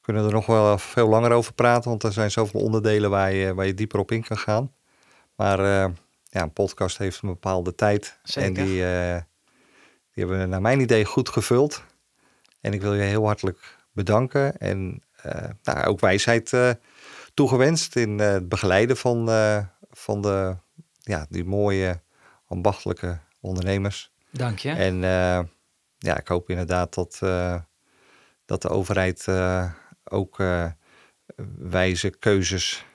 kunnen 0.00 0.24
er 0.24 0.32
nog 0.32 0.46
wel 0.46 0.78
veel 0.78 1.08
langer 1.08 1.30
over 1.30 1.52
praten, 1.52 1.90
want 1.90 2.02
er 2.02 2.12
zijn 2.12 2.30
zoveel 2.30 2.60
onderdelen 2.60 3.10
waar 3.10 3.32
je, 3.32 3.54
waar 3.54 3.66
je 3.66 3.74
dieper 3.74 3.98
op 3.98 4.10
in 4.10 4.24
kan 4.24 4.38
gaan. 4.38 4.72
Maar 5.34 5.60
uh, 5.60 5.90
ja, 6.34 6.42
een 6.42 6.52
podcast 6.52 6.98
heeft 6.98 7.22
een 7.22 7.28
bepaalde 7.28 7.74
tijd. 7.74 8.18
Zeker. 8.22 8.48
En 8.48 8.54
die, 8.54 8.80
uh, 8.80 9.16
die 10.12 10.24
hebben 10.24 10.38
we 10.38 10.46
naar 10.46 10.60
mijn 10.60 10.80
idee 10.80 11.04
goed 11.04 11.28
gevuld. 11.28 11.84
En 12.60 12.72
ik 12.72 12.80
wil 12.80 12.94
je 12.94 13.02
heel 13.02 13.26
hartelijk 13.26 13.78
bedanken. 13.92 14.58
En 14.58 15.02
uh, 15.26 15.32
nou, 15.62 15.86
ook 15.86 16.00
wijsheid 16.00 16.52
toegewenst 17.34 17.96
in 17.96 18.18
het 18.18 18.48
begeleiden 18.48 18.96
van, 18.96 19.28
van 19.90 20.22
de, 20.22 20.56
ja, 21.00 21.26
die 21.28 21.44
mooie 21.44 22.00
ambachtelijke 22.46 23.18
ondernemers. 23.40 24.12
Dank 24.30 24.58
je. 24.58 24.70
En 24.70 25.00
ja, 25.98 26.18
ik 26.18 26.28
hoop 26.28 26.50
inderdaad 26.50 26.94
dat, 26.94 27.18
dat 28.44 28.62
de 28.62 28.68
overheid 28.68 29.28
ook 30.04 30.42
wijze 31.58 32.10
keuzes 32.10 32.86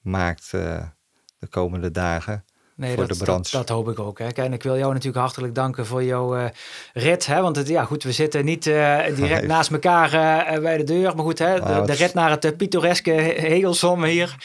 maakt 0.00 0.50
de 0.50 1.46
komende 1.50 1.90
dagen. 1.90 2.44
Nee, 2.76 2.94
voor 2.94 3.06
dat, 3.06 3.18
de 3.18 3.24
brand. 3.24 3.50
Dat, 3.50 3.66
dat, 3.66 3.76
hoop 3.76 3.88
ik 3.88 3.98
ook. 3.98 4.18
Hè. 4.18 4.28
En 4.28 4.52
ik 4.52 4.62
wil 4.62 4.76
jou 4.76 4.92
natuurlijk 4.92 5.22
hartelijk 5.22 5.54
danken 5.54 5.86
voor 5.86 6.04
jouw 6.04 6.36
uh, 6.36 6.44
rit. 6.92 7.26
Hè? 7.26 7.40
Want 7.40 7.56
het, 7.56 7.68
ja, 7.68 7.84
goed, 7.84 8.02
we 8.02 8.12
zitten 8.12 8.44
niet 8.44 8.66
uh, 8.66 8.98
direct 9.16 9.46
naast 9.46 9.70
elkaar 9.70 10.14
uh, 10.14 10.62
bij 10.62 10.76
de 10.76 10.84
deur. 10.84 11.14
Maar 11.14 11.24
goed, 11.24 11.38
hè, 11.38 11.60
de, 11.60 11.82
de, 11.86 11.92
rit 11.92 12.14
naar 12.14 12.30
het 12.30 12.56
pittoreske 12.56 13.10
Hegelsom 13.10 14.04
hier. 14.04 14.36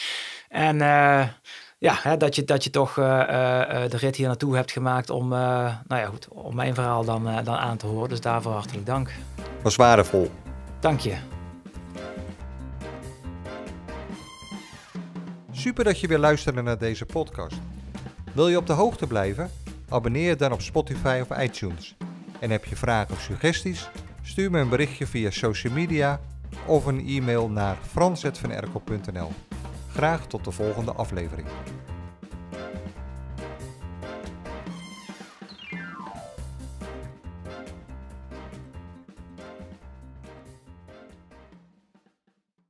En 0.49 0.77
ja, 1.77 1.97
hè, 2.01 2.17
dat, 2.17 2.35
je, 2.35 2.43
dat 2.43 2.63
je 2.63 2.69
toch 2.69 2.93
de 2.93 3.97
rit 3.97 4.15
hier 4.15 4.27
naartoe 4.27 4.55
hebt 4.55 4.71
gemaakt 4.71 5.09
om, 5.09 5.29
nou 5.29 5.77
ja, 5.87 6.05
goed, 6.05 6.27
om 6.29 6.55
mijn 6.55 6.73
verhaal 6.73 7.05
dan, 7.05 7.23
dan 7.43 7.55
aan 7.55 7.77
te 7.77 7.85
horen. 7.85 8.09
Dus 8.09 8.21
daarvoor 8.21 8.51
hartelijk 8.51 8.85
dank. 8.85 9.11
Was 9.61 9.75
waardevol. 9.75 10.31
Dank 10.79 10.99
je. 10.99 11.15
Super 15.51 15.83
dat 15.83 15.99
je 15.99 16.07
weer 16.07 16.19
luisterde 16.19 16.61
naar 16.61 16.77
deze 16.77 17.05
podcast. 17.05 17.55
Wil 18.39 18.47
je 18.47 18.57
op 18.57 18.67
de 18.67 18.73
hoogte 18.73 19.07
blijven? 19.07 19.49
Abonneer 19.89 20.37
dan 20.37 20.51
op 20.51 20.61
Spotify 20.61 21.23
of 21.29 21.37
iTunes. 21.37 21.95
En 22.39 22.49
heb 22.49 22.65
je 22.65 22.75
vragen 22.75 23.13
of 23.13 23.21
suggesties? 23.21 23.89
Stuur 24.21 24.51
me 24.51 24.59
een 24.59 24.69
berichtje 24.69 25.07
via 25.07 25.29
social 25.29 25.73
media 25.73 26.19
of 26.65 26.85
een 26.85 27.07
e-mail 27.07 27.49
naar 27.49 27.77
frans.vanerkel.nl. 27.81 29.31
Graag 29.91 30.27
tot 30.27 30.43
de 30.43 30.51
volgende 30.51 30.91
aflevering. 30.93 31.47